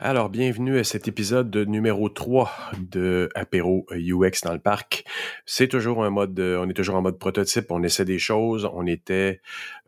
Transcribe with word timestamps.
Alors, 0.00 0.28
bienvenue 0.28 0.78
à 0.78 0.84
cet 0.84 1.08
épisode 1.08 1.56
numéro 1.56 2.08
3 2.08 2.52
de 2.78 3.30
Apéro 3.34 3.84
UX 3.90 4.42
dans 4.44 4.52
le 4.52 4.60
parc. 4.60 5.04
C'est 5.44 5.66
toujours 5.66 6.04
un 6.04 6.10
mode, 6.10 6.38
on 6.38 6.68
est 6.68 6.72
toujours 6.72 6.94
en 6.94 7.02
mode 7.02 7.18
prototype, 7.18 7.72
on 7.72 7.82
essaie 7.82 8.04
des 8.04 8.20
choses. 8.20 8.70
On 8.72 8.86
était 8.86 9.40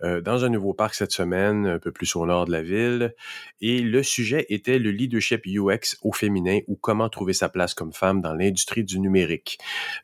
euh, 0.02 0.20
dans 0.20 0.44
un 0.44 0.48
nouveau 0.48 0.74
parc 0.74 0.94
cette 0.94 1.12
semaine, 1.12 1.64
un 1.64 1.78
peu 1.78 1.92
plus 1.92 2.16
au 2.16 2.26
nord 2.26 2.46
de 2.46 2.50
la 2.50 2.60
ville, 2.60 3.14
et 3.60 3.82
le 3.82 4.02
sujet 4.02 4.46
était 4.48 4.80
le 4.80 4.90
leadership 4.90 5.42
UX 5.46 5.96
au 6.02 6.10
féminin 6.12 6.58
ou 6.66 6.74
comment 6.74 7.08
trouver 7.08 7.32
sa 7.32 7.48
place 7.48 7.74
comme 7.74 7.92
femme 7.92 8.20
dans 8.20 8.34
l'industrie 8.34 8.82
du 8.82 8.98
numérique. 8.98 9.60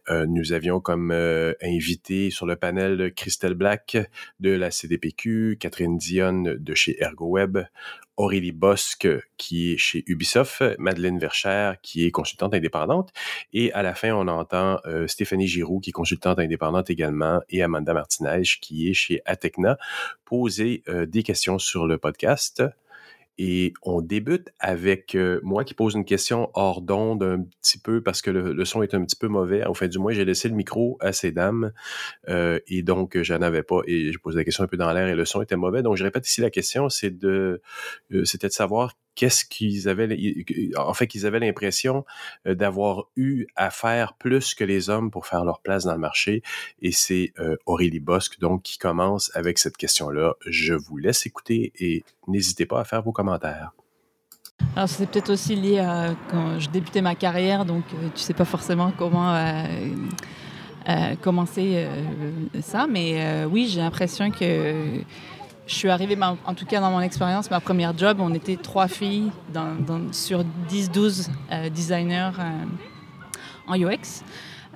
Euh, 0.09 0.25
nous 0.29 0.53
avions 0.53 0.79
comme 0.79 1.11
euh, 1.11 1.53
invité 1.61 2.31
sur 2.31 2.47
le 2.47 2.55
panel 2.55 3.13
Christelle 3.13 3.55
Black 3.55 3.97
de 4.39 4.51
la 4.51 4.71
CDPQ, 4.71 5.57
Catherine 5.59 5.99
Dionne 5.99 6.55
de 6.59 6.75
chez 6.75 6.97
ErgoWeb, 7.03 7.59
Aurélie 8.17 8.53
Bosque, 8.53 9.09
qui 9.37 9.73
est 9.73 9.77
chez 9.77 10.03
Ubisoft, 10.07 10.63
Madeleine 10.79 11.19
Vercher, 11.19 11.73
qui 11.83 12.07
est 12.07 12.11
consultante 12.11 12.55
indépendante, 12.55 13.13
et 13.53 13.73
à 13.73 13.83
la 13.83 13.95
fin, 13.95 14.13
on 14.15 14.29
entend 14.29 14.79
euh, 14.87 15.07
Stéphanie 15.07 15.47
Giroux, 15.47 15.81
qui 15.81 15.91
est 15.91 15.93
consultante 15.93 16.39
indépendante 16.39 16.91
également, 16.91 17.41
et 17.49 17.63
Amanda 17.63 17.93
Martinez, 17.93 18.43
qui 18.61 18.89
est 18.91 18.95
chez 18.95 19.21
Atecna, 19.27 19.79
poser 20.25 20.83
euh, 20.89 21.07
des 21.07 21.23
questions 21.23 21.59
sur 21.59 21.87
le 21.87 21.99
podcast. 21.99 22.63
Et 23.39 23.75
on 23.83 24.01
débute 24.01 24.49
avec 24.61 25.15
euh, 25.15 25.41
moi 25.43 25.65
qui 25.65 25.75
pose 25.75 25.95
une 25.95 26.05
question 26.05 26.51
hors 26.55 26.81
d'onde 26.81 27.23
un 27.23 27.43
petit 27.61 27.79
peu 27.79 28.03
parce 28.03 28.23
que 28.23 28.31
le, 28.31 28.65
son 28.65 28.83
est 28.83 28.95
un 28.95 29.05
petit 29.05 29.17
peu 29.17 29.29
mauvais. 29.29 29.65
En 29.65 29.75
fait, 29.75 29.89
du 29.89 29.99
moins, 29.99 30.13
j'ai 30.13 30.25
laissé 30.25 30.49
le 30.49 30.55
micro 30.55 30.97
à 31.01 31.13
ces 31.13 31.33
dames 31.33 31.73
euh, 32.29 32.59
et 32.67 32.83
donc 32.83 33.21
j'en 33.23 33.43
avais 33.43 33.63
pas 33.63 33.81
et 33.87 34.13
je 34.13 34.19
posé 34.19 34.39
la 34.39 34.45
question 34.45 34.65
un 34.65 34.69
peu 34.69 34.77
dans 34.77 34.93
l'air 34.93 35.09
et 35.09 35.15
le 35.15 35.25
son 35.25 35.43
était 35.43 35.57
mauvais. 35.57 35.83
Donc, 35.83 35.97
je 35.97 36.05
répète 36.05 36.27
ici 36.27 36.41
la 36.41 36.51
question, 36.51 36.89
c'est 36.89 37.17
de, 37.17 37.61
euh, 38.13 38.25
c'était 38.25 38.49
de 38.49 38.53
savoir 38.53 38.95
qu'est-ce 39.17 39.45
qu'ils 39.45 39.89
avaient, 39.89 40.09
en 40.77 40.95
fait, 40.95 41.09
qu'ils 41.09 41.27
avaient 41.27 41.41
l'impression 41.41 42.05
euh, 42.47 42.55
d'avoir 42.55 43.07
eu 43.17 43.47
à 43.57 43.71
faire 43.71 44.15
plus 44.15 44.55
que 44.55 44.63
les 44.63 44.89
hommes 44.91 45.11
pour 45.11 45.27
faire 45.27 45.45
leur 45.45 45.61
place 45.61 45.85
dans 45.85 45.95
le 45.95 45.99
marché. 45.99 46.43
Et 46.81 46.93
c'est 46.93 47.33
euh, 47.41 47.57
Aurélie 47.67 47.99
Bosque, 47.99 48.39
donc, 48.39 48.63
qui 48.63 48.79
commence 48.79 49.33
avec 49.35 49.59
cette 49.59 49.77
question-là. 49.77 50.35
Je 50.47 50.75
vous 50.75 50.99
laisse 50.99 51.27
écouter 51.27 51.73
et 51.81 52.05
n'hésitez 52.29 52.67
pas 52.67 52.81
à 52.81 52.85
faire 52.85 53.03
vos 53.03 53.13
commentaires. 53.13 53.73
Alors 54.75 54.89
c'est 54.89 55.07
peut-être 55.07 55.31
aussi 55.31 55.55
lié 55.55 55.81
à 55.81 56.15
quand 56.31 56.59
je 56.59 56.71
débutais 56.71 57.03
ma 57.03 57.15
carrière, 57.15 57.67
donc 57.67 57.85
euh, 57.93 58.09
tu 58.15 58.21
sais 58.21 58.33
pas 58.33 58.47
forcément 58.47 58.93
comment 58.97 59.35
commencer 61.21 61.85
ça, 62.61 62.87
mais 62.87 63.45
oui 63.47 63.67
j'ai 63.69 63.81
l'impression 63.81 64.31
que 64.31 65.03
je 65.67 65.75
suis 65.75 65.91
arrivée, 65.91 66.17
en 66.23 66.55
tout 66.55 66.65
cas 66.65 66.81
dans 66.81 66.91
mon 66.91 67.01
expérience, 67.01 67.51
ma 67.51 67.61
première 67.61 67.97
job, 67.97 68.19
on 68.21 68.33
était 68.35 68.57
trois 68.57 68.87
filles 68.87 69.31
sur 70.13 70.45
10-12 70.71 71.29
euh, 71.51 71.69
designers 71.71 72.31
euh, 72.39 72.65
en 73.67 73.75
UX. 73.75 74.23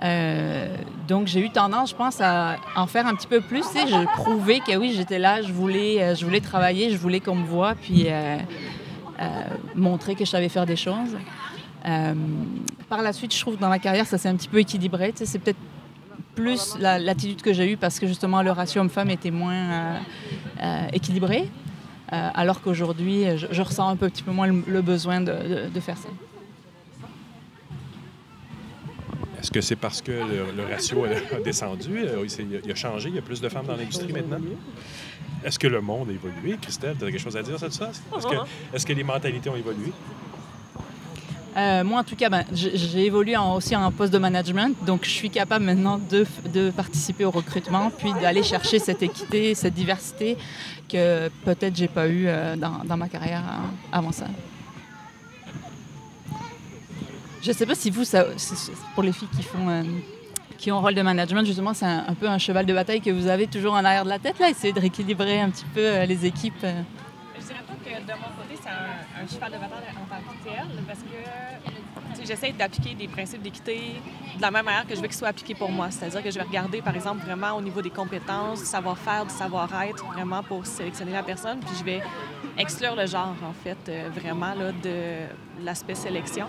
Euh, 0.02 0.76
donc 1.06 1.28
j'ai 1.28 1.40
eu 1.40 1.50
tendance, 1.50 1.90
je 1.90 1.94
pense, 1.94 2.20
à 2.20 2.56
en 2.74 2.86
faire 2.86 3.06
un 3.06 3.14
petit 3.14 3.28
peu 3.28 3.40
plus. 3.40 3.64
Et 3.76 3.86
je 3.86 4.04
prouvais 4.16 4.58
que 4.58 4.76
oui, 4.76 4.92
j'étais 4.96 5.20
là, 5.20 5.42
je 5.42 5.52
voulais, 5.52 6.16
je 6.16 6.24
voulais 6.24 6.40
travailler, 6.40 6.90
je 6.90 6.96
voulais 6.96 7.20
qu'on 7.20 7.36
me 7.36 7.46
voit, 7.46 7.74
puis 7.76 8.08
montrer 9.76 10.14
que 10.14 10.24
je 10.24 10.30
savais 10.30 10.48
faire 10.48 10.66
des 10.66 10.76
choses. 10.76 11.16
par 12.88 13.02
la 13.02 13.12
suite, 13.12 13.32
je 13.32 13.40
trouve 13.40 13.56
que 13.56 13.60
dans 13.60 13.68
ma 13.68 13.78
carrière, 13.78 14.06
ça 14.06 14.18
s'est 14.18 14.28
un 14.28 14.34
petit 14.34 14.48
peu 14.48 14.58
équilibré. 14.58 15.12
c'est 15.14 15.38
peut-être 15.38 15.58
plus 16.34 16.76
l'attitude 16.78 17.42
que 17.42 17.52
j'ai 17.52 17.72
eue 17.72 17.76
parce 17.76 17.98
que 18.00 18.06
justement 18.06 18.42
le 18.42 18.50
ratio 18.50 18.80
homme-femme 18.80 19.10
était 19.10 19.30
moins 19.30 20.00
équilibré, 20.92 21.48
euh, 22.12 22.28
alors 22.34 22.60
qu'aujourd'hui, 22.60 23.24
je, 23.36 23.62
ressens 23.62 23.88
un 23.88 23.96
peu, 23.96 24.08
petit 24.08 24.22
peu 24.22 24.32
moins 24.32 24.48
le, 24.48 24.82
besoin 24.82 25.20
de, 25.20 25.80
faire 25.80 25.96
ça. 25.96 26.08
Est-ce 29.38 29.50
que 29.50 29.60
c'est 29.60 29.76
parce 29.76 30.02
que 30.02 30.10
le, 30.10 30.64
ratio 30.64 31.04
a 31.04 31.40
descendu, 31.44 31.98
euh, 31.98 32.26
il 32.64 32.72
a 32.72 32.74
changé, 32.74 33.10
il 33.10 33.14
y 33.14 33.18
a 33.18 33.22
plus 33.22 33.40
de 33.40 33.48
femmes 33.48 33.66
dans 33.66 33.76
l'industrie 33.76 34.12
maintenant? 34.12 34.40
Est-ce 35.44 35.58
que 35.58 35.68
le 35.68 35.80
monde 35.80 36.08
a 36.10 36.12
évolué? 36.12 36.58
Christelle, 36.60 36.96
tu 36.98 37.04
as 37.04 37.10
quelque 37.10 37.20
chose 37.20 37.36
à 37.36 37.42
dire 37.42 37.58
sur 37.58 37.72
ça? 37.72 37.90
Est-ce 37.90 38.26
que, 38.26 38.34
est 38.76 38.84
que 38.84 38.92
les 38.92 39.04
mentalités 39.04 39.48
ont 39.48 39.56
évolué? 39.56 39.92
Euh, 41.56 41.82
moi, 41.82 42.00
en 42.00 42.04
tout 42.04 42.16
cas, 42.16 42.28
ben, 42.28 42.44
j'ai 42.52 43.06
évolué 43.06 43.36
aussi 43.36 43.74
en 43.74 43.90
poste 43.90 44.12
de 44.12 44.18
management, 44.18 44.76
donc 44.84 45.04
je 45.04 45.10
suis 45.10 45.30
capable 45.30 45.64
maintenant 45.64 45.98
de, 45.98 46.70
participer 46.70 47.24
au 47.24 47.30
recrutement, 47.30 47.90
puis 47.90 48.12
d'aller 48.20 48.42
chercher 48.42 48.78
cette 48.78 49.02
équité, 49.02 49.54
cette 49.54 49.74
diversité 49.74 50.36
que 50.88 51.28
peut-être 51.44 51.76
j'ai 51.76 51.88
pas 51.88 52.08
eu 52.08 52.24
euh, 52.26 52.56
dans, 52.56 52.96
ma 52.96 53.08
carrière 53.08 53.42
hein, 53.48 53.70
avant 53.92 54.12
ça. 54.12 54.26
Je 57.42 57.52
sais 57.52 57.66
pas 57.66 57.74
si 57.74 57.90
vous, 57.90 58.04
pour 58.94 59.02
les 59.02 59.12
filles 59.12 59.28
qui 59.34 59.42
font 59.42 59.68
euh, 59.68 59.82
qui 60.58 60.70
ont 60.70 60.76
un 60.76 60.80
rôle 60.80 60.94
de 60.94 61.00
management, 61.00 61.44
justement, 61.46 61.72
c'est 61.72 61.86
un, 61.86 62.14
peu 62.18 62.28
un 62.28 62.36
cheval 62.36 62.66
de 62.66 62.74
bataille 62.74 63.00
que 63.00 63.08
vous 63.08 63.28
avez 63.28 63.46
toujours 63.46 63.72
en 63.72 63.82
arrière 63.82 64.04
de 64.04 64.10
la 64.10 64.18
tête, 64.18 64.38
là, 64.38 64.50
essayer 64.50 64.74
de 64.74 64.80
rééquilibrer 64.80 65.40
un 65.40 65.48
petit 65.48 65.64
peu 65.74 66.04
les 66.04 66.26
équipes 66.26 66.66
de 67.98 68.12
mon 68.12 68.30
côté, 68.36 68.49
un, 68.70 69.26
cheval 69.26 69.52
de 69.52 69.58
bataille 69.58 69.94
en 69.96 70.06
tant 70.06 70.20
que 70.20 70.44
tel, 70.44 70.84
parce 70.86 71.00
que 71.00 72.24
j'essaie 72.24 72.52
d'appliquer 72.52 72.94
des 72.94 73.08
principes 73.08 73.42
d'équité 73.42 74.00
de 74.36 74.42
la 74.42 74.50
même 74.50 74.64
manière 74.64 74.86
que 74.86 74.94
je 74.94 75.00
veux 75.00 75.06
qu'ils 75.06 75.16
soient 75.16 75.28
appliqués 75.28 75.54
pour 75.54 75.70
moi. 75.70 75.90
C'est-à-dire 75.90 76.22
que 76.22 76.30
je 76.30 76.38
vais 76.38 76.44
regarder, 76.44 76.82
par 76.82 76.94
exemple, 76.94 77.24
vraiment 77.24 77.52
au 77.56 77.60
niveau 77.60 77.82
des 77.82 77.90
compétences, 77.90 78.60
du 78.60 78.66
savoir-faire, 78.66 79.26
du 79.26 79.34
savoir-être, 79.34 80.04
vraiment 80.06 80.42
pour 80.42 80.66
sélectionner 80.66 81.12
la 81.12 81.22
personne, 81.22 81.60
puis 81.60 81.76
je 81.78 81.84
vais 81.84 82.02
exclure 82.58 82.94
le 82.94 83.06
genre, 83.06 83.34
en 83.42 83.52
fait, 83.52 83.78
euh, 83.88 84.08
vraiment 84.14 84.54
là, 84.54 84.72
de 84.72 85.64
l'aspect 85.64 85.94
sélection. 85.94 86.46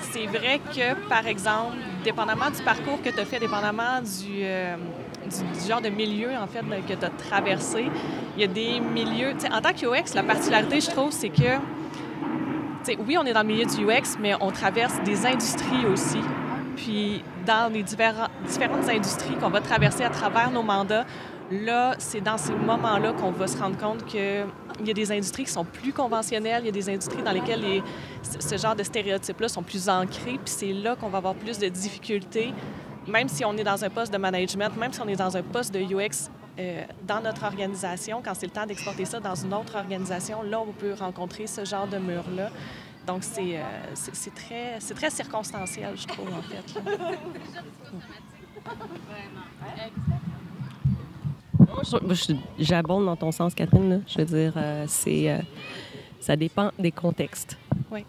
C'est 0.00 0.26
vrai 0.26 0.60
que, 0.74 0.94
par 1.08 1.26
exemple, 1.26 1.76
dépendamment 2.04 2.50
du 2.50 2.62
parcours 2.62 3.00
que 3.02 3.10
tu 3.10 3.20
as 3.20 3.24
fait, 3.24 3.38
dépendamment 3.38 4.00
du, 4.00 4.42
euh, 4.42 4.76
du, 5.30 5.68
genre 5.68 5.80
de 5.80 5.88
milieu, 5.88 6.30
en 6.36 6.46
fait, 6.46 6.60
que 6.86 6.94
tu 6.94 7.04
as 7.04 7.10
traversé. 7.10 7.86
Il 8.36 8.40
y 8.40 8.44
a 8.44 8.46
des 8.46 8.80
milieux... 8.80 9.32
en 9.52 9.60
tant 9.60 9.72
qu'UX, 9.72 10.14
la 10.14 10.22
particularité, 10.22 10.80
je 10.80 10.90
trouve, 10.90 11.10
c'est 11.10 11.28
que, 11.28 11.58
oui, 13.06 13.16
on 13.18 13.24
est 13.24 13.32
dans 13.32 13.42
le 13.42 13.48
milieu 13.48 13.64
du 13.64 13.84
UX, 13.84 14.18
mais 14.18 14.34
on 14.40 14.50
traverse 14.50 14.94
des 15.04 15.26
industries 15.26 15.86
aussi. 15.86 16.20
Puis, 16.76 17.22
dans 17.46 17.72
les 17.72 17.82
différentes 17.82 18.88
industries 18.88 19.34
qu'on 19.36 19.50
va 19.50 19.60
traverser 19.60 20.04
à 20.04 20.10
travers 20.10 20.50
nos 20.50 20.62
mandats, 20.62 21.04
là, 21.50 21.94
c'est 21.98 22.20
dans 22.20 22.38
ces 22.38 22.52
moments-là 22.54 23.12
qu'on 23.12 23.32
va 23.32 23.46
se 23.46 23.58
rendre 23.58 23.76
compte 23.76 24.04
qu'il 24.06 24.46
y 24.84 24.90
a 24.90 24.94
des 24.94 25.12
industries 25.12 25.44
qui 25.44 25.52
sont 25.52 25.64
plus 25.64 25.92
conventionnelles, 25.92 26.62
il 26.62 26.66
y 26.66 26.68
a 26.68 26.72
des 26.72 26.88
industries 26.88 27.22
dans 27.22 27.32
lesquelles 27.32 27.82
ce 28.22 28.56
genre 28.56 28.76
de 28.76 28.82
stéréotypes-là 28.82 29.48
sont 29.48 29.62
plus 29.62 29.88
ancrés, 29.88 30.38
puis 30.44 30.54
c'est 30.54 30.72
là 30.72 30.96
qu'on 30.96 31.08
va 31.08 31.18
avoir 31.18 31.34
plus 31.34 31.58
de 31.58 31.68
difficultés 31.68 32.54
même 33.06 33.28
si 33.28 33.44
on 33.44 33.56
est 33.56 33.64
dans 33.64 33.84
un 33.84 33.90
poste 33.90 34.12
de 34.12 34.18
management, 34.18 34.76
même 34.76 34.92
si 34.92 35.00
on 35.00 35.08
est 35.08 35.16
dans 35.16 35.36
un 35.36 35.42
poste 35.42 35.72
de 35.72 35.80
UX 35.80 36.30
euh, 36.58 36.84
dans 37.06 37.20
notre 37.20 37.44
organisation, 37.44 38.20
quand 38.22 38.34
c'est 38.34 38.46
le 38.46 38.52
temps 38.52 38.66
d'exporter 38.66 39.04
ça 39.04 39.20
dans 39.20 39.34
une 39.34 39.54
autre 39.54 39.76
organisation, 39.76 40.42
là, 40.42 40.60
on 40.60 40.72
peut 40.72 40.94
rencontrer 40.98 41.46
ce 41.46 41.64
genre 41.64 41.86
de 41.86 41.98
mur-là. 41.98 42.50
Donc, 43.06 43.24
c'est 43.24 43.56
euh, 43.56 43.62
très, 44.34 44.78
très 44.78 45.10
circonstanciel, 45.10 45.96
je 45.96 46.06
trouve, 46.06 46.28
en 46.28 46.42
fait. 46.42 46.80
J'abonde 52.58 53.06
dans 53.06 53.16
ton 53.16 53.32
sens, 53.32 53.54
Catherine. 53.54 54.02
Je 54.06 54.18
veux 54.18 54.24
dire, 54.24 54.52
euh, 54.56 54.84
c'est 54.86 55.42
ça 56.20 56.36
dépend 56.36 56.70
des 56.78 56.92
contextes. 56.92 57.56
Oui. 57.90 58.04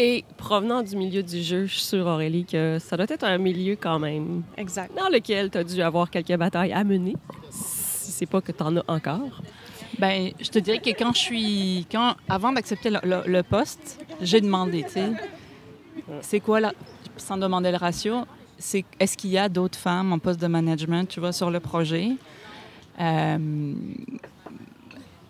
Et 0.00 0.24
provenant 0.36 0.84
du 0.84 0.94
milieu 0.94 1.24
du 1.24 1.42
jeu, 1.42 1.66
je 1.66 1.72
suis 1.72 1.82
sûre, 1.82 2.06
Aurélie, 2.06 2.44
que 2.44 2.78
ça 2.78 2.96
doit 2.96 3.06
être 3.08 3.24
un 3.24 3.36
milieu 3.36 3.74
quand 3.74 3.98
même. 3.98 4.44
Exact. 4.56 4.96
Dans 4.96 5.08
lequel 5.08 5.50
tu 5.50 5.58
as 5.58 5.64
dû 5.64 5.82
avoir 5.82 6.08
quelques 6.08 6.36
batailles 6.36 6.72
à 6.72 6.84
mener, 6.84 7.16
si 7.50 8.12
c'est 8.12 8.26
pas 8.26 8.40
que 8.40 8.52
tu 8.52 8.62
en 8.62 8.76
as 8.76 8.84
encore. 8.86 9.42
Ben, 9.98 10.30
je 10.40 10.50
te 10.50 10.60
dirais 10.60 10.78
que 10.78 10.90
quand 10.90 11.12
je 11.14 11.18
suis. 11.18 11.86
Quand, 11.90 12.14
avant 12.28 12.52
d'accepter 12.52 12.90
le, 12.90 13.42
poste, 13.42 13.98
j'ai 14.20 14.40
demandé, 14.40 14.84
tu 14.84 14.90
sais, 14.90 15.12
c'est 16.20 16.38
quoi, 16.38 16.60
la, 16.60 16.72
sans 17.16 17.36
demander 17.36 17.72
le 17.72 17.78
ratio, 17.78 18.18
c'est 18.56 18.84
est-ce 19.00 19.16
qu'il 19.16 19.30
y 19.30 19.38
a 19.38 19.48
d'autres 19.48 19.80
femmes 19.80 20.12
en 20.12 20.20
poste 20.20 20.40
de 20.40 20.46
management, 20.46 21.08
tu 21.08 21.18
vois, 21.18 21.32
sur 21.32 21.50
le 21.50 21.58
projet? 21.58 22.10
Euh, 23.00 23.74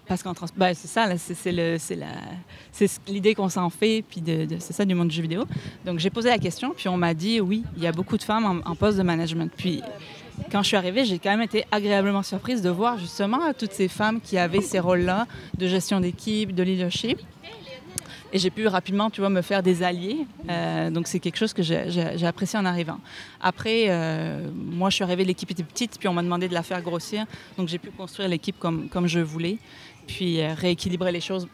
parce 0.09 0.23
qu'en 0.23 0.35
trans... 0.35 0.47
Ben, 0.57 0.75
c'est 0.75 0.89
ça, 0.89 1.07
c'est 1.19 3.01
l'idée 3.07 3.35
qu'on 3.35 3.49
s'en 3.49 3.71
fait, 3.71 4.03
puis 4.09 4.23
c'est 4.59 4.73
ça 4.73 4.85
du 4.85 4.95
monde 4.95 5.09
du 5.09 5.15
jeu 5.15 5.23
vidéo. 5.23 5.45
Donc 5.85 5.99
j'ai 5.99 6.11
posé 6.11 6.31
la 6.31 6.39
question, 6.39 6.73
puis 6.77 6.89
on 6.89 6.97
m'a 6.97 7.15
dit 7.15 7.41
oui, 7.41 7.63
il 7.77 7.83
y 7.83 7.87
a 7.87 7.93
beaucoup 7.93 8.17
de 8.17 8.23
femmes 8.23 8.63
en, 8.65 8.75
poste 8.75 8.97
de 8.97 9.03
management. 9.03 9.53
Puis 9.57 9.83
quand 10.51 10.63
je 10.63 10.69
suis 10.69 10.77
arrivée, 10.77 11.05
j'ai 11.05 11.19
quand 11.19 11.31
même 11.31 11.43
été 11.43 11.65
agréablement 11.71 12.23
surprise 12.23 12.63
de 12.63 12.71
voir 12.71 12.99
justement 12.99 13.39
toutes 13.57 13.73
ces 13.73 13.89
femmes 13.89 14.21
qui 14.21 14.39
avaient 14.39 14.63
ces 14.63 14.81
rôles-là 14.81 15.27
de 15.57 15.67
gestion 15.67 16.01
d'équipe, 16.01 16.55
de 16.55 16.63
leadership. 16.63 17.21
Et 18.31 18.39
j'ai 18.39 18.51
pu 18.51 18.67
rapidement, 18.67 19.09
tu 19.09 19.23
vois, 19.23 19.31
me 19.31 19.41
faire 19.41 19.63
des 19.63 19.83
alliés. 19.83 20.27
Euh, 20.51 20.91
donc 20.91 21.07
c'est 21.07 21.19
quelque 21.19 21.39
chose 21.39 21.55
que 21.55 21.63
j'ai 21.63 22.27
apprécié 22.27 22.59
en 22.59 22.67
arrivant. 22.67 22.99
Après, 23.41 23.87
euh, 23.89 24.47
moi, 24.55 24.91
je 24.91 24.97
suis 24.97 25.05
arrivée, 25.05 25.25
l'équipe 25.25 25.51
était 25.51 25.63
petite, 25.63 25.99
puis 25.99 26.09
on 26.09 26.13
m'a 26.13 26.23
demandé 26.23 26.47
de 26.47 26.53
la 26.53 26.63
faire 26.63 26.83
grossir. 26.83 27.25
Donc 27.57 27.69
j'ai 27.69 27.79
pu 27.79 27.91
construire 27.91 28.29
l'équipe 28.29 28.59
comme 28.59 29.07
je 29.07 29.21
voulais. 29.21 29.57
Puis 30.09 30.41
euh, 30.41 30.55
rééquilibrer 30.55 31.13
les 31.13 31.21
choses 31.21 31.47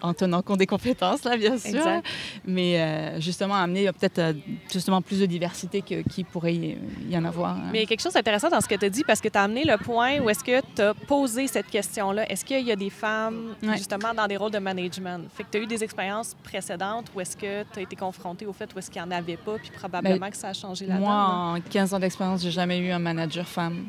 en 0.00 0.14
tenant 0.14 0.40
compte 0.40 0.56
des 0.58 0.66
compétences, 0.66 1.22
là, 1.22 1.36
bien 1.36 1.58
sûr. 1.58 1.76
Exact. 1.76 2.06
Mais 2.46 2.80
euh, 2.80 3.20
justement, 3.20 3.54
amener 3.56 3.86
euh, 3.88 3.92
peut-être 3.92 4.18
euh, 4.18 4.32
justement 4.72 5.02
plus 5.02 5.20
de 5.20 5.26
diversité 5.26 5.82
que- 5.82 6.00
qu'il 6.08 6.24
pourrait 6.24 6.54
y, 6.54 6.78
en 7.14 7.24
avoir. 7.26 7.50
hein. 7.56 7.68
Mais 7.70 7.84
quelque 7.84 8.00
chose 8.00 8.14
d'intéressant 8.14 8.48
dans 8.48 8.62
ce 8.62 8.66
que 8.66 8.74
tu 8.74 8.86
as 8.86 8.88
dit 8.88 9.04
parce 9.06 9.20
que 9.20 9.28
tu 9.28 9.36
as 9.36 9.42
amené 9.42 9.64
le 9.64 9.76
point 9.76 10.18
où 10.20 10.30
est-ce 10.30 10.42
que 10.42 10.62
tu 10.74 10.80
as 10.80 10.94
posé 10.94 11.46
cette 11.46 11.66
question-là. 11.66 12.28
Est-ce 12.30 12.42
qu'il 12.42 12.66
y 12.66 12.72
a 12.72 12.76
des 12.76 12.88
femmes 12.88 13.54
Ouais. 13.62 13.76
justement 13.76 14.14
dans 14.14 14.26
des 14.26 14.38
rôles 14.38 14.50
de 14.50 14.58
management? 14.58 15.28
Fait 15.36 15.44
que 15.44 15.48
tu 15.52 15.58
as 15.58 15.60
eu 15.60 15.66
des 15.66 15.84
expériences 15.84 16.34
précédentes 16.42 17.08
où 17.14 17.20
est-ce 17.20 17.36
que 17.36 17.64
tu 17.70 17.80
as 17.80 17.82
été 17.82 17.96
confronté 17.96 18.46
au 18.46 18.54
fait 18.54 18.74
où 18.74 18.78
est-ce 18.78 18.90
qu'il 18.90 19.02
n'y 19.02 19.08
en 19.08 19.10
avait 19.10 19.36
pas, 19.36 19.56
puis 19.58 19.70
probablement 19.78 20.30
que 20.30 20.38
ça 20.38 20.48
a 20.48 20.52
changé 20.54 20.86
la 20.86 20.94
Ben, 20.94 21.00
Moi, 21.00 21.12
donne, 21.12 21.62
en 21.66 21.70
15 21.70 21.92
ans 21.92 21.98
d'expérience, 21.98 22.42
j'ai 22.42 22.50
jamais 22.50 22.78
eu 22.78 22.90
un 22.92 22.98
manager 22.98 23.46
femme. 23.46 23.88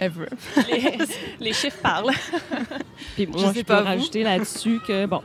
Ever. 0.00 0.26
les, 0.68 0.98
les 1.40 1.52
chiffres 1.52 1.78
parlent. 1.82 2.10
Puis 3.14 3.26
Je 3.26 3.30
moi, 3.38 3.52
sais 3.52 3.60
je, 3.60 3.64
peux 3.64 3.74
pas, 3.74 3.82
rajouter 3.82 4.22
là-dessus 4.22 4.80
que, 4.86 5.06
bon, 5.06 5.20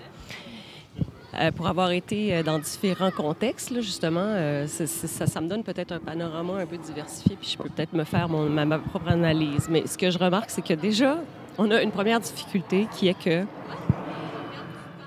euh, 1.37 1.51
pour 1.51 1.67
avoir 1.67 1.91
été 1.91 2.35
euh, 2.35 2.43
dans 2.43 2.59
différents 2.59 3.11
contextes, 3.11 3.69
là, 3.71 3.81
justement, 3.81 4.21
euh, 4.23 4.67
ça, 4.67 5.27
ça 5.27 5.41
me 5.41 5.47
donne 5.47 5.63
peut-être 5.63 5.91
un 5.93 5.99
panorama 5.99 6.55
un 6.59 6.65
peu 6.65 6.77
diversifié, 6.77 7.37
puis 7.39 7.49
je 7.51 7.57
peux 7.57 7.69
peut-être 7.69 7.93
me 7.93 8.03
faire 8.03 8.27
mon- 8.29 8.49
ma, 8.49 8.65
ma 8.65 8.79
propre 8.79 9.09
analyse. 9.09 9.67
Mais 9.69 9.85
ce 9.87 9.97
que 9.97 10.09
je 10.11 10.17
remarque, 10.17 10.49
c'est 10.49 10.61
que 10.65 10.73
déjà, 10.73 11.17
on 11.57 11.69
a 11.71 11.81
une 11.81 11.91
première 11.91 12.19
difficulté 12.19 12.87
qui 12.97 13.07
est 13.07 13.19
que 13.21 13.43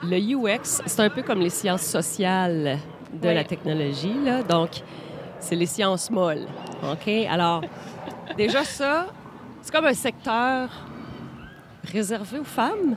le 0.03 0.19
UX, 0.19 0.81
c'est 0.87 1.01
un 1.01 1.11
peu 1.11 1.23
comme 1.23 1.41
les 1.41 1.51
sciences 1.51 1.83
sociales 1.83 2.79
de 3.13 3.29
Oui. 3.29 3.35
la 3.35 3.45
technologie, 3.45 4.15
là. 4.25 4.43
Donc, 4.43 4.71
c'est 5.41 5.57
les 5.57 5.67
sciences 5.67 6.11
molles. 6.11 6.47
OK? 6.83 7.09
Alors, 7.29 7.63
déjà, 8.37 8.65
ça, 8.65 9.07
c'est 9.63 9.73
comme 9.73 9.87
un 9.87 9.95
secteur 9.95 10.69
réservé 11.85 12.39
aux 12.39 12.45
femmes. 12.45 12.97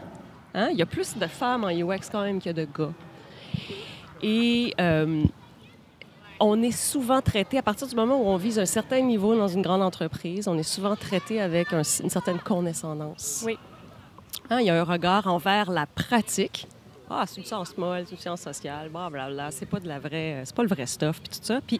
Hein? 0.53 0.69
Il 0.71 0.77
y 0.77 0.81
a 0.81 0.85
plus 0.85 1.17
de 1.17 1.27
femmes 1.27 1.63
en 1.63 1.69
UX 1.69 2.09
quand 2.11 2.21
même 2.23 2.39
qu'il 2.39 2.55
y 2.55 2.59
a 2.59 2.65
de 2.65 2.69
gars. 2.71 2.91
Et 4.21 4.73
euh, 4.79 5.23
on 6.39 6.61
est 6.61 6.71
souvent 6.71 7.21
traité, 7.21 7.57
à 7.57 7.61
partir 7.61 7.87
du 7.87 7.95
moment 7.95 8.17
où 8.21 8.25
on 8.27 8.37
vise 8.37 8.59
un 8.59 8.65
certain 8.65 9.01
niveau 9.01 9.35
dans 9.35 9.47
une 9.47 9.61
grande 9.61 9.81
entreprise, 9.81 10.47
on 10.47 10.57
est 10.57 10.63
souvent 10.63 10.95
traité 10.95 11.41
avec 11.41 11.71
un- 11.73 11.81
une 12.03 12.09
certaine 12.09 12.39
condescendance. 12.39 13.43
Oui. 13.45 13.57
Hein, 14.49 14.59
il 14.59 14.65
y 14.67 14.69
a 14.69 14.79
un 14.79 14.83
regard 14.83 15.27
envers 15.27 15.71
la 15.71 15.85
pratique. 15.85 16.67
Ah, 17.09 17.23
c'est 17.25 17.37
une 17.41 17.45
science 17.45 17.77
molle, 17.77 18.03
c'est 18.05 18.11
une 18.15 18.21
science 18.21 18.41
sociale, 18.41 18.89
blablabla. 18.89 19.51
C'est 19.51 19.65
pas 19.65 19.79
de 19.79 19.87
la 19.87 19.99
vraie, 19.99 20.41
c'est 20.45 20.55
pas 20.55 20.63
le 20.63 20.69
vrai 20.69 20.85
stuff, 20.85 21.19
puis 21.21 21.29
tout 21.29 21.43
ça. 21.43 21.59
Puis 21.65 21.79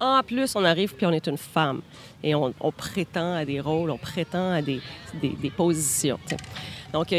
en 0.00 0.22
plus, 0.22 0.54
on 0.56 0.64
arrive 0.64 0.94
puis 0.94 1.06
on 1.06 1.12
est 1.12 1.26
une 1.26 1.38
femme 1.38 1.80
et 2.22 2.34
on, 2.34 2.52
prétend 2.76 3.34
à 3.34 3.44
des 3.44 3.60
rôles, 3.60 3.90
on 3.90 3.98
prétend 3.98 4.52
à 4.52 4.62
des, 4.62 4.80
des, 5.20 5.50
positions. 5.50 6.18
Donc, 6.92 7.14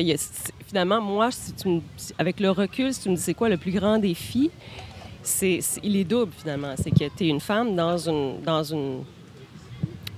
finalement, 0.68 1.02
moi, 1.02 1.32
si 1.32 1.54
tu 1.54 1.68
me- 1.68 1.82
avec 2.18 2.40
le 2.40 2.50
recul, 2.50 2.94
si 2.94 3.02
tu 3.02 3.10
me 3.10 3.16
dis 3.16 3.22
c'est 3.22 3.34
quoi 3.34 3.50
le 3.50 3.58
plus 3.58 3.72
grand 3.72 3.98
défi, 3.98 4.50
c'est- 5.22 5.60
il 5.84 5.96
est 5.96 6.04
double 6.04 6.32
finalement. 6.38 6.74
C'est 6.78 6.92
que 6.92 7.10
tu 7.16 7.26
es 7.26 7.28
une 7.28 7.40
femme 7.40 7.76
dans, 7.76 7.98
une, 7.98 8.42
dans 8.42 8.64
une, 8.64 9.04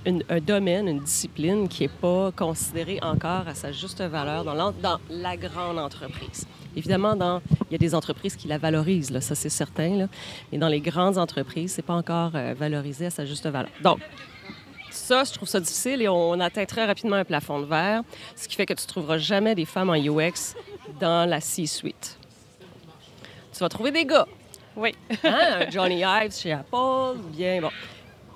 une- 0.06 0.22
un 0.28 0.40
domaine, 0.40 0.88
une 0.88 1.00
discipline 1.00 1.68
qui 1.68 1.82
n'est 1.82 1.88
pas 1.88 2.32
considérée 2.32 2.98
encore 3.02 3.46
à 3.46 3.54
sa 3.54 3.72
juste 3.72 4.00
valeur 4.00 4.44
dans, 4.44 4.98
la 5.10 5.36
grande 5.36 5.78
entreprise. 5.78 6.46
Évidemment, 6.76 7.16
dans, 7.16 7.40
il 7.68 7.72
y 7.72 7.74
a 7.74 7.78
des 7.78 7.94
entreprises 7.94 8.36
qui 8.36 8.46
la 8.48 8.58
valorisent, 8.58 9.10
là, 9.10 9.20
ça 9.20 9.34
c'est 9.34 9.48
certain, 9.48 9.96
là. 9.96 10.06
mais 10.52 10.58
dans 10.58 10.68
les 10.68 10.80
grandes 10.80 11.18
entreprises, 11.18 11.72
c'est 11.72 11.82
pas 11.82 11.94
encore 11.94 12.32
euh, 12.34 12.54
valorisé 12.56 13.06
à 13.06 13.10
sa 13.10 13.24
juste 13.24 13.46
valeur. 13.46 13.70
Donc, 13.82 13.98
ça, 14.90 15.24
je 15.24 15.32
trouve 15.32 15.48
ça 15.48 15.60
difficile 15.60 16.02
et 16.02 16.08
on 16.08 16.38
atteint 16.40 16.64
très 16.64 16.84
rapidement 16.84 17.16
un 17.16 17.24
plafond 17.24 17.60
de 17.60 17.66
verre, 17.66 18.02
ce 18.36 18.46
qui 18.48 18.54
fait 18.54 18.66
que 18.66 18.74
tu 18.74 18.84
ne 18.84 18.88
trouveras 18.88 19.18
jamais 19.18 19.54
des 19.54 19.64
femmes 19.64 19.90
en 19.90 19.94
UX 19.96 20.54
dans 21.00 21.28
la 21.28 21.40
C-suite. 21.40 22.18
Tu 23.52 23.58
vas 23.58 23.68
trouver 23.68 23.90
des 23.90 24.04
gars. 24.04 24.26
Oui. 24.76 24.94
Hein? 25.24 25.66
Johnny 25.70 26.02
Ives 26.02 26.32
chez 26.32 26.52
Apple, 26.52 26.76
ou 27.18 27.28
bien, 27.32 27.60
bon, 27.60 27.70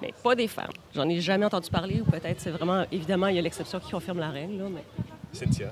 mais 0.02 0.12
pas 0.22 0.34
des 0.34 0.48
femmes. 0.48 0.72
J'en 0.94 1.08
ai 1.08 1.20
jamais 1.20 1.46
entendu 1.46 1.70
parler, 1.70 2.00
ou 2.00 2.04
peut-être 2.04 2.40
c'est 2.40 2.50
vraiment, 2.50 2.84
évidemment, 2.90 3.28
il 3.28 3.36
y 3.36 3.38
a 3.38 3.42
l'exception 3.42 3.78
qui 3.80 3.92
confirme 3.92 4.18
la 4.18 4.30
règle, 4.30 4.58
là, 4.58 4.64
mais 4.68 4.84
Cynthia. 5.32 5.70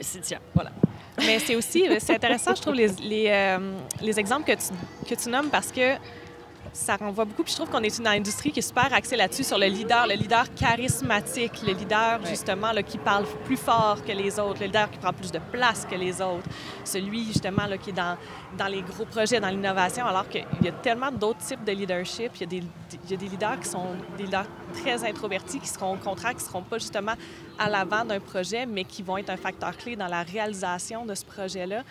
Cynthia, 0.00 0.38
voilà. 0.54 0.70
Mais 1.18 1.40
c'est 1.40 1.56
aussi, 1.56 1.84
c'est 1.98 2.14
intéressant, 2.14 2.54
je 2.54 2.62
trouve, 2.62 2.74
les, 2.74 2.88
les, 3.02 3.26
euh, 3.28 3.58
les 4.00 4.20
exemples 4.20 4.44
que 4.46 4.52
tu, 4.52 4.68
que 5.08 5.20
tu 5.20 5.28
nommes 5.28 5.48
parce 5.50 5.72
que 5.72 5.96
ça 6.72 6.96
renvoie 6.96 7.24
beaucoup. 7.24 7.42
Puis 7.42 7.52
je 7.52 7.58
trouve 7.58 7.70
qu'on 7.70 7.82
est 7.82 7.98
une 7.98 8.06
industrie 8.06 8.52
qui 8.52 8.58
est 8.60 8.62
super 8.62 8.92
axée 8.92 9.16
là-dessus, 9.16 9.44
sur 9.44 9.58
le 9.58 9.66
leader, 9.66 10.06
le 10.06 10.14
leader 10.14 10.52
charismatique, 10.54 11.62
le 11.66 11.72
leader, 11.72 12.20
justement, 12.26 12.72
là, 12.72 12.82
qui 12.82 12.98
parle 12.98 13.24
plus 13.44 13.56
fort 13.56 14.02
que 14.04 14.12
les 14.12 14.38
autres, 14.38 14.60
le 14.60 14.66
leader 14.66 14.90
qui 14.90 14.98
prend 14.98 15.12
plus 15.12 15.30
de 15.32 15.40
place 15.52 15.86
que 15.90 15.94
les 15.94 16.20
autres, 16.20 16.48
celui, 16.84 17.24
justement, 17.24 17.66
là, 17.66 17.78
qui 17.78 17.90
est 17.90 17.94
dans, 17.94 18.16
dans 18.56 18.68
les 18.68 18.82
gros 18.82 19.04
projets, 19.04 19.40
dans 19.40 19.48
l'innovation, 19.48 20.06
alors 20.06 20.28
qu'il 20.28 20.44
y 20.62 20.68
a 20.68 20.72
tellement 20.72 21.10
d'autres 21.10 21.40
types 21.40 21.64
de 21.64 21.72
leadership. 21.72 22.32
Il 22.36 22.40
y, 22.40 22.44
a 22.44 22.46
des, 22.46 22.62
il 23.04 23.10
y 23.10 23.14
a 23.14 23.16
des 23.16 23.28
leaders 23.28 23.60
qui 23.60 23.68
sont 23.68 23.86
des 24.16 24.24
leaders 24.24 24.46
très 24.74 25.04
introvertis, 25.04 25.60
qui 25.60 25.68
seront 25.68 25.94
au 25.94 25.98
contraire, 25.98 26.30
qui 26.30 26.42
ne 26.42 26.48
seront 26.48 26.62
pas 26.62 26.78
justement 26.78 27.14
à 27.58 27.68
l'avant 27.68 28.04
d'un 28.04 28.20
projet, 28.20 28.66
mais 28.66 28.84
qui 28.84 29.02
vont 29.02 29.18
être 29.18 29.30
un 29.30 29.36
facteur 29.36 29.76
clé 29.76 29.96
dans 29.96 30.06
la 30.06 30.22
réalisation 30.22 31.04
de 31.04 31.14
ce 31.14 31.24
projet-là. 31.24 31.82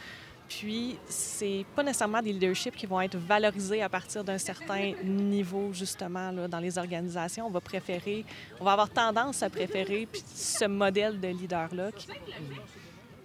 Puis, 0.48 0.98
c'est 1.08 1.66
pas 1.76 1.84
nécessairement 1.84 2.22
des 2.22 2.32
leaderships 2.32 2.76
qui 2.76 2.86
vont 2.86 3.02
être 3.02 3.18
valorisés 3.18 3.82
à 3.82 3.90
partir 3.90 4.24
d'un 4.24 4.38
certain 4.38 4.94
niveau, 5.04 5.74
justement, 5.74 6.32
dans 6.32 6.60
les 6.60 6.78
organisations. 6.78 7.48
On 7.48 7.50
va 7.50 7.60
préférer, 7.60 8.24
on 8.60 8.64
va 8.64 8.72
avoir 8.72 8.90
tendance 8.90 9.44
à 9.44 9.50
préférer 9.50 10.08
ce 10.34 10.66
modèle 10.66 11.20
de 11.20 11.28
leader-là 11.28 11.92
qui, 11.92 12.08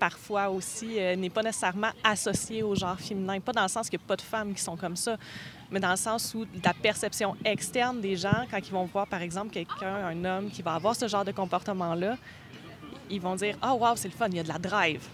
parfois 0.01 0.51
aussi, 0.51 0.99
euh, 0.99 1.15
n'est 1.15 1.31
pas 1.31 1.45
nécessairement 1.45 1.91
associé 2.03 2.65
au 2.65 2.75
genre 2.75 2.99
féminin. 2.99 3.39
Pas 3.39 3.53
dans 3.53 3.63
le 3.63 3.69
sens 3.69 3.89
qu'il 3.89 4.01
n'y 4.01 4.05
a 4.05 4.09
pas 4.09 4.17
de 4.17 4.23
femmes 4.23 4.53
qui 4.53 4.61
sont 4.61 4.77
comme 4.77 4.97
ça, 4.97 5.17
mais 5.71 5.79
dans 5.79 5.93
le 5.93 5.97
sens 5.97 6.35
où 6.35 6.45
la 6.65 6.75
perception 6.75 7.37
externe 7.45 8.01
des 8.01 8.17
gens, 8.17 8.47
quand 8.51 8.59
ils 8.59 8.73
vont 8.73 8.85
voir, 8.87 9.07
par 9.07 9.23
exemple, 9.23 9.53
quelqu'un, 9.53 9.95
un 10.07 10.25
homme 10.25 10.51
qui 10.51 10.61
va 10.61 10.75
avoir 10.75 10.97
ce 10.97 11.07
genre 11.07 11.25
de 11.25 11.31
comportement-là, 11.31 12.19
ils 13.11 13.21
vont 13.21 13.37
dire 13.37 13.57
«Ah, 13.63 13.75
wow, 13.75 13.95
c'est 13.95 14.09
le 14.09 14.15
fun, 14.15 14.27
il 14.29 14.39
y 14.39 14.41
a 14.41 14.43
de 14.43 14.49
la 14.49 14.59
drive. 14.59 15.07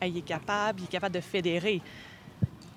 Hey, 0.00 0.10
il 0.10 0.18
est 0.18 0.22
capable, 0.22 0.80
il 0.80 0.84
est 0.84 0.88
capable 0.88 1.14
de 1.14 1.20
fédérer.» 1.20 1.80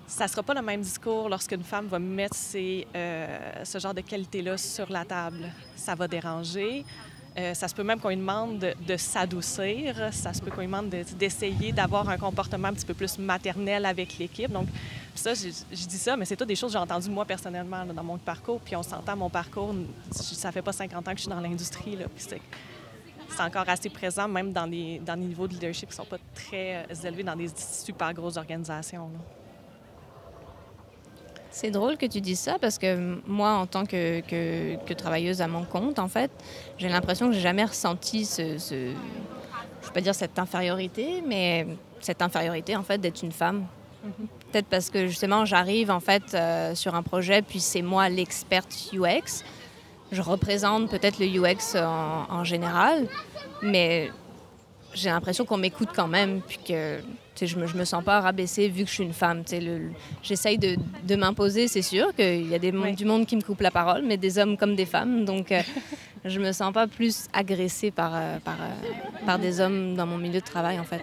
Ça 0.06 0.24
ne 0.24 0.30
sera 0.30 0.42
pas 0.42 0.54
le 0.54 0.62
même 0.62 0.80
discours 0.80 1.28
lorsqu'une 1.28 1.62
femme 1.62 1.86
va 1.86 1.98
mettre 1.98 2.34
ces, 2.34 2.86
euh, 2.96 3.62
ce 3.62 3.78
genre 3.78 3.92
de 3.92 4.00
qualité-là 4.00 4.56
sur 4.56 4.90
la 4.90 5.04
table. 5.04 5.52
Ça 5.76 5.94
va 5.94 6.08
déranger. 6.08 6.82
Euh, 7.36 7.52
ça 7.52 7.68
se 7.68 7.74
peut 7.74 7.82
même 7.82 8.00
qu'on 8.00 8.08
lui 8.08 8.16
demande 8.16 8.58
de, 8.58 8.96
s'adoucir. 8.96 10.08
Ça 10.12 10.32
se 10.32 10.40
peut 10.40 10.50
qu'on 10.50 10.62
lui 10.62 10.66
demande 10.66 10.88
de- 10.88 11.04
d'essayer 11.18 11.72
d'avoir 11.72 12.08
un 12.08 12.16
comportement 12.16 12.68
un 12.68 12.72
petit 12.72 12.86
peu 12.86 12.94
plus 12.94 13.18
maternel 13.18 13.84
avec 13.84 14.18
l'équipe. 14.18 14.50
Donc, 14.50 14.68
ça, 15.14 15.34
je, 15.34 15.48
dis 15.48 15.98
ça, 15.98 16.16
mais 16.16 16.24
c'est 16.24 16.36
toutes 16.36 16.48
des 16.48 16.56
choses 16.56 16.72
que 16.72 16.78
j'ai 16.78 16.82
entendues 16.82 17.10
moi 17.10 17.26
personnellement 17.26 17.84
dans 17.84 18.04
mon 18.04 18.16
parcours. 18.16 18.60
Puis 18.60 18.74
on 18.76 18.82
s'entend, 18.82 19.14
mon 19.14 19.28
parcours, 19.28 19.74
ça 20.10 20.50
fait 20.50 20.62
pas 20.62 20.72
50 20.72 21.06
ans 21.06 21.10
que 21.10 21.18
je 21.18 21.22
suis 21.22 21.30
dans 21.30 21.40
l'industrie. 21.40 21.98
puis 22.16 22.38
c'est- 23.28 23.42
encore 23.42 23.68
assez 23.68 23.88
présent, 23.90 24.26
même 24.28 24.52
dans 24.52 24.66
des, 24.66 25.00
dans 25.04 25.16
des 25.16 25.24
niveaux 25.26 25.46
de 25.48 25.54
leadership 25.54 25.88
qui 25.90 25.96
sont 25.96 26.04
pas 26.04 26.18
très 26.34 26.84
euh, 26.90 27.08
élevés 27.08 27.22
dans 27.22 27.36
des 27.36 27.48
super 27.56 28.12
grosses 28.14 28.36
organisations. 28.36 29.10
là. 29.12 29.18
C'est 31.50 31.70
drôle 31.70 31.96
que 31.96 32.06
tu 32.06 32.20
dises 32.20 32.38
ça 32.40 32.58
parce 32.60 32.78
que 32.78 33.20
moi, 33.26 33.52
en 33.54 33.66
tant 33.66 33.84
que, 33.84 34.20
que- 34.20 34.76
que 34.84 34.94
travailleuse 34.94 35.40
à 35.40 35.48
mon 35.48 35.64
compte, 35.64 35.98
en 35.98 36.06
fait, 36.08 36.30
j'ai 36.76 36.88
l'impression 36.88 37.28
que 37.28 37.32
j'ai 37.32 37.40
jamais 37.40 37.64
ressenti 37.64 38.24
ce, 38.26 38.58
ce- 38.58 38.92
je 39.82 39.86
vais 39.86 39.92
pas 39.94 40.00
dire 40.00 40.14
cette 40.14 40.38
infériorité, 40.38 41.22
mais 41.26 41.66
cette 42.00 42.22
infériorité 42.22 42.76
en 42.76 42.82
fait 42.82 42.98
d'être 42.98 43.22
une 43.22 43.32
femme. 43.32 43.66
Peut-être 44.52 44.66
parce 44.68 44.88
que 44.90 45.06
justement 45.08 45.44
j'arrive 45.44 45.90
en 45.90 45.98
fait 46.00 46.22
euh, 46.34 46.74
sur 46.74 46.94
un 46.94 47.02
projet 47.02 47.42
puis 47.42 47.58
c'est 47.60 47.82
moi 47.82 48.08
l'experte 48.08 48.72
UX. 48.92 49.42
Je 50.12 50.22
représente 50.22 50.90
peut-être 50.90 51.18
le 51.18 51.26
UX 51.26 51.76
en, 51.76 52.26
en 52.30 52.44
général, 52.44 53.06
mais 53.62 54.10
j'ai 54.94 55.10
l'impression 55.10 55.44
qu'on 55.44 55.58
m'écoute 55.58 55.90
quand 55.94 56.08
même, 56.08 56.40
puis 56.40 56.58
que 56.66 57.00
je 57.40 57.56
me, 57.56 57.66
je 57.66 57.76
me 57.76 57.84
sens 57.84 58.02
pas 58.02 58.20
rabaissée 58.20 58.68
vu 58.68 58.84
que 58.84 58.88
je 58.88 58.94
suis 58.94 59.04
une 59.04 59.12
femme. 59.12 59.42
J'essaye 60.22 60.58
de, 60.58 60.76
de 61.04 61.14
m'imposer, 61.16 61.68
c'est 61.68 61.82
sûr 61.82 62.14
qu'il 62.14 62.48
y 62.48 62.54
a 62.54 62.58
des, 62.58 62.72
Oui. 62.72 62.94
du 62.94 63.04
monde 63.04 63.26
qui 63.26 63.36
me 63.36 63.42
coupe 63.42 63.60
la 63.60 63.70
parole, 63.70 64.02
mais 64.04 64.16
des 64.16 64.38
hommes 64.38 64.56
comme 64.56 64.74
des 64.74 64.86
femmes. 64.86 65.24
Donc, 65.24 65.52
euh, 65.52 65.60
je 66.24 66.40
me 66.40 66.52
sens 66.52 66.72
pas 66.72 66.86
plus 66.86 67.26
agressée 67.32 67.90
par, 67.90 68.12
euh, 68.14 68.38
par, 68.44 68.54
euh, 68.54 69.24
par 69.26 69.38
des 69.38 69.60
hommes 69.60 69.94
dans 69.94 70.06
mon 70.06 70.18
milieu 70.18 70.40
de 70.40 70.44
travail, 70.46 70.80
en 70.80 70.84
fait. 70.84 71.02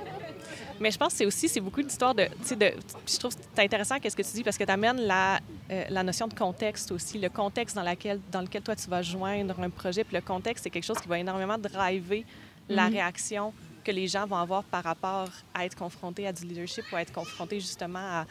Mais 0.79 0.91
je 0.91 0.97
pense 0.97 1.09
que 1.13 1.17
c'est 1.19 1.25
aussi, 1.25 1.47
c'est 1.47 1.61
beaucoup 1.61 1.81
d'histoires 1.81 2.13
de, 2.13 2.23
de... 2.23 2.73
Je 3.07 3.17
trouve 3.17 3.35
que 3.35 3.41
c'est 3.55 3.63
intéressant 3.63 3.97
qu'est-ce 3.99 4.15
que 4.15 4.21
tu 4.21 4.31
dis 4.33 4.43
parce 4.43 4.57
que 4.57 4.63
tu 4.63 4.71
amènes 4.71 5.01
la, 5.01 5.39
euh, 5.71 5.83
la 5.89 6.03
notion 6.03 6.27
de 6.27 6.33
contexte 6.33 6.91
aussi, 6.91 7.17
le 7.19 7.29
contexte 7.29 7.75
dans, 7.75 7.83
laquelle, 7.83 8.19
dans 8.31 8.41
lequel 8.41 8.61
toi 8.61 8.75
tu 8.75 8.89
vas 8.89 9.01
joindre 9.01 9.59
un 9.59 9.69
projet. 9.69 10.03
Puis 10.03 10.15
le 10.15 10.21
contexte, 10.21 10.63
c'est 10.63 10.69
quelque 10.69 10.83
chose 10.85 10.99
qui 10.99 11.07
va 11.07 11.17
énormément 11.19 11.57
driver 11.57 12.25
la 12.67 12.87
Mhm. 12.87 12.93
réaction 12.93 13.53
que 13.83 13.91
les 13.91 14.07
gens 14.07 14.25
vont 14.25 14.37
avoir 14.37 14.63
par 14.63 14.83
rapport 14.83 15.29
à 15.53 15.65
être 15.65 15.75
confrontés 15.75 16.25
à 16.27 16.33
du 16.33 16.45
leadership 16.45 16.83
ou 16.91 16.95
à 16.95 17.01
être 17.01 17.13
confrontés 17.13 17.59
justement 17.59 17.99
à, 17.99 18.25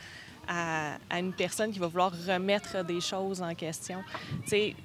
à, 0.49 0.97
à 1.09 1.19
une 1.21 1.33
personne 1.33 1.71
qui 1.73 1.79
va 1.79 1.87
vouloir 1.87 2.13
remettre 2.27 2.85
des 2.85 3.01
choses 3.01 3.41
en 3.41 3.55
question. 3.55 4.03
Tu 4.43 4.49
sais, 4.51 4.77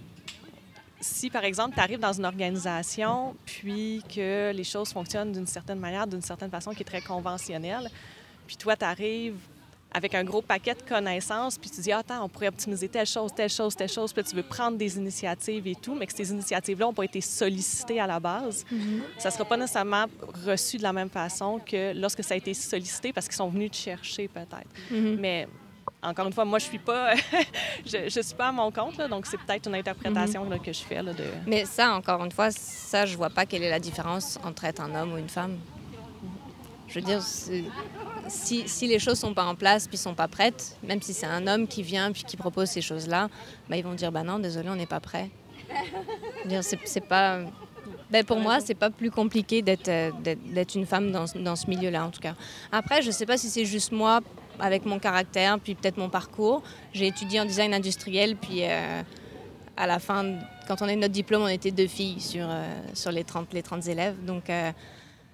si, 1.01 1.29
par 1.29 1.43
exemple, 1.43 1.75
tu 1.75 1.81
arrives 1.81 1.99
dans 1.99 2.13
une 2.13 2.25
organisation, 2.25 3.35
puis 3.45 4.03
que 4.13 4.51
les 4.51 4.63
choses 4.63 4.91
fonctionnent 4.91 5.31
d'une 5.31 5.47
certaine 5.47 5.79
manière, 5.79 6.07
d'une 6.07 6.21
certaine 6.21 6.49
façon 6.49 6.71
qui 6.71 6.81
est 6.81 6.85
très 6.85 7.01
conventionnelle, 7.01 7.89
puis 8.47 8.57
toi, 8.57 8.75
tu 8.75 8.85
arrives 8.85 9.37
avec 9.91 10.13
un 10.13 10.23
gros 10.23 10.41
paquet 10.41 10.75
de 10.75 10.81
connaissances, 10.87 11.57
puis 11.57 11.69
tu 11.69 11.81
dis, 11.81 11.91
ah, 11.91 11.99
attends, 11.99 12.23
on 12.23 12.29
pourrait 12.29 12.49
optimiser 12.49 12.87
telle 12.87 13.07
chose, 13.07 13.33
telle 13.33 13.49
chose, 13.49 13.75
telle 13.75 13.89
chose, 13.89 14.13
puis 14.13 14.23
tu 14.23 14.35
veux 14.35 14.43
prendre 14.43 14.77
des 14.77 14.97
initiatives 14.97 15.65
et 15.65 15.75
tout, 15.75 15.95
mais 15.95 16.05
que 16.05 16.13
ces 16.13 16.31
initiatives-là 16.31 16.85
n'ont 16.85 16.93
pas 16.93 17.05
été 17.05 17.21
sollicitées 17.21 17.99
à 17.99 18.05
la 18.05 18.19
base, 18.19 18.65
ça 19.17 19.29
ne 19.29 19.33
sera 19.33 19.45
pas 19.45 19.57
nécessairement 19.57 20.05
reçu 20.45 20.77
de 20.77 20.83
la 20.83 20.93
même 20.93 21.09
façon 21.09 21.59
que 21.65 21.93
lorsque 21.99 22.23
ça 22.23 22.35
a 22.35 22.37
été 22.37 22.53
sollicité 22.53 23.11
parce 23.13 23.27
qu'ils 23.27 23.37
sont 23.37 23.49
venus 23.49 23.71
te 23.71 23.77
chercher 23.77 24.27
peut-être. 24.27 24.69
Mhm. 24.91 25.17
Mais 25.19 25.47
encore 26.01 26.27
une 26.27 26.33
fois, 26.33 26.45
moi, 26.45 26.59
je 26.59 26.65
suis 26.65 26.79
pas, 26.79 27.13
je, 27.85 28.09
je 28.09 28.21
suis 28.21 28.35
pas 28.35 28.47
à 28.49 28.51
mon 28.51 28.71
compte, 28.71 28.97
là, 28.97 29.07
donc 29.07 29.25
c'est 29.25 29.37
peut-être 29.37 29.67
une 29.67 29.75
interprétation 29.75 30.43
là, 30.49 30.57
que 30.59 30.71
je 30.71 30.79
fais 30.81 31.01
là, 31.03 31.13
de. 31.13 31.23
Mais 31.45 31.65
ça, 31.65 31.93
encore 31.93 32.23
une 32.23 32.31
fois, 32.31 32.51
ça, 32.51 33.05
je 33.05 33.15
vois 33.17 33.29
pas 33.29 33.45
quelle 33.45 33.63
est 33.63 33.69
la 33.69 33.79
différence 33.79 34.37
entre 34.43 34.65
être 34.65 34.81
un 34.81 34.93
homme 34.95 35.13
ou 35.13 35.17
une 35.17 35.29
femme. 35.29 35.57
Je 36.87 36.95
veux 36.95 37.01
dire, 37.05 37.21
si, 38.29 38.67
si 38.67 38.87
les 38.87 38.97
choses 38.99 39.19
sont 39.19 39.33
pas 39.33 39.45
en 39.45 39.53
place 39.55 39.87
puis 39.87 39.97
sont 39.97 40.15
pas 40.15 40.27
prêtes, 40.27 40.75
même 40.83 41.01
si 41.01 41.13
c'est 41.13 41.27
un 41.27 41.45
homme 41.47 41.67
qui 41.67 41.83
vient 41.83 42.11
puis 42.11 42.23
qui 42.23 42.35
propose 42.37 42.69
ces 42.69 42.81
choses-là, 42.81 43.29
bah, 43.69 43.77
ils 43.77 43.83
vont 43.83 43.93
dire 43.93 44.11
bah 44.11 44.23
non, 44.23 44.39
désolé, 44.39 44.69
on 44.69 44.75
n'est 44.75 44.85
pas 44.87 44.99
prêt. 44.99 45.29
C'est 46.85 47.01
pas. 47.07 47.39
Ben, 48.09 48.25
pour 48.25 48.39
moi, 48.39 48.59
c'est 48.59 48.73
pas 48.73 48.89
plus 48.89 49.11
compliqué 49.11 49.61
d'être 49.61 49.87
euh, 49.87 50.09
d'être 50.51 50.73
une 50.75 50.87
femme 50.87 51.11
dans, 51.11 51.27
ce- 51.27 51.37
dans 51.37 51.55
ce 51.55 51.67
milieu-là, 51.67 52.05
en 52.05 52.09
tout 52.09 52.19
cas. 52.19 52.33
Après, 52.71 53.03
je 53.03 53.11
sais 53.11 53.25
pas 53.27 53.37
si 53.37 53.49
c'est 53.51 53.65
juste 53.65 53.91
moi, 53.91 54.21
avec 54.59 54.85
mon 54.85 54.99
caractère, 54.99 55.59
puis 55.59 55.75
peut-être 55.75 55.97
mon 55.97 56.09
parcours. 56.09 56.61
J'ai 56.93 57.07
étudié 57.07 57.39
en 57.39 57.45
design 57.45 57.73
industriel, 57.73 58.35
puis 58.35 58.59
euh, 58.63 59.01
à 59.77 59.87
la 59.87 59.99
fin, 59.99 60.35
quand 60.67 60.81
on 60.81 60.85
a 60.87 60.93
eu 60.93 60.97
notre 60.97 61.13
diplôme, 61.13 61.43
on 61.43 61.47
était 61.47 61.71
deux 61.71 61.87
filles 61.87 62.19
sur, 62.19 62.45
euh, 62.49 62.65
sur 62.93 63.11
les, 63.11 63.23
30, 63.23 63.53
les 63.53 63.63
30 63.63 63.87
élèves. 63.87 64.15
Donc, 64.25 64.49
euh, 64.49 64.71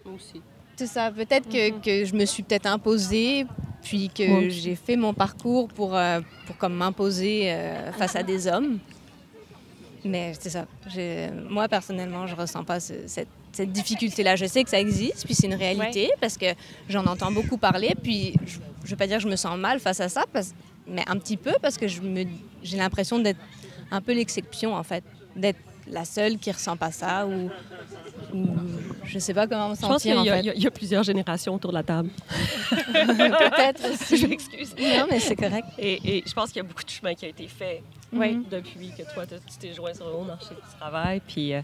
Moi 0.06 0.16
aussi. 0.16 0.42
c'est 0.76 0.88
ça. 0.88 1.12
Peut-être 1.12 1.50
que, 1.50 1.72
que 1.80 2.06
je 2.06 2.14
me 2.16 2.26
suis 2.26 2.44
peut-être 2.44 2.68
imposée, 2.68 3.46
puis 3.82 4.10
que 4.10 4.50
j'ai 4.50 4.76
fait 4.76 4.96
mon 4.96 5.14
parcours 5.14 5.68
pour, 5.68 5.96
euh, 5.96 6.20
pour 6.48 6.58
comme 6.58 6.74
m'imposer 6.76 7.52
euh, 7.52 7.92
face 7.94 8.16
à 8.16 8.24
des 8.24 8.48
hommes. 8.48 8.80
Mais 10.04 10.34
c'est 10.40 10.52
ça. 10.52 10.66
Moi, 11.50 11.68
personnellement, 11.68 12.28
je 12.28 12.36
ressens 12.36 12.64
pas 12.64 12.80
ce- 12.80 13.08
cette, 13.08 13.28
cette 13.56 13.72
difficulté-là. 13.72 14.36
Je 14.36 14.46
sais 14.46 14.64
que 14.64 14.70
ça 14.70 14.80
existe, 14.80 15.26
puis 15.26 15.34
c'est 15.36 15.48
une 15.48 15.54
réalité, 15.56 16.10
parce 16.22 16.38
que 16.38 16.48
j'en 16.90 17.06
entends 17.06 17.32
beaucoup 17.32 17.58
parler, 17.58 17.94
puis 18.02 18.34
je 18.46 18.58
ne 18.60 18.90
veux 18.90 18.96
pas 18.96 19.08
dire 19.08 19.18
que 19.18 19.24
je 19.24 19.28
me 19.30 19.36
sens 19.36 19.58
mal 19.58 19.80
face 19.80 20.00
à 20.00 20.10
ça, 20.10 20.24
parce- 20.32 20.54
mais 20.88 21.04
un 21.08 21.18
petit 21.18 21.38
peu, 21.38 21.54
parce 21.62 21.78
que 21.78 21.88
j'ai 21.88 22.78
l'impression 22.78 23.20
d'être 23.20 23.40
un 23.92 24.02
peu 24.02 24.14
l'exception, 24.14 24.74
en 24.76 24.84
fait. 24.84 25.04
D'être 25.36 25.60
la 25.88 26.06
seule 26.06 26.38
qui 26.38 26.52
ressent 26.52 26.78
pas 26.78 26.92
ça, 26.92 27.28
ou, 27.28 27.50
ou 28.34 28.48
je 29.06 29.20
sais 29.20 29.34
pas 29.34 29.46
comment 29.48 29.70
me 29.70 29.76
Je 29.76 29.82
pense 29.82 30.02
qu'il 30.02 30.14
sentir, 30.14 30.38
y, 30.38 30.50
a- 30.50 30.56
y 30.56 30.70
plusieurs 30.70 31.04
générations 31.04 31.54
autour 31.56 31.72
de 31.72 31.78
la 31.78 31.84
table. 31.84 32.10
Peut-être 32.94 33.92
aussi. 33.94 34.18
je 34.18 34.28
m'excuse. 34.28 34.76
Non, 34.80 35.06
mais 35.10 35.20
c'est 35.20 35.36
correct. 35.36 35.68
Et, 35.78 36.18
et 36.20 36.24
je 36.26 36.34
pense 36.34 36.48
qu'il 36.52 36.58
y 36.58 36.66
a 36.66 36.68
beaucoup 36.68 36.84
de 36.84 36.90
chemin 36.90 37.14
qui 37.14 37.26
a 37.26 37.30
été 37.30 37.48
fait 37.48 37.84
Oui. 38.14 38.44
depuis 38.50 38.92
que 38.98 39.04
toi, 39.14 39.26
tu 39.28 39.58
t'es 39.60 39.74
joint 39.74 39.94
sur 39.94 40.06
le 40.08 40.14
haut 40.14 40.24
marché 40.24 40.50
du 40.56 40.78
travail. 40.80 41.22
Puis 41.28 41.54
euh, 41.54 41.62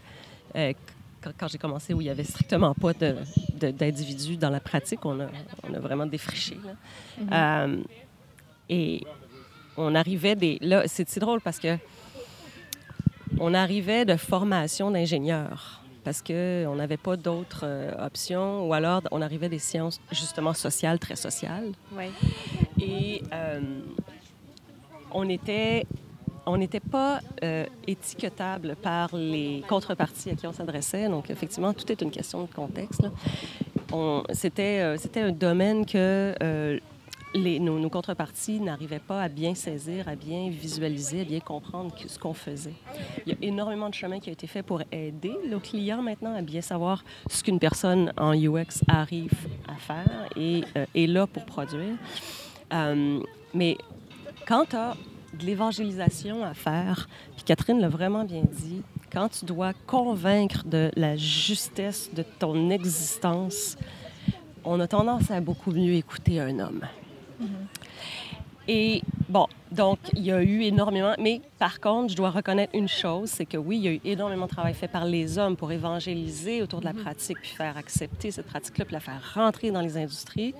euh, 0.56 0.74
quand, 1.22 1.32
quand 1.38 1.48
j'ai 1.48 1.58
commencé, 1.58 1.94
où 1.94 2.02
il 2.02 2.06
n'y 2.06 2.10
avait 2.10 2.24
strictement 2.24 2.74
pas 2.74 2.94
d'individus 2.94 4.38
dans 4.38 4.50
la 4.50 4.60
pratique, 4.60 5.06
on 5.06 5.20
a, 5.20 5.28
on 5.70 5.74
a 5.74 5.80
vraiment 5.80 6.06
défriché. 6.06 6.58
là. 6.66 7.66
Euh, 7.66 7.78
et 8.70 9.04
on 9.78 9.96
arrivait 9.96 10.36
des. 10.36 10.58
Là, 10.62 10.84
c'est 10.88 11.08
c'est 11.10 11.20
drôle 11.20 11.42
parce 11.42 11.60
que 11.60 11.78
on 13.40 13.54
arrivait 13.54 14.06
de 14.06 14.16
formation 14.16 14.92
d'ingénieurs 14.92 15.82
parce 16.04 16.22
qu'on 16.22 16.76
n'avait 16.76 16.98
pas 16.98 17.16
d'autres 17.16 17.64
euh, 17.64 18.06
options, 18.06 18.68
ou 18.68 18.74
alors 18.74 19.02
on 19.12 19.22
arrivait 19.22 19.50
des 19.50 19.60
sciences 19.60 20.00
justement 20.12 20.54
sociales, 20.54 21.00
très 21.00 21.16
sociales. 21.16 21.72
Oui. 21.96 22.06
Et 22.82 23.22
euh, 23.32 23.62
on 25.12 25.30
était, 25.30 25.86
on 26.46 26.58
n'était 26.58 26.80
pas 26.80 27.20
euh, 27.44 27.66
étiquetable 27.88 28.76
par 28.82 29.16
les 29.16 29.64
contreparties 29.68 30.32
à 30.32 30.36
qui 30.36 30.48
on 30.48 30.54
s'adressait. 30.54 31.08
Donc, 31.08 31.30
effectivement, 31.30 31.74
tout 31.74 31.90
est 31.92 32.02
une 32.02 32.12
question 32.12 32.44
de 32.44 32.52
contexte. 32.52 33.04
euh, 34.82 34.98
c'était 34.98 35.22
un 35.22 35.32
domaine 35.32 35.86
que 35.86 36.34
euh, 36.42 36.80
nos, 37.36 37.78
nos 37.80 37.90
contreparties 37.90 38.60
n'arrivaient 38.60 39.00
pas 39.00 39.22
à 39.22 39.28
bien 39.28 39.54
saisir, 39.54 40.08
à 40.08 40.16
bien 40.16 40.50
visualiser, 40.50 41.22
à 41.22 41.26
bien 41.26 41.40
comprendre 41.40 41.94
ce 42.08 42.18
qu'on 42.18 42.34
faisait. 42.34 42.74
Il 43.26 43.34
y 43.34 43.36
a 43.36 43.38
énormément 43.42 43.90
de 43.90 43.94
chemin 43.94 44.20
qui 44.20 44.30
a 44.30 44.34
été 44.34 44.48
fait 44.48 44.64
pour 44.64 44.82
aider 44.92 45.36
le 45.50 45.60
client 45.60 46.02
maintenant 46.02 46.36
à 46.36 46.42
bien 46.42 46.62
savoir 46.62 47.04
ce 47.30 47.44
qu'une 47.44 47.60
personne 47.60 48.12
en 48.18 48.34
UX 48.34 48.82
arrive 48.88 49.34
à 49.68 49.76
faire 49.76 50.30
et 50.36 50.64
est 50.96 51.08
là 51.08 51.28
pour 51.28 51.46
produire. 51.46 51.96
Mais 53.54 53.78
quand 54.48 54.66
tu 54.70 54.76
as 54.76 54.96
de 55.34 55.46
l'évangélisation 55.46 56.44
à 56.44 56.54
faire, 56.54 57.08
puis 57.36 57.44
Catherine 57.44 57.80
l'a 57.80 57.90
vraiment 57.90 58.24
bien 58.24 58.44
dit, 58.44 58.82
quand 59.12 59.30
tu 59.30 59.46
dois 59.46 59.74
convaincre 59.88 60.64
de 60.66 60.92
la 60.96 61.16
justesse 61.16 62.10
de 62.14 62.24
ton 62.24 62.70
existence, 62.70 63.78
on 64.64 64.80
a 64.80 64.88
tendance 64.88 65.32
à 65.32 65.42
beaucoup 65.42 65.72
mieux 65.72 65.94
écouter 65.94 66.40
un 66.40 66.60
homme. 66.60 66.82
Et 68.68 69.02
bon, 69.28 69.48
donc 69.72 69.98
il 70.14 70.24
y 70.24 70.32
a 70.32 70.42
eu 70.42 70.62
énormément, 70.62 71.14
mais 71.20 71.42
par 71.58 71.80
contre, 71.80 72.12
je 72.12 72.16
dois 72.16 72.30
reconnaître 72.30 72.76
une 72.76 72.88
chose, 72.88 73.30
c'est 73.30 73.46
que 73.46 73.58
oui, 73.58 73.78
il 73.78 73.84
y 73.84 73.88
a 73.88 73.92
eu 73.94 74.02
énormément 74.06 74.46
de 74.46 74.52
travail 74.52 74.74
fait 74.74 74.88
par 74.88 75.06
les 75.06 75.38
hommes 75.38 75.58
pour 75.58 75.72
évangéliser 75.72 76.62
autour 76.62 76.80
de 76.80 76.86
la 76.86 76.94
pratique, 76.94 77.38
puis 77.42 77.52
faire 77.52 77.76
accepter 77.76 78.32
cette 78.32 78.46
pratique-là, 78.46 78.86
puis 78.86 78.94
la 78.94 79.00
faire 79.00 79.34
rentrer 79.34 79.72
dans 79.72 79.82
les 79.82 79.98
industries. 79.98 80.54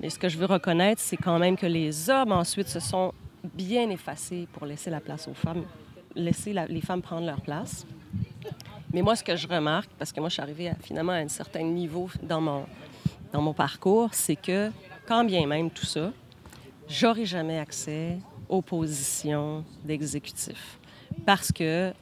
Mais 0.00 0.08
ce 0.08 0.18
que 0.18 0.28
je 0.28 0.38
veux 0.38 0.46
reconnaître, 0.46 1.00
c'est 1.00 1.16
quand 1.16 1.38
même 1.38 1.56
que 1.56 1.66
les 1.66 2.08
hommes 2.08 2.32
ensuite 2.32 2.68
se 2.68 2.78
sont 2.80 3.12
bien 3.54 3.88
effacés 3.90 4.46
pour 4.52 4.66
laisser 4.66 4.90
la 4.90 5.00
place 5.00 5.28
aux 5.28 5.34
femmes, 5.34 5.64
laisser 6.14 6.52
la- 6.52 6.66
les 6.66 6.80
femmes 6.80 7.02
prendre 7.02 7.26
leur 7.26 7.40
place. 7.40 7.86
Mais 8.92 9.02
moi, 9.02 9.16
ce 9.16 9.24
que 9.24 9.34
je 9.36 9.48
remarque, 9.48 9.90
parce 9.98 10.12
que 10.12 10.20
moi, 10.20 10.28
je 10.28 10.34
suis 10.34 10.42
arrivée 10.42 10.70
finalement 10.82 11.12
à 11.12 11.16
un 11.16 11.28
certain 11.28 11.62
niveau 11.62 12.10
dans 12.22 12.40
mon, 12.40 12.64
dans 13.32 13.40
mon 13.42 13.54
parcours, 13.54 14.10
c'est 14.12 14.36
que 14.36 14.70
quand 15.06 15.24
bien 15.24 15.46
même 15.46 15.70
tout 15.70 15.86
ça, 15.86 16.12
j'aurai 16.88 17.24
jamais 17.24 17.58
accès 17.58 18.18
aux 18.48 18.60
positions 18.62 19.64
d'exécutif. 19.84 20.78
Parce 21.24 21.50
que 21.50 21.92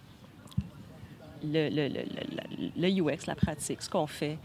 le, 1.45 1.69
le- 1.71 2.05
le 2.77 2.89
UX, 3.01 3.27
la 3.27 3.35
pratique, 3.35 3.83
ce 3.83 3.89
qu'on 3.89 4.07
fait, 4.07 4.37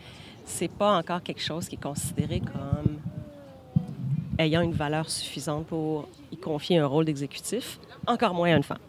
c'est 0.46 0.68
pas 0.72 0.98
encore 0.98 1.24
quelque 1.24 1.42
chose 1.42 1.68
qui 1.68 1.76
est 1.76 1.82
considéré 1.82 2.40
comme 2.40 3.00
ayant 4.38 4.62
une 4.62 4.74
valeur 4.74 5.10
suffisante 5.10 5.66
pour 5.66 6.08
y 6.36 6.38
confier 6.38 6.78
un 6.80 6.86
rôle 6.88 7.06
d'exécutif, 7.06 7.80
encore 8.08 8.34
moins 8.34 8.52
à 8.54 8.58
une 8.58 8.64
femme. 8.64 8.80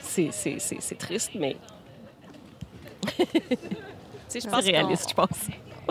C'est- 0.00 0.30
C'est 0.32 0.58
c'est- 0.58 0.80
c'est 0.80 0.96
triste, 0.98 1.32
mais 1.34 1.56
c'est 4.28 4.46
pense 4.48 4.64
réaliste, 4.64 5.10
je 5.10 5.14
pense. 5.14 5.28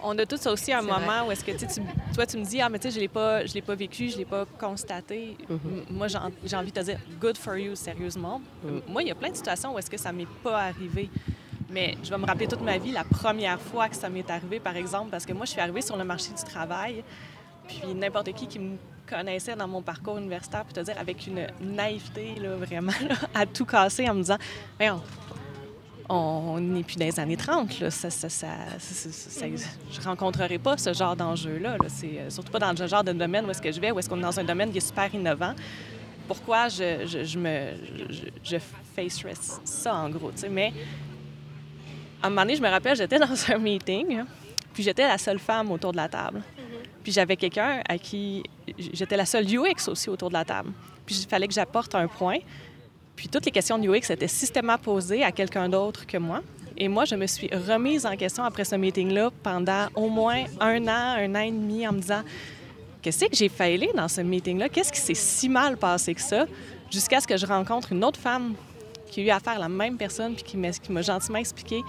On 0.02 0.18
a 0.18 0.26
tous 0.26 0.46
aussi 0.48 0.72
un 0.72 0.82
vrai. 0.82 0.92
moment 1.00 1.28
où 1.28 1.32
est-ce 1.32 1.44
que 1.44 1.52
tu, 1.52 1.60
sais, 1.60 1.68
tu- 1.68 1.82
toi 2.16 2.26
tu 2.26 2.38
me 2.38 2.46
dis 2.46 2.62
ah 2.62 2.70
mais 2.70 2.80
tu 2.80 2.88
sais 2.90 2.96
je 2.96 3.00
l'ai 3.02 3.10
pas 3.10 3.46
je 3.46 3.54
l'ai 3.54 3.62
pas 3.62 3.76
vécu 3.76 4.08
je 4.10 4.18
l'ai 4.18 4.24
pas 4.26 4.46
constaté 4.58 5.36
Mhm. 5.50 5.60
M- 5.66 5.84
moi 5.90 6.08
j'ai 6.08 6.18
en- 6.18 6.32
j'ai 6.46 6.56
envie 6.56 6.72
de 6.72 6.80
te 6.80 6.86
dire 6.86 7.00
good 7.20 7.38
for 7.38 7.58
you 7.58 7.76
sérieusement 7.76 8.40
Mhm. 8.64 8.82
moi 8.88 9.02
il 9.04 9.10
y 9.10 9.12
a 9.12 9.16
plein 9.16 9.30
de 9.32 9.36
situations 9.36 9.74
où 9.74 9.80
est-ce 9.80 9.90
que 9.90 9.98
ça 9.98 10.14
m'est 10.14 10.28
pas 10.42 10.58
arrivé 10.62 11.10
mais 11.70 11.98
je 12.02 12.10
vais 12.12 12.18
me 12.18 12.26
rappeler 12.26 12.48
toute 12.48 12.62
ma 12.62 12.78
vie 12.78 12.92
la 12.94 13.04
première 13.04 13.60
fois 13.60 13.90
que 13.90 13.96
ça 13.96 14.08
m'est 14.10 14.30
arrivé 14.30 14.62
par 14.62 14.76
exemple 14.78 15.10
parce 15.12 15.26
que 15.26 15.34
moi 15.34 15.46
je 15.46 15.52
suis 15.52 15.60
arrivée 15.62 15.82
sur 15.82 15.98
le 15.98 16.06
marché 16.06 16.30
du 16.30 16.44
travail 16.46 17.04
puis 17.70 17.94
n'importe 17.96 18.34
qui 18.34 18.48
qui 18.48 18.60
me 18.60 18.76
connaissait 19.10 19.56
dans 19.56 19.68
mon 19.68 19.82
parcours 19.82 20.18
universitaire 20.18 20.66
peut 20.66 20.74
te 20.74 20.82
dire 20.82 20.96
avec 21.00 21.26
une 21.28 21.48
naïveté 21.62 22.36
là, 22.42 22.56
vraiment 22.58 22.92
là, 23.08 23.16
à 23.34 23.46
tout 23.46 23.66
casser 23.66 24.10
en 24.10 24.14
me 24.16 24.22
disant 24.22 24.38
Voyons, 24.78 25.02
on 26.12 26.60
n'est 26.60 26.84
plus 26.84 26.96
dans 26.98 27.06
les 27.06 27.20
années 27.20 27.38
30. 27.38 27.80
Là. 27.80 27.92
Ça, 27.92 28.10
ça, 28.10 28.30
ça, 28.30 28.48
ça- 28.80 29.10
ça- 29.10 29.46
je 29.92 30.00
ne 30.00 30.04
rencontrerai 30.06 30.58
pas 30.58 30.76
ce 30.78 30.92
genre 30.94 31.16
d'enjeu-là. 31.16 31.74
là. 31.78 31.86
C'est 31.88 32.20
euh, 32.20 32.30
surtout 32.32 32.52
pas 32.52 32.60
dans 32.60 32.72
le 32.80 32.88
genre 32.88 33.04
de 33.04 33.12
domaine 33.14 33.46
où 33.46 33.52
est-ce 33.52 33.62
que 33.62 33.72
je 33.72 33.80
vais, 33.80 33.92
où 33.92 34.00
est-ce 34.00 34.10
qu'on 34.10 34.18
est 34.18 34.22
dans 34.24 34.40
un 34.40 34.44
domaine 34.44 34.72
qui 34.72 34.78
est 34.78 34.88
super 34.88 35.14
innovant. 35.14 35.54
Pourquoi 36.28 36.68
je, 36.68 37.06
je, 37.08 37.24
je 37.24 37.38
me, 37.40 37.72
je, 38.10 38.24
je 38.44 38.58
facerais 38.96 39.34
ça, 39.64 39.96
en 39.96 40.10
gros. 40.10 40.32
tu 40.32 40.40
sais? 40.40 40.50
Mais 40.50 40.74
à 42.22 42.28
un 42.28 42.30
moment 42.30 42.42
donné, 42.42 42.56
je 42.56 42.62
me 42.62 42.70
rappelle, 42.70 42.96
j'étais 42.96 43.18
dans 43.20 43.52
un 43.52 43.58
meeting, 43.58 44.20
hein, 44.20 44.28
puis 44.74 44.84
j'étais 44.84 45.08
la 45.08 45.18
seule 45.18 45.40
femme 45.40 45.72
autour 45.72 45.92
de 45.92 45.98
la 45.98 46.08
table. 46.10 46.42
Puis 47.03 47.12
j'avais 47.12 47.36
quelqu'un 47.36 47.82
à 47.88 47.98
qui... 47.98 48.44
J'étais 48.77 49.18
la 49.18 49.25
seule 49.25 49.46
UX 49.46 49.88
aussi 49.88 50.10
autour 50.10 50.29
de 50.29 50.34
la 50.34 50.46
table. 50.46 50.72
Puis 51.06 51.22
il 51.24 51.27
fallait 51.27 51.48
que 51.48 51.53
j'apporte 51.53 51.96
un 51.96 52.08
point. 52.08 52.39
Puis 53.15 53.27
toutes 53.27 53.46
les 53.46 53.51
questions 53.51 53.77
de 53.77 53.88
UX 53.88 54.12
étaient 54.12 54.27
systématiquement 54.27 54.77
posées 54.77 55.24
à 55.24 55.32
quelqu'un 55.32 55.68
d'autre 55.70 56.06
que 56.06 56.18
moi. 56.18 56.41
Et 56.77 56.88
moi, 56.88 57.06
je 57.06 57.15
me 57.15 57.27
suis 57.27 57.50
remise 57.53 58.06
en 58.06 58.15
question 58.15 58.44
après 58.44 58.63
ce 58.63 58.75
meeting-là 58.75 59.32
pendant 59.44 59.88
au 59.96 60.08
moins 60.08 60.46
un 60.62 60.88
an, 60.88 61.18
un 61.18 61.36
an 61.36 61.41
et 61.41 61.51
demi, 61.51 61.86
en 61.88 61.91
me 61.91 62.00
disant 62.00 62.22
Qu'est-ce 63.01 63.25
que 63.25 63.36
j'ai 63.36 63.50
failli 63.50 63.89
dans 63.96 64.08
ce 64.10 64.22
meeting-là? 64.22 64.68
Qu'est-ce 64.68 64.91
qui 64.91 65.00
s'est 65.00 65.13
si 65.13 65.48
mal 65.48 65.77
passé 65.77 66.13
que 66.13 66.22
ça? 66.22 66.46
Jusqu'à 66.91 67.22
ce 67.22 67.27
que 67.27 67.38
je 67.38 67.46
rencontre 67.46 67.94
une 67.94 68.03
autre 68.03 68.20
femme 68.20 68.56
qui 69.10 69.22
a 69.22 69.24
eu 69.24 69.29
affaire 69.29 69.53
à 69.53 69.60
la 69.60 69.70
même 69.70 69.98
personne 69.98 70.36
puis 70.36 70.44
qui 70.44 70.91
m'a 70.91 71.01
gentiment 71.01 71.38
expliqué 71.38 71.82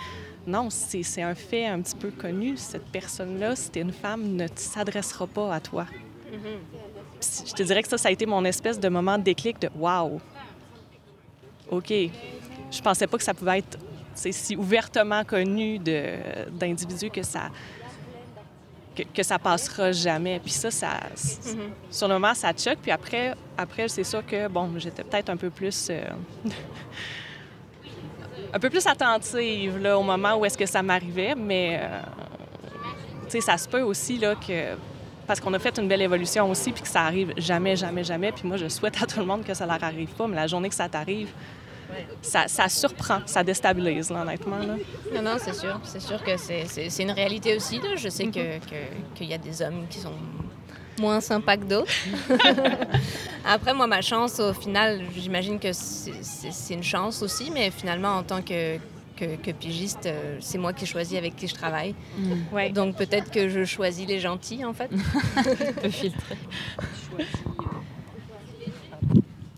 non, 0.46 0.68
c'est 0.70 1.22
un 1.22 1.34
fait 1.34 1.66
un 1.66 1.80
petit 1.80 1.96
peu 1.96 2.10
connu. 2.10 2.56
Cette 2.56 2.86
personne-là, 2.86 3.56
si 3.56 3.70
t'es 3.70 3.80
une 3.80 3.92
femme, 3.92 4.36
ne 4.36 4.46
s'adressera 4.54 5.26
pas 5.26 5.54
à 5.54 5.60
toi. 5.60 5.86
Je 6.32 7.52
te 7.52 7.62
dirais 7.62 7.82
que 7.82 7.88
ça, 7.88 7.98
ça 7.98 8.08
a 8.08 8.12
été 8.12 8.24
mon 8.26 8.44
espèce 8.44 8.80
de 8.80 8.88
moment 8.88 9.18
de 9.18 9.22
déclic 9.22 9.60
de 9.60 9.68
wow. 9.76 10.20
OK. 11.70 11.92
Je 12.70 12.80
pensais 12.82 13.06
pas 13.06 13.18
que 13.18 13.24
ça 13.24 13.34
pouvait 13.34 13.58
être 13.58 13.78
si 14.14 14.56
ouvertement 14.56 15.24
connu 15.24 15.78
d'individus 15.78 17.10
que 17.10 17.22
ça 17.22 17.50
que, 19.14 19.22
ça 19.22 19.38
passera 19.38 19.92
jamais. 19.92 20.40
Puis 20.40 20.52
ça, 20.52 20.70
ça 20.70 21.00
sur 21.90 22.08
le 22.08 22.14
moment, 22.14 22.34
ça 22.34 22.52
choque. 22.56 22.78
Puis 22.82 22.90
après, 22.90 23.34
après 23.56 23.88
c'est 23.88 24.04
sûr 24.04 24.24
que, 24.26 24.48
bon, 24.48 24.70
j'étais 24.78 25.04
peut-être 25.04 25.30
un 25.30 25.36
peu 25.36 25.50
plus... 25.50 25.88
euh, 25.90 26.04
un 28.52 28.58
peu 28.58 28.70
plus 28.70 28.86
attentive 28.86 29.78
là, 29.78 29.98
au 29.98 30.02
moment 30.02 30.36
où 30.36 30.44
est-ce 30.44 30.58
que 30.58 30.66
ça 30.66 30.82
m'arrivait, 30.82 31.34
mais 31.34 31.80
euh, 31.82 33.40
ça 33.40 33.56
se 33.56 33.68
peut 33.68 33.82
aussi 33.82 34.18
là, 34.18 34.34
que 34.34 34.74
parce 35.26 35.38
qu'on 35.38 35.54
a 35.54 35.58
fait 35.60 35.78
une 35.78 35.86
belle 35.86 36.02
évolution 36.02 36.50
aussi, 36.50 36.72
puis 36.72 36.82
que 36.82 36.88
ça 36.88 37.02
arrive 37.02 37.32
jamais, 37.36 37.76
jamais, 37.76 38.02
jamais. 38.02 38.32
Puis 38.32 38.48
moi, 38.48 38.56
je 38.56 38.66
souhaite 38.68 39.00
à 39.00 39.06
tout 39.06 39.20
le 39.20 39.26
monde 39.26 39.44
que 39.44 39.54
ça 39.54 39.64
leur 39.64 39.82
arrive 39.84 40.08
pas, 40.08 40.26
mais 40.26 40.34
la 40.34 40.48
journée 40.48 40.68
que 40.68 40.74
ça 40.74 40.88
t'arrive, 40.88 41.28
ça, 42.20 42.68
surprend, 42.68 43.20
ça 43.26 43.44
déstabilise, 43.44 44.10
là, 44.10 44.22
honnêtement. 44.22 44.58
Là. 44.58 44.74
Non, 45.14 45.22
non, 45.22 45.36
c'est 45.38 45.54
sûr. 45.54 45.80
C'est 45.84 46.00
sûr 46.00 46.20
que 46.24 46.36
c'est- 46.36 47.02
une 47.02 47.12
réalité 47.12 47.54
aussi. 47.56 47.78
Là. 47.78 47.94
Je 47.96 48.08
sais 48.08 48.24
que- 48.26 48.56
Mhm. 48.56 48.60
que- 48.60 49.16
qu'il 49.18 49.28
y 49.28 49.34
a 49.34 49.38
des 49.38 49.62
hommes 49.62 49.86
qui 49.88 49.98
sont 50.00 50.12
moins 50.98 51.20
sympas 51.20 51.56
que 51.56 51.64
d'autres. 51.64 51.92
Après, 53.44 53.72
moi, 53.74 53.86
ma 53.86 54.02
chance, 54.02 54.38
au 54.40 54.52
final, 54.52 55.00
j'imagine 55.16 55.58
que 55.58 55.72
c'est 55.72 56.74
une 56.74 56.82
chance 56.82 57.22
aussi, 57.22 57.50
mais 57.50 57.70
finalement, 57.70 58.16
en 58.16 58.22
tant 58.22 58.42
que, 58.42 58.76
que, 59.16 59.36
que 59.36 59.50
pigiste, 59.52 60.06
euh, 60.06 60.36
c'est 60.40 60.58
moi 60.58 60.72
qui 60.72 60.86
choisis 60.86 61.16
avec 61.16 61.36
qui 61.36 61.48
je 61.48 61.54
travaille. 61.54 61.94
Ouais. 62.52 62.70
Donc 62.70 62.96
peut-être 62.96 63.30
que 63.30 63.48
je 63.48 63.64
choisis 63.64 64.06
les 64.06 64.20
gentils, 64.20 64.64
en 64.64 64.72
fait. 64.74 64.90
Un 65.36 65.72
peu 65.72 65.88
filtré. 65.90 66.36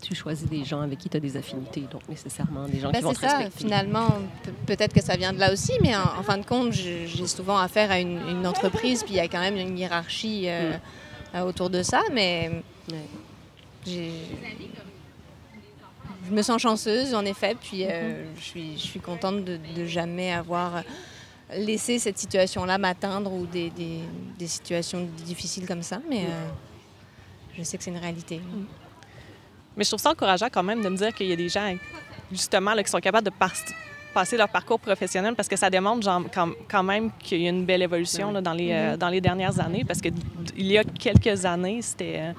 Tu 0.01 0.15
choisis 0.15 0.47
des 0.49 0.65
gens 0.65 0.81
avec 0.81 0.99
qui 0.99 1.07
tu 1.09 1.15
as 1.15 1.19
des 1.21 1.37
affinités, 1.37 1.81
donc 1.89 2.01
nécessairement 2.09 2.67
des 2.67 2.79
gens 2.79 2.91
Ben, 2.91 2.97
qui 2.99 3.03
vont 3.05 3.13
c'est 3.13 3.21
te 3.25 3.31
ça, 3.31 3.37
respecter. 3.37 3.63
finalement, 3.63 4.09
pe- 4.43 4.51
peut-être 4.75 4.93
que 4.93 5.01
ça 5.01 5.15
vient 5.15 5.31
de 5.31 5.39
là 5.39 5.51
aussi, 5.53 5.71
mais 5.81 5.95
en, 5.95 6.01
en 6.19 6.23
fin 6.23 6.37
de 6.37 6.45
compte, 6.45 6.73
j'ai 6.73 7.07
souvent 7.25 7.57
affaire 7.57 7.89
à 7.89 7.99
une, 7.99 8.19
une 8.29 8.45
entreprise, 8.45 9.01
puis 9.03 9.13
il 9.13 9.17
y 9.17 9.21
a 9.21 9.29
quand 9.29 9.39
même 9.39 9.55
une 9.55 9.77
hiérarchie 9.77 10.43
euh, 10.49 10.73
euh, 10.73 10.77
autour 11.41 11.69
de 11.69 11.81
ça, 11.83 12.01
mais 12.11 12.63
Ouais. 12.91 14.09
je 16.27 16.31
me 16.31 16.41
sens 16.41 16.61
chanceuse, 16.61 17.13
en 17.13 17.25
effet, 17.25 17.55
puis 17.59 17.85
euh, 17.85 18.25
je, 18.37 18.41
suis, 18.41 18.73
je 18.77 18.83
suis 18.83 18.99
contente 18.99 19.43
de, 19.43 19.57
de 19.75 19.85
jamais 19.85 20.31
avoir 20.33 20.83
laissé 21.55 21.99
cette 21.99 22.17
situation-là 22.17 22.77
m'atteindre 22.77 23.31
ou 23.31 23.45
des, 23.45 23.69
des- 23.69 24.01
des 24.37 24.47
situations 24.47 25.07
difficiles 25.25 25.67
comme 25.67 25.83
ça, 25.83 25.99
mais 26.09 26.25
euh, 26.25 26.47
je 27.57 27.63
sais 27.63 27.77
que 27.77 27.83
c'est 27.83 27.91
une 27.91 27.97
réalité. 27.97 28.39
Mais 29.75 29.83
je 29.83 29.89
trouve 29.89 29.99
ça 30.01 30.11
encourageant 30.11 30.47
quand 30.51 30.63
même 30.63 30.81
de 30.83 30.89
me 30.89 30.97
dire 30.97 31.13
qu'il 31.13 31.27
y 31.27 31.33
a 31.33 31.35
des 31.35 31.49
gens, 31.49 31.75
justement, 32.31 32.73
là, 32.73 32.83
qui 32.83 32.89
sont 32.91 32.99
capables 32.99 33.25
de 33.25 33.31
par- 33.31 33.53
passer 34.13 34.37
leur 34.37 34.49
parcours 34.49 34.79
professionnel 34.79 35.35
parce 35.35 35.47
que 35.47 35.55
ça 35.55 35.69
démontre 35.69 36.03
genre, 36.03 36.21
quand, 36.69 36.83
même 36.83 37.11
qu'il 37.19 37.41
y 37.41 37.47
a 37.47 37.49
une 37.49 37.65
belle 37.65 37.81
évolution 37.81 38.31
là, 38.31 38.41
dans, 38.41 38.53
les, 38.53 38.71
euh, 38.71 38.97
dans 38.97 39.09
les 39.09 39.21
dernières 39.21 39.59
années. 39.59 39.83
Parce 39.85 39.99
qu'il 40.01 40.13
y 40.57 40.77
a 40.77 40.83
quelques 40.83 41.45
années, 41.45 41.81
c'était. 41.81 42.17
euh, 42.19 42.33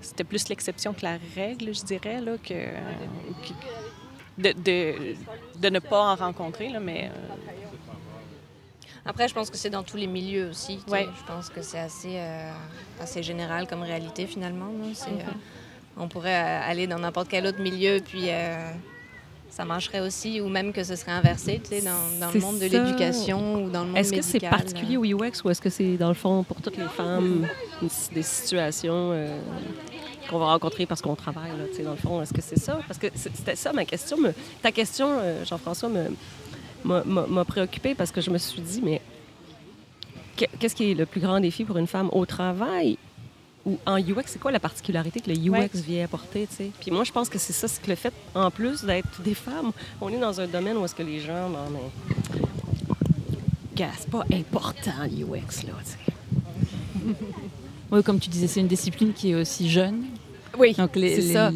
c'était 0.00 0.24
plus 0.24 0.48
l'exception 0.48 0.94
que 0.94 1.02
la 1.04 1.18
règle, 1.34 1.74
je 1.74 1.82
dirais, 1.84 2.20
là, 2.20 2.36
que, 2.38 2.54
que- 2.54 4.42
de, 4.42 4.52
de, 4.52 5.14
de 5.60 5.68
ne 5.68 5.80
pas 5.80 6.12
en 6.12 6.14
rencontrer, 6.14 6.68
là, 6.68 6.78
mais 6.78 7.10
euh, 7.12 7.34
Après, 9.04 9.26
je 9.26 9.34
pense 9.34 9.50
que 9.50 9.56
c'est 9.56 9.70
dans 9.70 9.82
tous 9.82 9.96
les 9.96 10.06
milieux 10.06 10.50
aussi. 10.50 10.78
Ouais. 10.88 11.08
Je 11.18 11.24
pense 11.32 11.48
que 11.48 11.62
c'est 11.62 11.80
assez, 11.80 12.20
assez 13.00 13.22
général 13.24 13.66
comme 13.66 13.82
réalité 13.82 14.26
finalement. 14.26 14.66
là. 14.66 14.86
Euh, 15.08 15.22
on 15.96 16.06
pourrait 16.08 16.34
aller 16.34 16.86
dans 16.86 17.00
n'importe 17.00 17.28
quel 17.28 17.44
autre 17.46 17.60
milieu, 17.60 18.00
puis 18.00 18.28
ça 19.50 19.64
marcherait 19.64 20.00
aussi, 20.00 20.40
ou 20.40 20.48
même 20.48 20.72
que 20.72 20.84
ce 20.84 20.94
serait 20.94 21.12
inversé, 21.12 21.60
tu 21.62 21.70
sais, 21.70 21.80
dans, 21.82 22.18
dans 22.20 22.30
le 22.32 22.38
monde 22.40 22.58
de 22.58 22.66
l'éducation 22.66 23.64
ou 23.64 23.70
dans 23.70 23.82
le 23.82 23.88
monde 23.88 23.98
Est-ce 23.98 24.12
que 24.12 24.22
c'est 24.22 24.38
particulier 24.40 24.96
au 24.96 25.04
UX 25.04 25.42
ou 25.44 25.50
est-ce 25.50 25.60
que 25.60 25.70
c'est, 25.70 25.96
dans 25.96 26.08
le 26.08 26.14
fond, 26.14 26.44
pour 26.44 26.60
toutes 26.60 26.76
les 26.76 26.86
femmes, 26.88 27.46
une- 27.82 27.88
des 28.14 28.22
situations 28.22 29.10
euh, 29.12 29.36
qu'on 30.30 30.38
va 30.38 30.46
rencontrer 30.46 30.86
parce 30.86 31.00
qu'on 31.02 31.16
travaille, 31.16 31.50
là, 31.50 31.64
tu 31.70 31.76
sais, 31.78 31.82
dans 31.82 31.92
le 31.92 31.96
fond? 31.96 32.22
Est-ce 32.22 32.32
que 32.34 32.42
c'est 32.42 32.58
ça? 32.58 32.78
Parce 32.86 32.98
que 32.98 33.08
c'était 33.14 33.56
ça 33.56 33.72
ma 33.72 33.84
question. 33.84 34.16
me- 34.18 34.32
ta 34.62 34.70
question, 34.70 35.08
euh, 35.20 35.44
Jean-François, 35.44 35.88
m'a- 36.84 37.44
préoccupée 37.44 37.94
parce 37.94 38.12
que 38.12 38.20
je 38.20 38.30
me 38.30 38.38
suis 38.38 38.60
dit, 38.60 38.80
mais 38.82 39.00
que- 40.36 40.44
qu'est-ce 40.60 40.74
qui 40.76 40.92
est 40.92 40.94
le 40.94 41.06
plus 41.06 41.20
grand 41.20 41.40
défi 41.40 41.64
pour 41.64 41.78
une 41.78 41.86
femme 41.88 42.10
au 42.12 42.26
travail? 42.26 42.96
Ou 43.68 43.78
en 43.86 43.98
UX? 43.98 44.22
C'est 44.26 44.38
quoi 44.40 44.50
la 44.50 44.58
particularité 44.60 45.20
que 45.20 45.30
le 45.30 45.36
UX 45.36 45.50
Ouais. 45.50 45.70
vient 45.74 46.04
apporter, 46.04 46.46
tu 46.50 46.56
sais? 46.56 46.70
Puis 46.80 46.90
moi, 46.90 47.04
je 47.04 47.12
pense 47.12 47.28
que 47.28 47.38
c'est 47.38 47.52
ça, 47.52 47.68
c'est 47.68 47.82
que 47.82 47.90
le 47.90 47.96
fait, 47.96 48.12
en 48.34 48.50
plus 48.50 48.82
d'être 48.84 49.20
des 49.22 49.34
femmes, 49.34 49.72
on 50.00 50.08
est 50.08 50.18
dans 50.18 50.40
un 50.40 50.46
domaine 50.46 50.76
où 50.78 50.84
est-ce 50.84 50.94
que 50.94 51.02
les 51.02 51.20
gens, 51.20 51.48
non, 51.50 51.68
mais 51.72 51.80
c'est 53.98 54.10
pas 54.10 54.24
important 54.32 54.90
l'UX, 55.04 55.64
là, 55.66 55.72
tu 55.84 55.90
sais. 55.90 55.98
Oui, 57.90 58.02
comme 58.02 58.18
tu 58.20 58.28
disais, 58.28 58.46
c'est 58.48 58.60
une 58.60 58.66
discipline 58.68 59.12
qui 59.14 59.30
est 59.30 59.34
aussi 59.34 59.70
jeune. 59.70 60.04
Oui, 60.58 60.74
Donc 60.74 60.94
les, 60.96 61.14
c'est 61.16 61.22
les- 61.22 61.32
ça. 61.32 61.50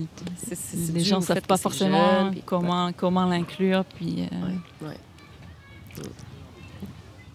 les 0.95 1.05
gens 1.05 1.19
ne 1.21 1.25
savent 1.25 1.43
pas 1.43 1.57
forcément 1.59 2.31
jeune, 2.31 2.37
comment, 2.47 2.91
comment 2.97 3.27
l'inclure. 3.27 3.85
Puis, 3.97 4.23
euh, 4.33 4.87
Ouais. 4.87 4.97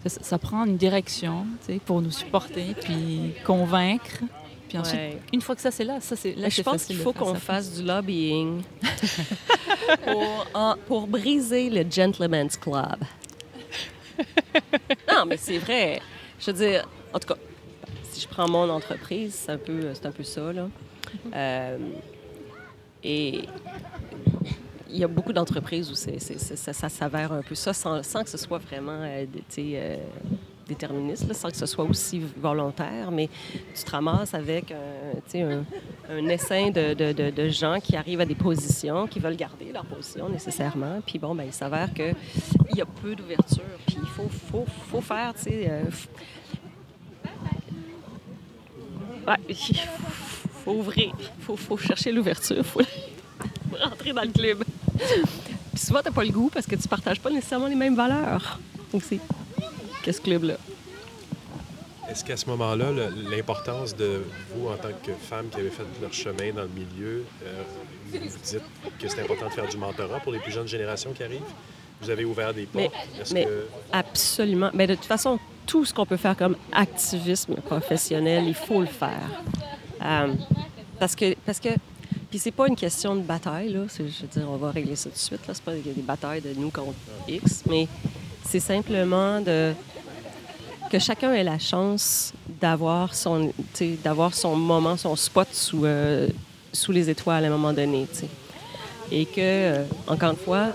ça, 0.06 0.18
ça 0.22 0.38
prend 0.38 0.64
une 0.64 0.76
direction 0.76 1.46
tu 1.66 1.74
sais, 1.74 1.80
pour 1.84 2.00
nous 2.02 2.10
supporter, 2.10 2.74
puis 2.80 3.34
convaincre. 3.46 4.22
Puis 4.68 4.76
ensuite, 4.78 5.00
Ouais. 5.00 5.18
une 5.32 5.40
fois 5.40 5.54
que 5.54 5.62
ça, 5.62 5.70
c'est 5.70 5.84
là, 5.84 5.98
ça, 6.00 6.14
c'est 6.14 6.34
là, 6.34 6.48
je 6.50 6.60
pense 6.62 6.84
qu'il 6.84 6.96
faut 6.96 7.12
qu'on 7.12 7.34
fasse 7.34 7.72
du 7.74 7.82
lobbying 7.86 8.62
pour, 10.04 10.46
en- 10.54 10.76
pour 10.86 11.06
briser 11.06 11.70
le 11.70 11.84
Gentleman's 11.90 12.56
Club. 12.56 12.98
non, 15.10 15.24
mais 15.26 15.36
c'est 15.36 15.58
vrai. 15.58 16.00
Je 16.40 16.50
veux 16.50 16.56
dire, 16.66 16.88
en 17.12 17.18
tout 17.18 17.28
cas, 17.28 17.40
si 18.10 18.20
je 18.20 18.28
prends 18.28 18.48
mon 18.48 18.68
entreprise, 18.68 19.34
c'est 19.46 19.52
un 19.52 19.58
peu, 19.58 19.94
c'est 19.94 20.06
un 20.06 20.12
peu 20.12 20.22
ça, 20.24 20.52
là. 20.52 20.68
Euh, 21.34 21.78
et 23.02 23.44
il 24.90 24.96
y 24.98 25.04
a 25.04 25.08
beaucoup 25.08 25.32
d'entreprises 25.32 25.90
où 25.90 25.94
ça, 25.94 26.10
ça 26.72 26.88
s'avère 26.88 27.32
un 27.32 27.42
peu 27.42 27.54
ça, 27.54 27.72
sans, 27.72 28.02
sans 28.02 28.24
que 28.24 28.30
ce 28.30 28.38
soit 28.38 28.58
vraiment 28.58 29.00
euh, 29.02 29.24
tu 29.48 29.54
sais, 29.54 29.70
euh, 29.74 29.96
déterministe, 30.68 31.32
sans 31.32 31.50
que 31.50 31.56
ce 31.56 31.66
soit 31.66 31.84
aussi 31.84 32.20
volontaire, 32.36 33.10
mais 33.10 33.28
tu 33.74 33.82
te 33.82 33.90
ramasses 33.90 34.34
avec 34.34 34.72
un, 34.72 35.38
un, 35.40 35.64
un 36.10 36.28
essaim 36.28 36.70
de, 36.70 37.48
gens 37.48 37.78
qui 37.82 37.96
arrivent 37.96 38.20
à 38.20 38.26
des 38.26 38.34
positions, 38.34 39.06
qui 39.06 39.18
veulent 39.18 39.36
garder 39.36 39.72
leur 39.72 39.84
position 39.84 40.28
nécessairement. 40.28 41.00
Puis 41.04 41.18
bon, 41.18 41.34
ben, 41.34 41.44
il 41.44 41.52
s'avère 41.52 41.92
qu'il 41.92 42.14
y 42.76 42.80
a 42.80 42.86
peu 42.86 43.14
d'ouverture. 43.14 43.62
Puis 43.86 43.96
il 44.00 44.08
faut, 44.08 44.28
faut, 44.28 44.66
faut 44.90 45.00
faire, 45.00 45.32
tu 45.34 45.50
euh, 45.50 45.84
faut 50.64 50.72
ouvrir, 50.72 51.12
faut, 51.40 51.56
faut 51.56 51.76
chercher 51.76 52.12
l'ouverture, 52.12 52.64
faut, 52.64 52.80
rentrer 53.82 54.12
dans 54.12 54.22
le 54.22 54.28
club. 54.28 54.64
Puis 55.72 55.80
souvent, 55.84 56.00
tu 56.04 56.12
pas 56.12 56.24
le 56.24 56.30
goût 56.30 56.50
parce 56.52 56.66
que 56.66 56.76
tu 56.76 56.88
partages 56.88 57.20
pas 57.20 57.30
nécessairement 57.30 57.68
les 57.68 57.74
mêmes 57.74 57.96
valeurs 57.96 58.58
aussi 58.92 59.20
que 60.08 60.12
ce 60.16 60.20
club-là. 60.22 60.54
Est-ce 62.10 62.24
qu'à 62.24 62.38
ce 62.38 62.46
moment-là, 62.46 62.86
l'importance 63.30 63.94
de 63.94 64.22
vous, 64.54 64.68
en 64.68 64.76
tant 64.76 64.88
que 65.04 65.12
femme 65.12 65.48
qui 65.50 65.60
avez 65.60 65.68
fait 65.68 65.82
leur 66.00 66.12
chemin 66.12 66.52
dans 66.54 66.62
le 66.62 66.68
milieu, 66.68 67.24
euh, 67.44 67.62
vous 68.10 68.18
dites 68.18 68.62
que 68.98 69.08
c'est 69.08 69.20
important 69.20 69.46
de 69.48 69.52
faire 69.52 69.68
du 69.68 69.76
mentorat 69.76 70.20
pour 70.20 70.32
les 70.32 70.38
plus 70.38 70.50
jeunes 70.52 70.66
générations 70.66 71.12
qui 71.12 71.22
arrivent? 71.22 71.42
Vous 72.00 72.08
avez 72.08 72.24
ouvert 72.24 72.54
des 72.54 72.66
Mais- 72.74 72.84
portes? 72.88 72.96
Est-ce 73.20 73.34
mais- 73.34 73.44
que... 73.44 73.66
Absolument. 73.92 74.70
Mais 74.72 74.86
de 74.86 74.94
toute 74.94 75.04
façon, 75.04 75.38
tout 75.66 75.84
ce 75.84 75.92
qu'on 75.92 76.06
peut 76.06 76.16
faire 76.16 76.34
comme 76.36 76.56
activisme 76.72 77.56
professionnel, 77.56 78.44
il 78.46 78.54
faut 78.54 78.80
le 78.80 78.86
faire. 78.86 79.28
Euh, 80.02 80.32
parce 80.98 81.14
que, 81.14 81.34
parce 81.44 81.60
que, 81.60 81.68
puis 82.30 82.38
c'est 82.38 82.52
pas 82.52 82.68
une 82.68 82.76
question 82.76 83.16
de 83.16 83.20
bataille 83.20 83.68
là. 83.70 83.80
Je 83.98 84.02
veux 84.04 84.08
dire, 84.32 84.46
on 84.48 84.56
va 84.56 84.70
régler 84.70 84.96
ça 84.96 85.10
tout 85.10 85.14
de 85.16 85.20
suite 85.20 85.46
là. 85.46 85.52
C'est 85.52 85.62
pas 85.62 85.74
des 85.74 85.92
batailles 86.02 86.40
de 86.40 86.54
nous 86.56 86.70
contre 86.70 86.94
X, 87.28 87.64
mais 87.68 87.86
c'est 88.48 88.60
simplement 88.60 89.40
de 89.42 89.74
que 90.88 90.98
chacun 90.98 91.32
ait 91.32 91.44
la 91.44 91.58
chance 91.58 92.32
d'avoir 92.60 93.14
son, 93.14 93.52
d'avoir 94.02 94.34
son 94.34 94.56
moment, 94.56 94.96
son 94.96 95.14
spot 95.16 95.48
sous, 95.52 95.84
euh, 95.84 96.28
sous 96.72 96.92
les 96.92 97.10
étoiles 97.10 97.44
à 97.44 97.48
un 97.48 97.50
moment 97.50 97.72
donné. 97.72 98.06
Et 99.10 99.24
que, 99.24 99.36
euh, 99.38 99.84
encore 100.06 100.30
une 100.30 100.36
fois, 100.36 100.68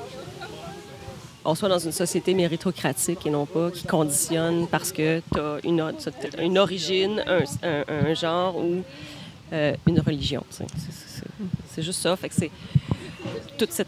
on 1.45 1.56
soit 1.56 1.69
dans 1.69 1.80
une 1.80 1.91
société 1.91 2.34
méritocratique 2.34 3.26
et 3.26 3.30
non 3.30 3.45
pas 3.45 3.69
qui 3.71 3.86
conditionne 3.86 4.67
parce 4.67 4.91
que 4.91 5.21
tu 5.34 5.39
as 5.39 5.58
une, 5.63 5.93
une 6.41 6.58
origine, 6.58 7.23
un, 7.28 8.13
genre 8.13 8.58
ou 8.58 8.82
euh, 9.52 9.76
une 9.86 9.99
religion. 9.99 10.43
C'est 11.69 11.82
juste 11.82 12.02
ça. 12.02 12.15
Fait 12.15 12.30
que 12.30 12.36
c'est 12.36 12.52
toute 13.57 13.71
cette 13.71 13.88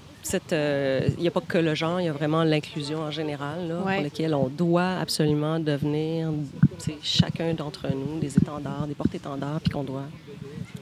euh, 0.53 1.07
il 1.17 1.21
n'y 1.21 1.27
a 1.27 1.31
pas 1.31 1.41
que 1.41 1.57
le 1.59 1.75
genre, 1.75 2.01
il 2.01 2.05
y 2.05 2.09
a 2.09 2.11
vraiment 2.11 2.43
l'inclusion 2.43 2.99
en 3.01 3.11
général, 3.11 3.67
là, 3.67 3.75
Ouais. 3.85 3.95
pour 3.95 4.03
laquelle 4.03 4.33
on 4.33 4.47
doit 4.47 4.97
absolument 4.99 5.59
devenir, 5.59 6.31
chacun 7.03 7.53
d'entre 7.53 7.87
nous, 7.89 8.19
des 8.19 8.35
étendards, 8.35 8.87
des 8.87 8.95
porte-étendards, 8.95 9.59
puis 9.61 9.69
qu'on 9.69 9.83
doit, 9.83 10.05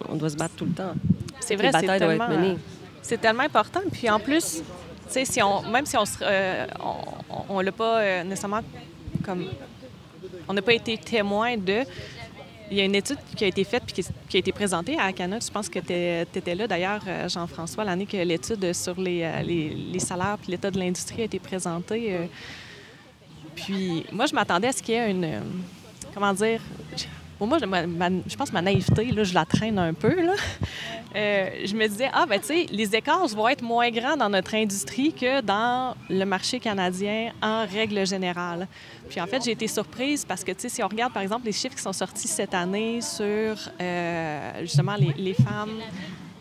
on 0.07 0.15
doit 0.15 0.29
se 0.29 0.37
battre 0.37 0.55
tout 0.55 0.65
le 0.65 0.71
temps. 0.71 0.93
C'est 1.41 1.55
vrai, 1.57 1.71
c'est 1.73 1.85
tellement, 1.85 2.55
c'est 3.01 3.19
tellement 3.19 3.43
important. 3.43 3.81
Puis 3.91 4.09
en 4.09 4.19
plus, 4.19 4.61
tu 4.61 4.63
sais, 5.09 5.25
si 5.25 5.41
on, 5.43 5.61
même 5.63 5.85
si 5.85 5.97
on 5.97 6.05
se, 6.05 6.17
euh, 6.21 6.65
on, 6.79 7.55
on 7.57 7.59
l'a 7.59 7.71
pas 7.73 7.99
euh, 7.99 8.23
nécessairement 8.23 8.61
comme, 9.25 9.45
on 10.47 10.53
n'a 10.53 10.61
pas 10.61 10.73
été 10.73 10.97
témoin 10.97 11.57
de. 11.57 11.83
Il 12.73 12.77
y 12.77 12.81
a 12.81 12.85
une 12.85 12.95
étude 12.95 13.19
qui 13.35 13.43
a 13.43 13.47
été 13.47 13.63
faite 13.63 13.83
puis 13.85 14.03
qui, 14.27 14.35
a 14.35 14.39
été 14.39 14.51
présentée 14.51 14.97
à 14.97 15.03
Acana. 15.03 15.37
Je 15.39 15.51
pense 15.51 15.69
que 15.69 15.77
tu 15.77 16.39
étais 16.39 16.55
là 16.55 16.67
d'ailleurs, 16.67 17.01
euh, 17.07 17.29
Jean-François, 17.29 17.83
l'année 17.83 18.07
que 18.07 18.17
l'étude 18.17 18.73
sur 18.73 18.99
les, 18.99 19.21
euh, 19.21 19.43
les, 19.43 19.69
les 19.69 19.99
salaires 19.99 20.39
puis 20.41 20.49
l'état 20.49 20.71
de 20.71 20.79
l'industrie 20.79 21.21
a 21.21 21.25
été 21.25 21.37
présentée. 21.37 22.15
euh. 22.15 22.25
Puis 23.55 24.03
moi, 24.11 24.25
je 24.25 24.33
m'attendais 24.33 24.69
à 24.69 24.71
ce 24.71 24.81
qu'il 24.81 24.95
y 24.95 24.97
ait 24.97 25.11
une. 25.11 25.43
comment 26.15 26.33
dire? 26.33 26.61
Moi, 27.45 27.57
je, 27.59 28.35
pense 28.35 28.49
que 28.49 28.53
ma 28.53 28.61
naïveté, 28.61 29.11
là, 29.11 29.23
je 29.23 29.33
la 29.33 29.45
traîne 29.45 29.79
un 29.79 29.93
peu. 29.93 30.25
Là. 30.25 30.33
Euh, 31.15 31.49
je 31.65 31.75
me 31.75 31.87
disais, 31.87 32.09
ah, 32.11 32.25
ben, 32.25 32.39
tu 32.39 32.47
sais, 32.47 32.65
les 32.71 32.95
écarts 32.95 33.27
vont 33.27 33.47
être 33.47 33.61
moins 33.61 33.91
grands 33.91 34.17
dans 34.17 34.29
notre 34.29 34.55
industrie 34.55 35.13
que 35.13 35.41
dans 35.41 35.95
le 36.09 36.25
marché 36.25 36.59
canadien 36.59 37.31
en 37.39 37.67
règle 37.67 38.05
générale. 38.07 38.67
Puis 39.09 39.21
en 39.21 39.27
fait, 39.27 39.43
j'ai 39.43 39.51
été 39.51 39.67
surprise 39.67 40.25
parce 40.25 40.43
que, 40.43 40.51
tu 40.51 40.61
sais, 40.61 40.69
si 40.69 40.81
on 40.81 40.87
regarde, 40.87 41.13
par 41.13 41.21
exemple, 41.21 41.45
les 41.45 41.51
chiffres 41.51 41.75
qui 41.75 41.83
sont 41.83 41.93
sortis 41.93 42.27
cette 42.27 42.55
année 42.55 42.99
sur 43.01 43.55
euh, 43.79 44.51
justement 44.61 44.95
les, 44.95 45.13
les 45.15 45.35
femmes 45.35 45.81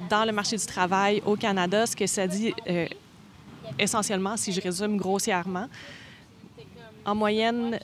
dans 0.08 0.24
le 0.24 0.32
marché 0.32 0.56
du 0.56 0.66
travail 0.66 1.22
au 1.26 1.36
Canada, 1.36 1.86
ce 1.86 1.94
que 1.94 2.06
ça 2.06 2.26
dit 2.26 2.54
euh, 2.68 2.86
essentiellement, 3.78 4.36
si 4.36 4.52
je 4.52 4.60
résume 4.60 4.96
grossièrement, 4.96 5.68
en 7.04 7.14
moyenne, 7.14 7.78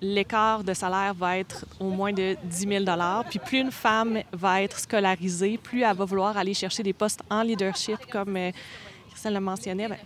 l'écart 0.00 0.64
de 0.64 0.72
salaire 0.72 1.14
va 1.14 1.38
être 1.38 1.66
au 1.78 1.90
moins 1.90 2.12
de 2.12 2.36
10 2.44 2.84
000 2.84 2.84
Puis 3.28 3.38
plus 3.38 3.58
une 3.58 3.70
femme 3.70 4.20
va 4.32 4.62
être 4.62 4.78
scolarisée, 4.78 5.58
plus 5.58 5.82
elle 5.82 5.96
va 5.96 6.04
vouloir 6.04 6.36
aller 6.36 6.54
chercher 6.54 6.82
des 6.82 6.92
postes 6.92 7.22
en 7.28 7.42
leadership, 7.42 7.98
comme 8.10 8.36
euh, 8.36 8.50
Christelle 9.10 9.34
le 9.34 9.40
mentionnait. 9.40 9.88
ben, 9.88 9.98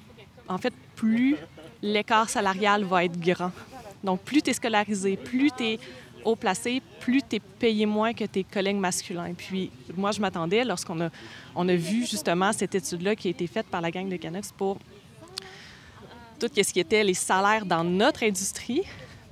en 0.49 0.59
fait, 0.59 0.75
plus 0.97 1.37
l'écart 1.83 2.29
salarial 2.29 2.85
va 2.85 3.05
être 3.05 3.19
grand. 3.19 3.53
Donc, 4.03 4.21
plus 4.23 4.43
tu 4.43 4.51
es 4.51 4.53
scolarisé, 4.53 5.17
plus 5.17 5.51
tu 5.57 5.65
es 5.65 5.79
haut 6.25 6.37
placé, 6.37 6.83
plus 7.01 7.23
tu 7.23 7.37
es 7.37 7.41
payé 7.41 7.87
moins 7.87 8.13
que 8.13 8.25
tes 8.25 8.45
collègues 8.45 8.77
masculins. 8.77 9.33
Puis, 9.37 9.71
moi, 9.97 10.11
je 10.11 10.21
m'attendais, 10.21 10.65
lorsqu'on 10.65 11.01
a, 11.01 11.11
on 11.55 11.69
a 11.69 11.77
vu 11.77 12.07
justement 12.07 12.53
cette 12.53 12.75
étude-là 12.75 13.15
qui 13.15 13.29
a 13.29 13.31
été 13.31 13.47
faite 13.47 13.67
par 13.67 13.81
la 13.81 13.91
gang 13.91 14.09
de 14.09 14.17
Canucks 14.17 14.53
pour 14.57 14.79
tout 16.39 16.49
ce 16.55 16.73
qui 16.73 16.81
était 16.81 17.05
les 17.05 17.15
salaires 17.15 17.65
dans 17.65 17.85
notre 17.85 18.25
industrie, 18.25 18.83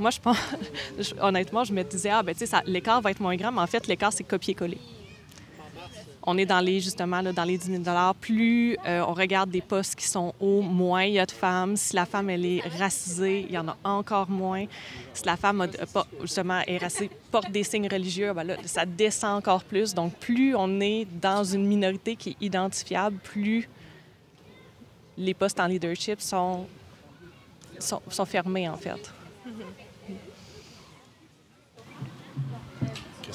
moi, 0.02 0.10
je 0.10 0.20
pense, 0.20 0.36
honnêtement, 1.20 1.64
je 1.64 1.72
me 1.72 1.82
disais, 1.82 2.10
ah, 2.10 2.22
ben, 2.22 2.34
tu 2.34 2.46
sais, 2.46 2.56
l'écart 2.66 3.00
va 3.00 3.12
être 3.12 3.20
moins 3.20 3.36
grand, 3.36 3.52
mais 3.52 3.60
en 3.60 3.66
fait, 3.66 3.86
l'écart, 3.86 4.12
c'est 4.12 4.24
copier-coller. 4.24 4.78
On 6.24 6.38
est 6.38 6.46
dans 6.46 6.60
les, 6.60 6.80
justement, 6.80 7.20
là, 7.20 7.32
dans 7.32 7.42
les 7.42 7.58
10 7.58 7.82
000 7.84 8.14
Plus 8.20 8.76
euh, 8.86 9.04
on 9.08 9.12
regarde 9.12 9.50
des 9.50 9.60
postes 9.60 9.96
qui 9.96 10.06
sont 10.06 10.32
hauts, 10.38 10.60
moins 10.60 11.02
il 11.02 11.14
y 11.14 11.18
a 11.18 11.26
de 11.26 11.32
femmes. 11.32 11.76
Si 11.76 11.96
la 11.96 12.06
femme, 12.06 12.30
elle 12.30 12.46
est 12.46 12.60
racisée, 12.78 13.44
il 13.48 13.52
y 13.52 13.58
en 13.58 13.66
a 13.66 13.76
encore 13.82 14.30
moins. 14.30 14.66
Si 15.14 15.24
la 15.24 15.36
femme, 15.36 15.66
pas, 15.92 16.06
justement, 16.20 16.60
est 16.66 16.78
racisée, 16.78 17.10
porte 17.32 17.50
des 17.50 17.64
signes 17.64 17.88
religieux, 17.88 18.32
ben 18.34 18.44
là, 18.44 18.56
ça 18.66 18.86
descend 18.86 19.38
encore 19.38 19.64
plus. 19.64 19.94
Donc, 19.94 20.14
plus 20.14 20.54
on 20.54 20.80
est 20.80 21.06
dans 21.20 21.42
une 21.42 21.66
minorité 21.66 22.14
qui 22.14 22.30
est 22.30 22.36
identifiable, 22.40 23.16
plus 23.16 23.68
les 25.18 25.34
postes 25.34 25.58
en 25.58 25.66
leadership 25.66 26.20
sont, 26.20 26.66
sont, 27.80 28.00
sont 28.08 28.26
fermés, 28.26 28.68
en 28.68 28.76
fait. 28.76 29.12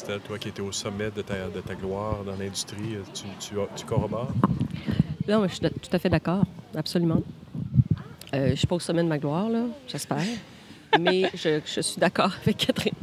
Christelle, 0.07 0.25
toi 0.25 0.37
qui 0.39 0.47
étais 0.47 0.61
au 0.61 0.71
sommet 0.71 1.11
de 1.11 1.21
ta, 1.21 1.49
de 1.49 1.59
ta 1.59 1.75
gloire 1.75 2.23
dans 2.23 2.37
l'industrie, 2.37 2.95
tu, 3.13 3.23
tu, 3.39 3.55
tu 3.75 3.85
corrobores? 3.85 4.31
Non, 5.27 5.41
mais 5.41 5.49
je 5.49 5.55
suis 5.55 5.69
tout 5.69 5.89
à 5.91 5.99
fait 5.99 6.07
d'accord, 6.07 6.45
absolument. 6.75 7.21
Euh, 8.33 8.45
je 8.47 8.51
ne 8.51 8.55
suis 8.55 8.67
pas 8.67 8.75
au 8.75 8.79
sommet 8.79 9.03
de 9.03 9.09
ma 9.09 9.17
gloire, 9.17 9.49
là, 9.49 9.63
j'espère. 9.85 10.23
mais 10.97 11.29
je, 11.33 11.59
je 11.65 11.81
suis 11.81 11.99
d'accord 11.99 12.31
avec 12.41 12.55
Catherine. 12.55 12.93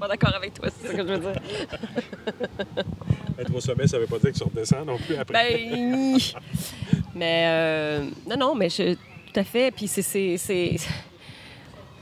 pas 0.00 0.08
d'accord 0.08 0.34
avec 0.34 0.54
toi, 0.54 0.68
c'est 0.70 0.88
ce 0.88 0.92
que 0.92 1.06
je 1.06 1.12
veux 1.12 1.18
dire. 1.18 1.40
Être 3.38 3.54
au 3.54 3.60
sommet, 3.60 3.86
ça 3.86 3.96
ne 3.98 4.02
veut 4.02 4.08
pas 4.08 4.18
dire 4.18 4.32
que 4.32 4.38
tu 4.38 4.42
redescends 4.44 4.84
non 4.84 4.98
plus 4.98 5.14
après. 5.14 5.32
Ben, 5.68 6.18
mais 7.14 7.44
euh, 7.46 8.10
non, 8.28 8.36
non, 8.36 8.54
mais 8.56 8.68
je, 8.70 8.94
tout 8.94 9.38
à 9.40 9.44
fait. 9.44 9.70
Puis 9.70 9.86
c'est, 9.86 10.02
c'est, 10.02 10.36
c'est- 10.36 10.78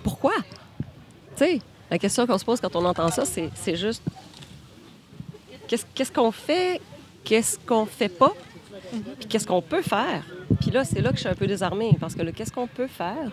pourquoi? 0.03 0.33
Tu 1.37 1.45
sais, 1.45 1.61
la 1.91 1.99
question 1.99 2.27
qu'on 2.27 2.39
se 2.39 2.45
pose 2.45 2.61
quand 2.61 2.75
on 2.77 2.85
entend 2.85 3.11
ça, 3.11 3.25
c'est, 3.25 3.77
juste 3.77 4.03
qu'est-ce, 5.67 6.13
qu'on 6.13 6.31
fait, 6.31 6.81
qu'est-ce 7.25 7.59
qu'on 7.59 7.85
fait 7.85 8.09
pas, 8.09 8.33
puis 9.19 9.29
qu'est-ce 9.29 9.47
qu'on 9.47 9.63
peut 9.63 9.83
faire? 9.83 10.25
Puis 10.61 10.71
là, 10.71 10.85
c'est 10.85 11.01
là 11.01 11.11
que 11.11 11.17
je 11.17 11.21
suis 11.21 11.29
un 11.29 11.35
peu 11.35 11.47
désarmée 11.47 11.97
parce 11.99 12.15
que 12.15 12.23
qu'est-ce 12.31 12.53
qu'on 12.53 12.67
peut 12.67 12.87
faire? 12.87 13.33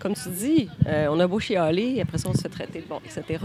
Comme 0.00 0.14
tu 0.14 0.28
dis, 0.30 0.68
euh, 0.86 1.06
on 1.10 1.20
a 1.20 1.26
beau 1.26 1.38
chialer, 1.38 2.00
après 2.00 2.18
ça, 2.18 2.28
on 2.28 2.34
se 2.34 2.40
fait 2.40 2.48
traiter 2.48 2.80
de 2.80 2.86
bon, 2.86 3.00
etc. 3.04 3.44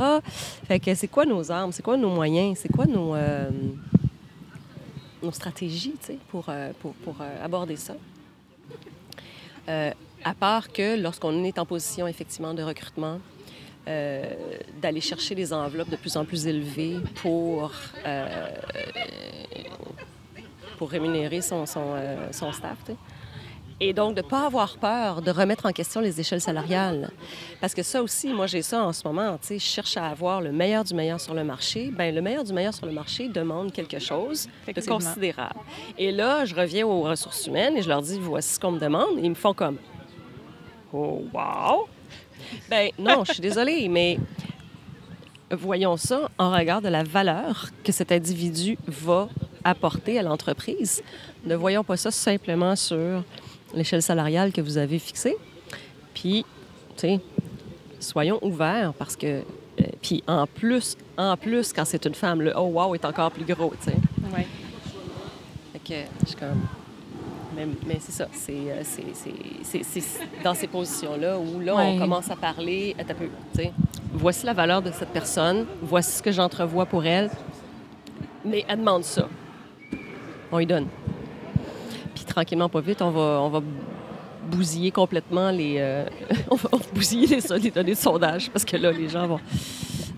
Fait 0.67 0.80
que 0.80 0.95
c'est 0.95 1.08
quoi 1.08 1.25
nos 1.25 1.52
armes? 1.52 1.71
C'est 1.71 1.84
quoi 1.84 1.95
nos 1.95 2.10
moyens? 2.10 2.58
C'est 2.62 2.69
quoi 2.69 2.86
nos, 2.86 3.13
euh, 3.13 3.49
nos 5.21 5.32
stratégies 5.32 5.93
pour, 6.30 6.45
euh, 6.49 6.71
pour, 6.80 6.93
pour, 6.93 7.17
euh, 7.21 7.45
aborder 7.45 7.75
ça? 7.75 7.93
À 10.25 10.34
part 10.34 10.71
que 10.73 10.99
lorsqu'on 10.99 11.43
est 11.43 11.60
en 11.60 11.65
position 11.65 12.08
effectivement 12.08 12.56
de 12.56 12.63
recrutement, 12.63 13.19
euh, 13.88 14.34
d'aller 14.82 15.02
chercher 15.02 15.36
des 15.36 15.52
enveloppes 15.54 15.89
de 15.89 15.96
plus 15.96 16.15
en 16.18 16.26
plus 16.26 16.46
élevées 16.48 16.98
pour, 17.15 17.72
euh, 18.06 18.48
pour 20.78 20.89
rémunérer 20.89 21.42
son, 21.42 21.65
son, 21.65 21.94
euh, 21.96 22.32
son 22.32 22.52
staff. 22.52 22.78
Et 23.82 23.94
donc, 23.94 24.13
de 24.15 24.22
ne 24.22 24.28
pas 24.28 24.46
avoir 24.46 24.78
peur 24.78 25.22
de 25.22 25.32
remettre 25.32 25.65
en 25.65 25.72
question 25.72 26.02
les 26.02 26.20
échelles 26.20 26.42
salariales. 26.42 27.10
Parce 27.62 27.74
que 27.74 27.82
ça 27.82 28.04
aussi, 28.04 28.34
moi, 28.34 28.46
j'ai 28.46 28.62
ça 28.62 28.84
en 28.84 28.92
ce 28.92 29.08
moment. 29.08 29.38
Tu 29.38 29.48
sais, 29.48 29.60
je 29.60 29.63
cherche 29.63 29.96
à 29.96 30.08
avoir 30.08 30.42
le 30.42 30.52
meilleur 30.52 30.84
du 30.84 30.94
meilleur 30.94 31.20
sur 31.20 31.34
le 31.34 31.46
marché. 31.46 31.89
Bien, 31.89 32.12
le 32.12 32.22
meilleur 32.22 32.44
du 32.44 32.52
meilleur 32.52 32.74
sur 32.74 32.86
le 32.86 32.92
marché 32.92 33.30
demande 33.30 33.72
quelque 33.72 34.00
chose 34.00 34.50
de 34.68 34.82
considérable. 34.82 35.62
Et 35.98 36.12
là, 36.12 36.44
je 36.44 36.54
reviens 36.54 36.86
aux 36.86 37.04
ressources 37.04 37.48
humaines 37.48 37.78
et 37.78 37.82
je 37.82 37.88
leur 37.88 38.02
dis, 38.02 38.20
voici 38.20 38.56
ce 38.56 38.60
qu'on 38.60 38.72
me 38.72 38.80
demande. 38.80 39.18
Et 39.18 39.22
ils 39.24 39.30
me 39.30 39.36
font 39.36 39.54
comme, 39.54 39.78
oh, 40.92 41.24
wow! 41.34 41.88
Ben 42.69 42.89
non, 42.97 43.23
je 43.25 43.34
suis 43.34 43.41
désolée, 43.41 43.88
mais 43.89 44.19
voyons 45.52 45.97
ça 45.97 46.30
en 46.38 46.52
regard 46.52 46.82
de 46.82 46.89
la 46.89 47.04
valeur 47.04 47.69
que 47.84 47.91
cet 47.91 48.12
individu 48.12 48.78
va 48.88 49.30
apporter 49.63 50.19
à 50.19 50.23
l'entreprise. 50.23 51.04
Ne 51.45 51.56
voyons 51.56 51.84
pas 51.84 51.97
ça 51.97 52.12
simplement 52.12 52.75
sur 52.75 53.23
l'échelle 53.73 54.02
salariale 54.02 54.52
que 54.52 54.62
vous 54.62 54.78
avez 54.78 54.99
fixée. 54.99 55.36
Puis, 56.13 56.45
tu 56.95 57.02
sais, 57.02 57.19
soyons 57.99 58.39
ouverts 58.41 58.93
parce 58.97 59.15
que, 59.15 59.28
euh, 59.28 59.84
puis 60.02 60.23
en 60.28 60.47
plus, 60.47 60.97
en 61.17 61.38
plus, 61.38 61.73
quand 61.73 61.86
c'est 61.86 62.06
une 62.06 62.15
femme, 62.15 62.41
le 62.41 62.54
oh 62.56 62.69
wow 62.73 62.95
est 62.95 63.06
encore 63.06 63.32
plus 63.32 63.45
gros, 63.45 63.73
tu 63.82 63.91
sais. 63.91 63.97
Ouais. 64.34 64.47
Fait 65.73 65.80
que 65.80 66.10
je 66.23 66.28
suis 66.28 66.36
comme. 66.36 66.62
Mais, 67.60 67.67
mais 67.86 67.98
c'est 68.00 68.12
ça. 68.13 68.28
C'est, 68.32 68.54
euh, 68.54 68.82
c'est, 68.84 70.02
dans 70.43 70.54
ces 70.54 70.67
positions-là 70.67 71.38
où 71.38 71.60
là, 71.60 71.76
Ouais. 71.76 71.84
on 71.95 72.00
commence 72.00 72.32
à 72.32 72.36
parler. 72.38 72.95
Un 72.98 73.04
peu, 73.04 73.26
tu 73.54 73.62
sais. 73.62 73.74
Voici 74.13 74.45
la 74.45 74.54
valeur 74.54 74.82
de 74.82 74.91
cette 74.91 75.10
personne. 75.10 75.65
Voici 75.82 76.13
ce 76.17 76.24
que 76.24 76.32
j'entrevois 76.32 76.86
pour 76.86 77.06
elle. 77.06 77.30
Mais 78.45 78.63
elle 78.67 78.80
demande 78.80 79.04
ça. 79.04 79.28
On 80.52 80.58
lui 80.58 80.65
donne. 80.65 80.88
Puis 82.15 82.24
tranquillement, 82.24 82.69
pas 82.69 82.80
vite, 82.82 83.02
on 83.02 83.12
va, 83.12 83.41
on 83.41 83.50
va 83.50 83.62
bousiller 84.50 84.91
complètement 84.91 85.52
les. 85.52 85.76
euh, 85.80 86.06
on, 86.50 86.56
va, 86.56 86.69
bousiller 86.93 87.28
les, 87.28 87.58
les 87.60 87.72
données 87.72 87.91
de 87.91 87.98
sondage 87.98 88.50
parce 88.50 88.63
que 88.65 88.78
là, 88.78 88.91
les 88.91 89.10
gens 89.10 89.28
vont 89.28 89.39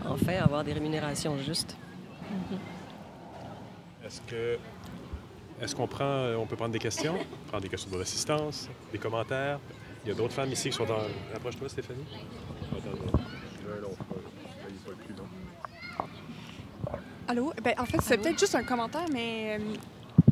enfin 0.08 0.34
avoir 0.44 0.64
des 0.64 0.74
rémunérations 0.74 1.36
justes. 1.40 1.76
Est-ce 4.06 4.22
que 4.22 4.58
est-ce 5.62 5.76
qu'on 5.76 5.88
prend 5.88 6.06
euh, 6.06 6.36
on 6.36 6.46
peut 6.46 6.56
prendre 6.56 6.74
des 6.74 6.80
questions, 6.80 7.16
prendre 7.48 7.64
des 7.64 7.70
questions 7.70 7.92
de 7.92 7.98
l'assistance, 7.98 8.68
des 8.92 8.98
commentaires. 8.98 9.60
Il 10.04 10.10
y 10.10 10.12
a 10.12 10.16
d'autres 10.16 10.34
femmes 10.34 10.52
ici 10.52 10.70
qui 10.70 10.76
sont 10.76 10.86
dans. 10.86 11.02
Approche-toi, 11.36 11.70
Stéphanie. 11.70 12.04
Long. 13.82 13.96
Allô? 17.28 17.54
Ben, 17.64 17.76
en 17.78 17.86
fait, 17.86 18.02
c'est 18.02 18.18
peut-être 18.18 18.40
juste 18.40 18.56
un 18.56 18.64
commentaire, 18.64 19.06
mais 19.14 19.60
euh, 19.60 19.76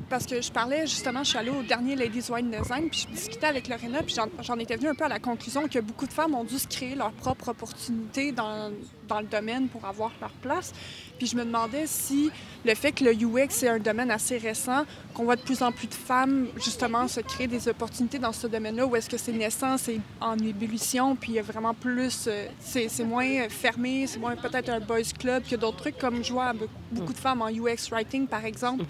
parce 0.10 0.26
que 0.26 0.42
je 0.42 0.52
parlais 0.52 0.88
justement, 0.88 1.24
je 1.24 1.30
suis 1.30 1.38
allée 1.38 1.50
au 1.52 1.62
dernier 1.64 1.96
Ladies 1.96 2.26
Wine 2.32 2.50
Design, 2.52 2.90
puis 2.90 3.06
je 3.08 3.14
discutais 3.14 3.46
avec 3.48 3.68
Lorena, 3.68 4.02
puis 4.04 4.16
j'en- 4.16 4.56
étais 4.58 4.76
venue 4.76 4.90
un 4.90 4.96
peu 4.96 5.06
à 5.06 5.10
la 5.10 5.20
conclusion 5.20 5.68
que 5.68 5.80
beaucoup 5.80 6.08
de 6.08 6.14
femmes 6.14 6.36
ont 6.36 6.44
dû 6.44 6.58
se 6.58 6.68
créer 6.68 6.96
leur 6.96 7.12
propre 7.12 7.50
opportunité 7.50 8.32
dans, 8.32 8.72
dans 9.08 9.20
le 9.22 9.28
domaine 9.28 9.68
pour 9.70 9.86
avoir 9.86 10.12
leur 10.20 10.32
place. 10.32 10.74
Puis 11.18 11.28
je 11.28 11.36
me 11.36 11.44
demandais 11.44 11.86
si 11.86 12.30
le 12.66 12.74
fait 12.76 12.92
que 12.94 13.04
le 13.04 13.12
UX 13.14 13.64
est 13.64 13.68
un 13.68 13.80
domaine 13.80 14.10
assez 14.12 14.38
récent, 14.38 14.86
qu'on 15.14 15.24
voit 15.26 15.36
de 15.36 15.42
plus 15.42 15.62
en 15.62 15.72
plus 15.72 15.88
de 15.88 15.94
femmes 15.94 16.48
justement 16.56 17.08
se 17.08 17.20
créer 17.20 17.48
des 17.48 17.68
opportunités 17.68 18.20
dans 18.20 18.32
ce 18.32 18.48
domaine-là, 18.48 18.86
ou 18.86 18.96
est-ce 18.96 19.10
que 19.10 19.18
c'est 19.18 19.32
naissant, 19.34 19.78
c'est 19.78 20.00
en 20.22 20.38
ébullition, 20.38 21.16
puis 21.16 21.34
il 21.34 21.36
y 21.36 21.40
a 21.40 21.42
vraiment 21.44 21.74
plus, 21.74 22.26
euh, 22.28 22.48
c'est 22.62 23.04
moins 23.04 23.48
fermé, 23.50 24.08
c'est 24.08 24.20
moins 24.20 24.36
peut-être 24.36 24.70
un 24.70 24.80
boys 24.80 25.02
club 25.18 25.44
que 25.50 25.56
d'autres 25.56 25.78
trucs, 25.78 25.98
comme 25.98 26.24
je 26.24 26.32
vois 26.32 26.54
be- 26.54 26.68
beaucoup 26.92 27.14
de 27.14 27.18
femmes 27.18 27.42
en 27.42 27.50
UX 27.50 27.90
writing 27.92 28.28
par 28.28 28.46
exemple, 28.46 28.86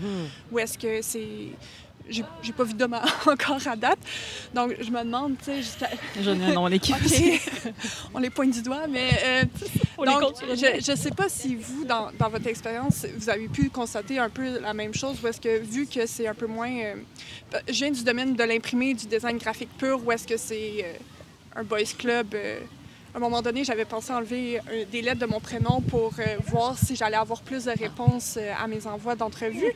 ou 0.51 0.59
est-ce 0.59 0.77
que 0.77 1.01
c'est 1.09 1.29
j'ai 2.09 2.53
pas 2.57 2.63
vu 2.63 2.73
d'homme 2.73 2.93
à- 2.93 3.05
encore 3.31 3.59
à 3.67 3.75
date. 3.75 3.99
Donc, 4.53 4.73
je 4.79 4.89
me 4.89 5.03
demande, 5.03 5.35
tu 5.37 5.45
sais, 5.45 5.57
jusqu'à... 5.57 5.89
J'en 6.19 6.39
ai 6.39 6.45
un 6.45 6.53
dans 6.53 6.61
mon 6.61 6.71
équipe 6.71 6.95
aussi. 7.05 7.33
OK. 7.35 7.73
On 8.15 8.19
les 8.19 8.31
pointe 8.31 8.49
du 8.49 8.63
doigt, 8.63 8.87
mais... 8.87 9.09
euh, 9.23 9.43
On 9.95 10.03
les 10.03 10.11
donc, 10.11 10.21
compte 10.21 10.37
sur 10.37 10.47
le 10.47 10.55
je 10.55 10.91
ne 10.91 10.95
sais 10.97 11.11
pas 11.11 11.29
si 11.29 11.55
vous, 11.55 11.85
dans, 11.85 12.09
dans 12.17 12.29
votre 12.29 12.47
expérience, 12.47 13.05
vous 13.15 13.29
avez 13.29 13.47
pu 13.47 13.69
constater 13.69 14.17
un 14.17 14.29
peu 14.29 14.59
la 14.59 14.73
même 14.73 14.93
chose, 14.95 15.17
ou 15.23 15.27
est-ce 15.27 15.39
que, 15.39 15.59
vu 15.59 15.85
que 15.85 16.07
c'est 16.07 16.27
un 16.27 16.33
peu 16.33 16.47
moins... 16.47 16.71
euh, 16.71 16.95
je 17.67 17.73
viens 17.73 17.91
du 17.91 18.03
domaine 18.03 18.35
de 18.35 18.43
l'imprimé, 18.43 18.95
du 18.95 19.05
design 19.05 19.37
graphique 19.37 19.69
pur, 19.77 19.99
ou 20.03 20.11
est-ce 20.11 20.25
que 20.25 20.37
c'est 20.37 20.83
euh, 20.83 20.93
un 21.59 21.63
boys 21.63 21.83
club... 21.97 22.33
à 23.13 23.17
un 23.17 23.19
moment 23.19 23.41
donné, 23.41 23.63
j'avais 23.63 23.85
pensé 23.85 24.13
enlever 24.13 24.59
euh, 24.59 24.85
des 24.91 25.01
lettres 25.01 25.19
de 25.19 25.25
mon 25.25 25.39
prénom 25.39 25.81
pour 25.81 26.13
euh, 26.19 26.37
voir 26.47 26.77
si 26.77 26.95
j'allais 26.95 27.17
avoir 27.17 27.41
plus 27.41 27.65
de 27.65 27.71
réponses 27.71 28.37
euh, 28.37 28.53
à 28.61 28.67
mes 28.67 28.85
envois 28.85 29.15
d'entrevue. 29.15 29.73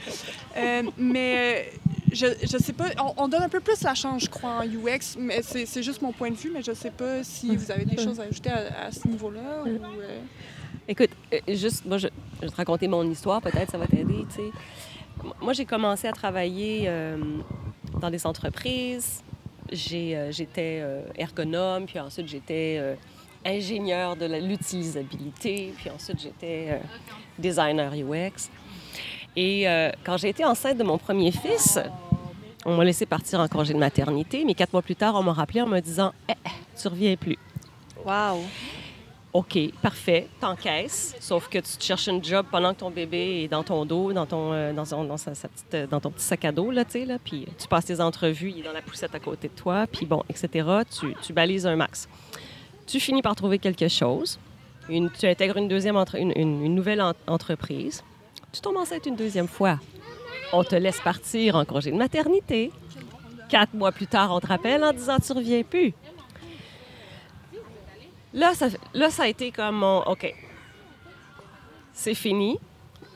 Euh, 0.55 0.83
mais 0.97 1.71
je, 2.11 2.27
je 2.43 2.57
sais 2.57 2.73
pas, 2.73 2.85
on, 2.99 3.23
on 3.23 3.27
donne 3.27 3.41
un 3.41 3.49
peu 3.49 3.59
plus 3.59 3.81
la 3.81 3.95
chance, 3.95 4.25
je 4.25 4.29
crois, 4.29 4.61
en 4.61 4.63
UX, 4.63 5.17
mais 5.17 5.41
c'est 5.41 5.81
juste 5.81 6.01
mon 6.01 6.11
point 6.11 6.29
de 6.29 6.35
vue, 6.35 6.51
mais 6.53 6.61
je 6.61 6.73
sais 6.73 6.91
pas 6.91 7.23
si 7.23 7.55
vous 7.55 7.71
avez 7.71 7.85
des 7.85 7.97
choses 7.97 8.19
à 8.19 8.23
ajouter 8.23 8.51
à, 8.51 8.91
ce 8.91 9.07
niveau-là. 9.07 9.63
ou, 9.65 9.79
Écoute, 10.87 11.09
juste, 11.47 11.85
moi, 11.85 11.97
je, 11.97 12.09
je 12.35 12.41
vais 12.41 12.51
te 12.51 12.55
raconter 12.55 12.87
mon 12.87 13.09
histoire, 13.09 13.41
peut-être 13.41 13.71
ça 13.71 13.77
va 13.79 13.87
t'aider, 13.87 14.25
tu 14.29 14.35
sais. 14.35 15.31
Moi, 15.41 15.53
j'ai 15.53 15.65
commencé 15.65 16.07
à 16.07 16.11
travailler 16.11 16.91
dans 17.99 18.11
des 18.11 18.27
entreprises. 18.27 19.23
J'étais 19.71 20.83
ergonome, 21.15 21.87
puis 21.87 21.99
ensuite 21.99 22.27
j'étais 22.27 22.95
ingénieur 23.45 24.15
de 24.15 24.25
l'utilisabilité, 24.25 25.73
puis 25.77 25.89
ensuite 25.89 26.19
j'étais 26.21 26.67
euh, 26.71 26.77
designer 27.37 27.91
UX. 27.93 28.49
Et 29.35 29.67
euh, 29.67 29.89
quand 30.03 30.17
j'ai 30.17 30.29
été 30.29 30.45
enceinte 30.45 30.77
de 30.77 30.83
mon 30.83 30.97
premier 30.97 31.31
fils, 31.31 31.79
on 32.65 32.75
m'a 32.77 32.83
laissé 32.85 33.05
partir 33.05 33.39
en 33.39 33.47
congé 33.47 33.73
de 33.73 33.79
maternité, 33.79 34.43
mais 34.45 34.53
quatre 34.53 34.73
mois 34.73 34.81
plus 34.81 34.95
tard, 34.95 35.15
on 35.15 35.23
m'a 35.23 35.33
rappelé 35.33 35.61
en 35.61 35.67
me 35.67 35.79
disant 35.79 36.13
Eh, 36.29 36.33
tu 36.79 36.87
reviens 36.87 37.15
plus. 37.15 37.37
Waouh! 38.05 38.41
OK, 39.33 39.57
parfait, 39.81 40.27
t'encaisses, 40.39 41.15
sauf 41.19 41.49
que 41.49 41.57
tu 41.57 41.77
te 41.77 41.83
cherches 41.83 42.07
un 42.07 42.21
job 42.21 42.45
pendant 42.51 42.71
que 42.75 42.81
ton 42.81 42.91
bébé 42.91 43.41
est 43.43 43.47
dans 43.47 43.63
ton 43.63 43.83
dos, 43.83 44.13
dans 44.13 44.27
ton, 44.27 44.53
euh, 44.53 44.73
dans, 44.73 44.85
son- 44.85 45.05
dans 45.05 45.17
sa- 45.17 45.33
sa 45.33 45.47
petite, 45.47 45.89
dans 45.89 45.99
ton 45.99 46.11
petit 46.11 46.23
sac 46.23 46.45
à 46.45 46.51
dos, 46.51 46.69
là, 46.69 46.85
tu 46.85 46.91
sais, 46.91 47.05
là, 47.05 47.17
puis 47.17 47.47
tu 47.57 47.67
passes 47.67 47.85
tes 47.85 47.99
entrevues, 47.99 48.51
il 48.51 48.59
est 48.59 48.63
dans 48.63 48.71
la 48.73 48.83
poussette 48.83 49.15
à 49.15 49.19
côté 49.19 49.47
de 49.47 49.53
toi, 49.55 49.87
puis 49.91 50.05
bon, 50.05 50.21
etc., 50.29 50.67
tu, 50.99 51.15
tu 51.23 51.33
balises 51.33 51.65
un 51.65 51.75
max. 51.75 52.07
Tu 52.93 52.99
finis 52.99 53.23
par 53.23 53.35
trouver 53.35 53.57
quelque 53.57 53.87
chose, 53.87 54.37
tu 54.87 55.25
intègres 55.25 55.57
une 55.57 55.67
deuxième, 55.67 55.95
entre- 55.95 56.13
une, 56.13 56.31
une- 56.35 56.75
nouvelle 56.75 57.01
en- 57.01 57.13
entreprise, 57.25 58.03
tu 58.51 58.61
tombes 58.61 58.77
enceinte 58.77 59.07
une 59.07 59.15
deuxième 59.15 59.47
fois, 59.47 59.79
on 60.51 60.63
te 60.63 60.75
laisse 60.75 61.01
partir 61.01 61.55
en 61.55 61.65
congé 61.65 61.89
de 61.89 61.97
maternité, 61.97 62.71
quatre 63.49 63.73
mois 63.73 63.91
plus 63.91 64.05
tard, 64.05 64.31
on 64.31 64.39
te 64.39 64.45
rappelle 64.45 64.83
en 64.83 64.93
disant 64.93 65.17
tu 65.17 65.31
reviens 65.33 65.63
plus. 65.63 65.91
Là, 68.31 68.53
ça, 68.53 68.67
là, 68.93 69.09
ça 69.09 69.23
a 69.23 69.27
été 69.27 69.49
comme 69.49 69.77
mon 69.77 70.03
OK. 70.03 70.31
C'est 71.93 72.13
fini. 72.13 72.59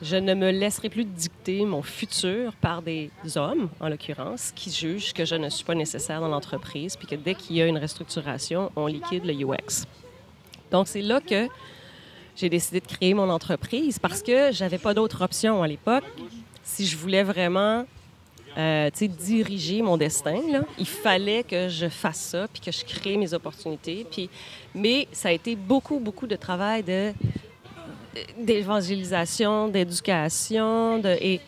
Je 0.00 0.16
ne 0.16 0.34
me 0.34 0.50
laisserai 0.50 0.88
plus 0.90 1.04
dicter 1.04 1.64
mon 1.64 1.82
futur 1.82 2.52
par 2.54 2.82
des 2.82 3.10
hommes, 3.34 3.68
en 3.80 3.88
l'occurrence, 3.88 4.52
qui 4.54 4.70
jugent 4.70 5.12
que 5.12 5.24
je 5.24 5.34
ne 5.34 5.48
suis 5.48 5.64
pas 5.64 5.74
nécessaire 5.74 6.20
dans 6.20 6.28
l'entreprise, 6.28 6.96
puis 6.96 7.08
que 7.08 7.16
dès 7.16 7.34
qu'il 7.34 7.56
y 7.56 7.62
a 7.62 7.66
une 7.66 7.78
restructuration, 7.78 8.70
on 8.76 8.86
liquide 8.86 9.24
le 9.24 9.34
UX. 9.34 9.86
Donc, 10.70 10.86
c'est 10.86 11.02
là 11.02 11.20
que 11.20 11.48
j'ai 12.36 12.48
décidé 12.48 12.80
de 12.80 12.86
créer 12.86 13.14
mon 13.14 13.28
entreprise 13.28 13.98
parce 13.98 14.22
que 14.22 14.52
j'avais 14.52 14.78
pas 14.78 14.94
d'autre 14.94 15.22
option 15.22 15.62
à 15.62 15.66
l'époque. 15.66 16.04
Si 16.62 16.86
je 16.86 16.96
voulais 16.96 17.24
vraiment 17.24 17.84
euh, 18.56 18.90
diriger 18.92 19.82
mon 19.82 19.96
destin, 19.96 20.40
il 20.78 20.86
fallait 20.86 21.42
que 21.42 21.68
je 21.68 21.88
fasse 21.88 22.20
ça, 22.20 22.46
puis 22.46 22.60
que 22.60 22.70
je 22.70 22.84
crée 22.84 23.16
mes 23.16 23.34
opportunités. 23.34 24.06
Puis, 24.08 24.30
mais 24.74 25.08
ça 25.10 25.30
a 25.30 25.32
été 25.32 25.56
beaucoup, 25.56 25.98
beaucoup 25.98 26.28
de 26.28 26.36
travail 26.36 26.84
de 26.84 27.12
d'évangélisation, 28.38 29.68
d'éducation, 29.68 30.98
de, 30.98 31.16
et, 31.20 31.40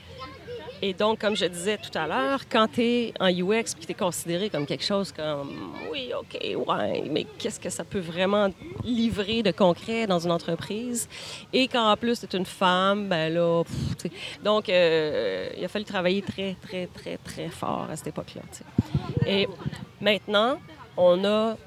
et 0.82 0.94
donc, 0.94 1.18
comme 1.18 1.36
je 1.36 1.44
disais 1.44 1.76
tout 1.76 1.96
à 1.96 2.06
l'heure, 2.06 2.40
quand 2.50 2.66
tu 2.66 2.82
es 2.82 3.14
en 3.20 3.28
UX 3.28 3.74
puis 3.74 3.84
tu 3.86 3.92
es 3.92 3.94
considéré 3.94 4.48
comme 4.48 4.64
quelque 4.64 4.84
chose 4.84 5.12
comme 5.12 5.74
oui, 5.92 6.10
OK, 6.18 6.38
ouais, 6.40 7.04
mais 7.10 7.26
qu'est-ce 7.38 7.60
que 7.60 7.68
ça 7.68 7.84
peut 7.84 7.98
vraiment 7.98 8.48
livrer 8.82 9.42
de 9.42 9.50
concret 9.50 10.06
dans 10.06 10.20
une 10.20 10.32
entreprise? 10.32 11.06
Et 11.52 11.68
quand 11.68 11.90
en 11.90 11.96
plus 11.96 12.20
tu 12.20 12.26
es 12.26 12.38
une 12.38 12.46
femme, 12.46 13.08
ben 13.08 13.34
là, 13.34 13.62
pff, 13.62 14.10
donc 14.42 14.70
euh, 14.70 15.50
il 15.58 15.64
a 15.64 15.68
fallu 15.68 15.84
travailler 15.84 16.22
très, 16.22 16.56
très, 16.62 16.86
très, 16.86 17.18
très 17.18 17.48
fort 17.48 17.86
à 17.90 17.96
cette 17.96 18.06
époque-là. 18.06 18.42
Et 19.26 19.46
maintenant, 20.00 20.58
on 20.96 21.22
a 21.26 21.58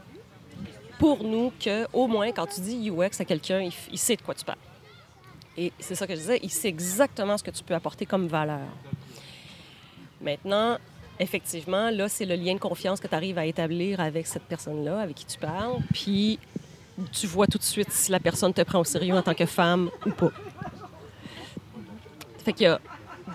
pour 0.98 1.24
nous 1.24 1.52
que, 1.64 1.86
au 1.94 2.08
moins, 2.08 2.32
quand 2.32 2.48
tu 2.48 2.62
dis 2.62 2.90
UX 2.90 3.20
à 3.20 3.26
quelqu'un, 3.26 3.70
il 3.92 4.00
sait 4.00 4.16
de 4.16 4.22
quoi 4.24 4.34
tu 4.34 4.44
parles. 4.44 4.58
Et 5.58 5.72
c'est 5.80 5.96
ça 5.96 6.08
que 6.08 6.14
je 6.16 6.20
disais, 6.20 6.40
il 6.42 6.50
sait 6.50 6.68
exactement 6.70 7.38
ce 7.38 7.44
que 7.44 7.52
tu 7.52 7.64
peux 7.64 7.76
apporter 7.76 8.06
comme 8.06 8.28
valeur. 8.28 8.68
Maintenant, 10.22 10.78
effectivement, 11.20 11.90
là, 11.92 12.10
c'est 12.10 12.26
le 12.26 12.36
lien 12.36 12.54
de 12.56 12.60
confiance 12.60 13.00
que 13.00 13.08
tu 13.08 13.16
arrives 13.16 13.38
à 13.38 13.46
établir 13.46 14.00
avec 14.00 14.26
cette 14.26 14.44
personne-là, 14.44 15.00
avec 15.00 15.16
qui 15.16 15.26
tu 15.26 15.38
parles, 15.38 15.80
puis 15.94 16.40
tu 17.12 17.28
vois 17.28 17.48
tout 17.48 17.58
de 17.58 17.64
suite 17.64 17.92
si 17.92 18.12
la 18.12 18.20
personne 18.20 18.54
te 18.54 18.62
prend 18.62 18.80
au 18.80 18.84
sérieux 18.84 19.16
en 19.16 19.22
tant 19.22 19.34
que 19.34 19.46
femme 19.46 19.90
ou 20.06 20.12
pas. 20.12 20.32
Fait 22.44 22.54
qu'il 22.54 22.64
y 22.64 22.68
a 22.70 22.80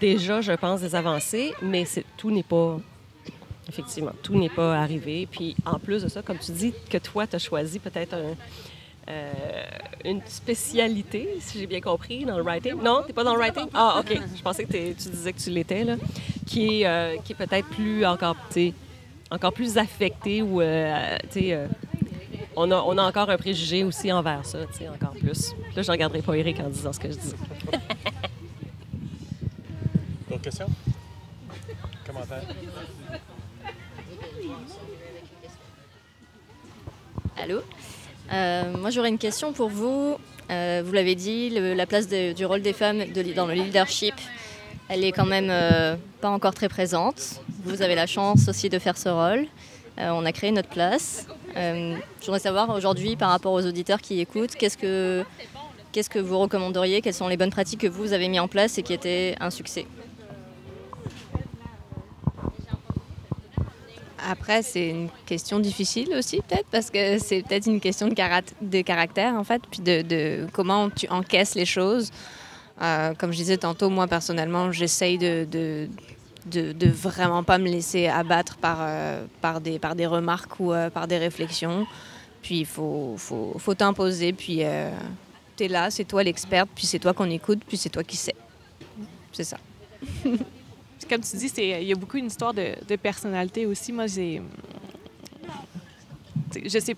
déjà, 0.01 0.41
je 0.41 0.53
pense, 0.53 0.81
des 0.81 0.95
avancées, 0.95 1.53
mais 1.63 1.85
tout 2.17 2.31
n'est 2.31 2.43
pas 2.43 2.79
Effectivement, 3.71 4.13
tout 4.23 4.39
n'est 4.39 4.49
pas 4.49 4.79
arrivé. 4.79 5.29
Puis 5.31 5.55
en 5.67 5.79
plus 5.79 6.03
de 6.03 6.09
ça, 6.09 6.23
comme 6.23 6.39
tu 6.39 6.53
dis, 6.53 6.73
que 6.89 6.97
toi, 6.97 7.27
tu 7.27 7.37
as 7.37 7.39
choisi 7.39 7.79
peut-être 7.79 8.15
un- 8.15 8.35
euh, 9.09 9.33
une 10.05 10.21
spécialité, 10.27 11.37
si 11.41 11.59
j'ai 11.59 11.67
bien 11.67 11.81
compris, 11.81 12.25
dans 12.25 12.37
le 12.37 12.43
writing. 12.43 12.75
Non, 12.83 13.01
tu 13.03 13.09
n'es 13.09 13.13
pas 13.15 13.25
dans 13.25 13.35
le 13.35 13.39
writing? 13.41 13.67
Ah, 13.75 14.01
OK. 14.01 14.19
Je 14.37 14.43
pensais 14.43 14.65
que 14.65 14.73
t'es- 14.73 14.95
tu 15.01 15.09
disais 15.09 15.33
que 15.33 15.41
tu 15.41 15.51
l'étais, 15.51 15.85
là. 15.85 15.97
Qui 16.47 16.83
est, 16.83 16.87
euh, 16.87 17.17
qui 17.25 17.33
est 17.33 17.37
peut-être 17.37 17.69
plus 17.69 18.05
encore, 18.05 18.37
encore 19.31 19.53
plus 19.53 19.77
affecté 19.79 20.43
ou, 20.43 20.61
euh, 20.61 21.17
tu 21.31 21.41
sais, 21.41 21.53
euh, 21.55 21.67
on, 22.57 22.71
a, 22.71 22.77
on 22.77 22.97
a 22.99 23.03
encore 23.03 23.31
un 23.31 23.37
préjugé 23.37 23.85
aussi 23.85 24.11
envers 24.13 24.45
ça, 24.45 24.59
tu 24.67 24.79
sais, 24.79 24.89
encore 24.89 25.13
plus. 25.13 25.53
Là, 25.77 25.83
je 25.83 25.91
regarderai 25.91 26.23
pas 26.23 26.35
Eric 26.35 26.61
en 26.61 26.69
disant 26.69 26.93
ce 26.93 27.01
que 27.01 27.11
je 27.11 27.17
dis. 27.17 27.35
D'autres 30.29 30.43
questions? 30.43 30.69
Commentaires? 32.07 32.43
Allô? 37.37 37.63
Euh, 38.33 38.77
Moi, 38.77 38.91
j'aurais 38.91 39.09
une 39.09 39.19
question 39.19 39.53
pour 39.53 39.69
vous. 39.69 40.17
Euh, 40.51 40.83
vous 40.85 40.93
l'avez 40.93 41.15
dit, 41.15 41.51
la 41.51 41.87
place 41.87 42.09
du 42.09 42.45
rôle 42.47 42.63
des 42.63 42.73
femmes 42.73 43.05
dans 43.37 43.47
le 43.47 43.55
leadership, 43.55 44.15
elle 44.89 45.05
est 45.05 45.13
quand 45.13 45.27
même 45.27 45.49
euh, 45.51 45.97
pas 46.21 46.31
encore 46.31 46.55
très 46.55 46.69
présente. 46.69 47.41
Vous 47.65 47.83
avez 47.83 47.95
la 47.95 48.07
chance 48.07 48.49
aussi 48.49 48.69
de 48.69 48.79
faire 48.79 48.97
ce 48.97 49.09
rôle. 49.09 49.47
On 50.01 50.25
a 50.25 50.33
créé 50.33 50.53
notre 50.53 50.69
place. 50.69 51.27
Je 51.57 52.25
voudrais 52.25 52.39
savoir 52.39 52.71
aujourd'hui, 52.71 53.17
par 53.17 53.31
rapport 53.31 53.53
aux 53.53 53.67
auditeurs 53.67 54.01
qui 54.01 54.21
écoutent, 54.21 54.55
qu'est-ce 54.55 54.79
que, 54.79 55.25
qu'est-ce 55.91 56.09
que 56.09 56.21
vous 56.21 56.39
recommanderiez? 56.39 57.01
Quelles 57.01 57.15
sont 57.15 57.27
les 57.29 57.37
bonnes 57.37 57.51
pratiques 57.51 57.81
que 57.81 57.89
vous 57.89 58.13
avez 58.13 58.29
mis 58.29 58.39
en 58.39 58.47
place 58.47 58.79
et 58.79 58.83
qui 58.85 58.93
étaient 58.93 59.35
un 59.41 59.51
succès? 59.51 59.87
Après, 64.31 64.63
c'est 64.63 64.91
une 64.91 65.09
question 65.25 65.59
difficile 65.59 66.13
aussi, 66.15 66.43
peut-être, 66.47 66.67
parce 66.71 66.91
que 66.91 67.19
c'est 67.19 67.43
peut-être 67.43 67.67
une 67.67 67.81
question 67.81 68.09
de, 68.09 68.15
carat- 68.15 68.43
de 68.61 68.83
caractère, 68.83 69.33
en 69.33 69.43
fait, 69.43 69.63
puis 69.71 69.81
de, 69.81 70.47
comment 70.53 70.91
tu 70.91 71.09
encaisses 71.09 71.55
les 71.55 71.65
choses. 71.65 72.11
Euh, 72.83 73.15
comme 73.15 73.33
je 73.33 73.39
disais 73.39 73.57
tantôt, 73.57 73.89
moi, 73.89 74.07
personnellement, 74.07 74.71
j'essaye 74.71 75.17
de, 75.17 75.47
de, 75.51 76.89
vraiment 76.91 77.43
pas 77.43 77.57
me 77.57 77.71
laisser 77.71 78.07
abattre 78.07 78.59
par, 78.59 78.79
euh, 78.83 79.25
par, 79.41 79.63
des, 79.63 79.79
par 79.79 79.95
des 79.95 80.07
remarques 80.07 80.61
ou 80.61 80.75
euh, 80.75 80.91
par 80.91 81.09
des 81.09 81.17
réflexions. 81.17 81.87
Puis, 82.43 82.61
il 82.61 82.67
faut, 82.67 83.15
faut, 83.17 83.55
faut 83.59 83.75
t'imposer, 83.75 84.35
puis 84.35 84.59
euh, 84.63 84.91
tu 85.57 85.65
es 85.65 85.69
là, 85.69 85.91
c'est 85.91 86.05
toi 86.05 86.23
l'experte, 86.23 86.69
puis 86.75 86.87
c'est 86.87 86.99
toi 86.99 87.15
qu'on 87.15 87.31
écoute, 87.31 87.61
puis 87.67 87.79
c'est 87.79 87.89
toi 87.89 88.05
qui 88.05 88.19
sais. 88.19 88.35
C'est 89.33 89.45
ça. 89.45 89.57
Comme 91.09 91.21
tu 91.21 91.37
dis, 91.37 91.53
il 91.59 91.85
y 91.85 91.93
a 91.93 91.97
beaucoup 91.97 92.17
une 92.17 92.27
histoire 92.27 92.53
de, 92.55 92.97
personnalité 92.97 93.67
aussi. 93.67 93.93
Moi, 93.93 94.07
j'ai. 94.07 94.43
Je 96.65 96.79
sais. 96.79 96.97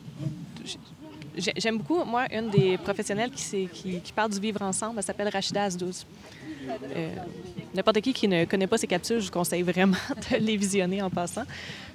j'ai- 1.36 1.52
J'aime 1.56 1.78
beaucoup, 1.78 2.04
moi, 2.04 2.26
une 2.32 2.50
des 2.50 2.76
professionnelles 2.78 3.30
qui, 3.30 3.68
qui, 3.72 4.00
qui 4.00 4.12
parle 4.12 4.30
du 4.30 4.40
vivre 4.40 4.62
ensemble. 4.62 4.94
Elle 4.98 5.04
s'appelle 5.04 5.28
Rachida 5.28 5.64
Azdouz. 5.64 6.04
Euh, 6.94 7.14
N'importe 7.74 8.00
qui 8.00 8.12
qui 8.12 8.26
ne 8.28 8.44
connaît 8.44 8.66
pas 8.66 8.78
ces 8.78 8.86
capsules, 8.86 9.20
je 9.20 9.26
vous 9.26 9.30
conseille 9.32 9.62
vraiment 9.62 9.96
de 10.30 10.36
les 10.36 10.56
visionner 10.56 11.00
en 11.02 11.08
passant. 11.10 11.44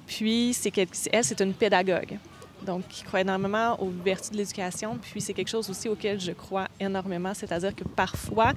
Puis, 0.06 0.52
c'est 0.54 0.72
elle, 1.12 1.24
c'est 1.24 1.40
une 1.40 1.52
pédagogue. 1.54 2.18
Donc, 2.64 2.88
qui 2.88 3.02
croit 3.02 3.20
énormément 3.20 3.80
aux 3.80 3.90
vertus 4.04 4.30
de 4.30 4.38
l'éducation. 4.38 4.98
Puis, 5.00 5.20
c'est 5.20 5.34
quelque 5.34 5.48
chose 5.48 5.68
aussi 5.68 5.88
auquel 5.88 6.20
je 6.20 6.32
crois 6.32 6.68
énormément. 6.80 7.34
C'est-à-dire 7.34 7.74
que 7.74 7.84
parfois, 7.84 8.52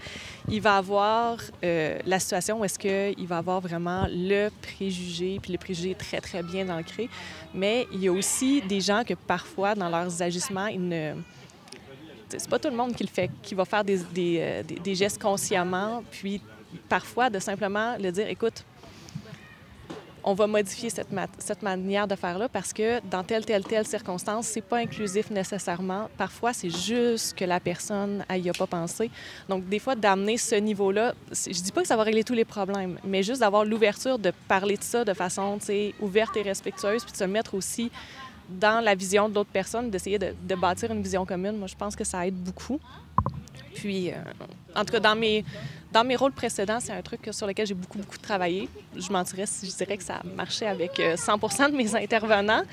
il 0.48 0.62
va 0.62 0.78
avoir 0.78 1.40
euh, 1.64 2.00
la 2.06 2.20
situation 2.20 2.60
où 2.60 2.66
est-ce 2.66 2.80
qu'il 2.80 3.28
va 3.28 3.38
avoir 3.38 3.62
vraiment 3.62 4.08
le 4.10 4.50
préjugé, 4.62 5.40
puis 5.42 5.52
le 5.52 5.58
préjugé 5.58 5.92
est 5.92 6.00
très, 6.00 6.22
très 6.22 6.44
bien 6.44 6.70
ancré. 6.70 7.10
Mais 7.54 7.88
il 7.92 8.02
y 8.02 8.08
a 8.08 8.12
aussi 8.12 8.62
des 8.62 8.82
gens 8.82 9.04
que 9.04 9.14
parfois, 9.14 9.76
dans 9.76 9.90
leurs 9.90 10.22
agissements, 10.22 10.68
ils 10.68 10.88
ne 10.88 11.14
c'est 12.38 12.50
pas 12.50 12.60
tout 12.60 12.70
le 12.70 12.76
monde 12.76 12.94
qui 12.94 13.04
le 13.04 13.10
fait, 13.10 13.32
qui 13.42 13.56
va 13.56 13.66
faire 13.66 13.84
des, 13.84 13.98
des, 14.14 14.40
euh, 14.40 14.94
gestes 14.94 15.22
consciemment, 15.22 16.04
puis 16.12 16.42
parfois 16.88 17.30
de 17.30 17.40
simplement 17.40 17.96
le 17.98 18.12
dire, 18.12 18.28
écoute, 18.28 18.64
on 20.24 20.34
va 20.34 20.48
modifier 20.48 20.90
cette, 20.90 21.12
ma- 21.12 21.28
cette 21.38 21.62
manière 21.62 22.08
de 22.08 22.16
faire-là 22.16 22.50
parce 22.50 22.74
que 22.74 23.00
dans 23.10 23.24
telle, 23.24 23.46
telle, 23.46 23.64
telle 23.64 23.86
circonstance, 23.86 24.48
c'est 24.48 24.62
pas 24.62 24.78
inclusif 24.78 25.30
nécessairement. 25.30 26.10
Parfois, 26.18 26.54
c'est 26.54 26.70
juste 26.70 27.38
que 27.38 27.46
la 27.46 27.60
personne 27.60 28.24
n'y 28.30 28.50
a 28.50 28.54
pas 28.54 28.68
pensé. 28.68 29.10
Donc, 29.48 29.68
des 29.68 29.80
fois, 29.80 29.96
d'amener 29.96 30.38
ce 30.38 30.56
niveau-là, 30.56 31.14
je 31.32 31.62
dis 31.62 31.72
pas 31.72 31.82
que 31.82 31.88
ça 31.88 31.96
va 31.98 32.04
régler 32.04 32.24
tous 32.24 32.34
les 32.34 32.46
problèmes, 32.46 32.98
mais 33.04 33.24
juste 33.24 33.42
d'avoir 33.42 33.66
l'ouverture 33.66 34.20
de 34.20 34.32
parler 34.48 34.78
de 34.78 34.84
ça 34.84 35.06
de 35.06 35.14
façon, 35.14 35.58
ouverte 36.00 36.38
et 36.38 36.42
respectueuse, 36.42 37.04
puis 37.04 37.12
de 37.12 37.18
se 37.18 37.24
mettre 37.24 37.54
aussi 37.56 37.92
dans 38.50 38.84
la 38.84 38.96
vision 38.96 39.30
de 39.30 39.36
l'autre 39.36 39.52
personne, 39.52 39.90
d'essayer 39.90 40.18
de, 40.18 40.34
de 40.42 40.56
bâtir 40.56 40.92
une 40.92 41.02
vision 41.02 41.26
commune. 41.26 41.58
Moi, 41.58 41.68
je 41.68 41.76
pense 41.76 41.96
que 41.96 42.04
ça 42.04 42.26
aide 42.26 42.36
beaucoup. 42.36 42.80
Puis, 43.76 44.12
euh, 44.12 44.16
en 44.76 44.86
tout 44.86 44.94
cas, 44.94 45.00
dans 45.00 45.16
mes, 45.16 45.44
dans 45.92 46.04
mes 46.04 46.16
rôles 46.16 46.32
précédents, 46.32 46.80
c'est 46.80 46.92
un 46.92 47.02
truc 47.02 47.28
sur 47.32 47.48
lequel 47.48 47.66
j'ai 47.66 47.74
beaucoup, 47.74 47.98
beaucoup 47.98 48.18
travaillé. 48.18 48.70
Je 48.96 49.12
mentirais 49.12 49.46
si 49.46 49.66
je 49.66 49.76
dirais 49.76 49.98
que 49.98 50.04
ça 50.04 50.22
marchait 50.36 50.68
avec 50.68 51.00
euh, 51.00 51.16
100 51.18 51.38
de 51.72 51.76
mes 51.76 51.96
intervenants. 51.96 52.64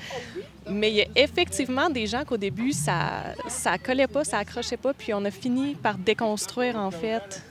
Mais 0.69 0.89
il 0.91 0.95
y 0.97 1.01
a 1.01 1.07
effectivement 1.15 1.89
des 1.89 2.05
gens 2.07 2.23
qu'au 2.25 2.37
début, 2.37 2.71
ça 2.71 3.33
ça 3.47 3.77
collait 3.77 4.07
pas, 4.07 4.23
ça 4.23 4.37
accrochait 4.37 4.77
pas. 4.77 4.93
Puis 4.93 5.13
on 5.13 5.23
a 5.25 5.31
fini 5.31 5.75
par 5.75 5.97
déconstruire, 5.97 6.75
en 6.75 6.91
fait, 6.91 7.41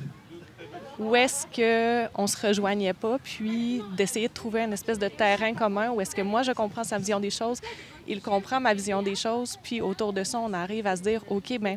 où 0.99 1.15
est-ce 1.15 1.47
qu'on 1.47 2.27
se 2.27 2.47
rejoignait 2.47 2.95
pas, 2.95 3.19
puis 3.23 3.83
d'essayer 3.97 4.29
de 4.29 4.33
trouver 4.33 4.63
une 4.63 4.73
espèce 4.73 4.99
de 4.99 5.09
terrain 5.09 5.53
commun 5.53 5.91
où 5.91 6.01
est-ce 6.01 6.15
que 6.15 6.23
moi, 6.23 6.43
je 6.43 6.53
comprends 6.53 6.85
sa 6.85 6.99
vision 6.99 7.21
des 7.21 7.31
choses, 7.31 7.61
il 8.09 8.21
comprend 8.23 8.61
ma 8.61 8.73
vision 8.73 9.03
des 9.03 9.15
choses, 9.15 9.59
puis 9.63 9.81
autour 9.81 10.13
de 10.13 10.25
ça, 10.25 10.39
on 10.39 10.53
arrive 10.53 10.87
à 10.87 10.97
se 10.97 11.03
dire, 11.03 11.23
OK, 11.29 11.59
ben 11.61 11.77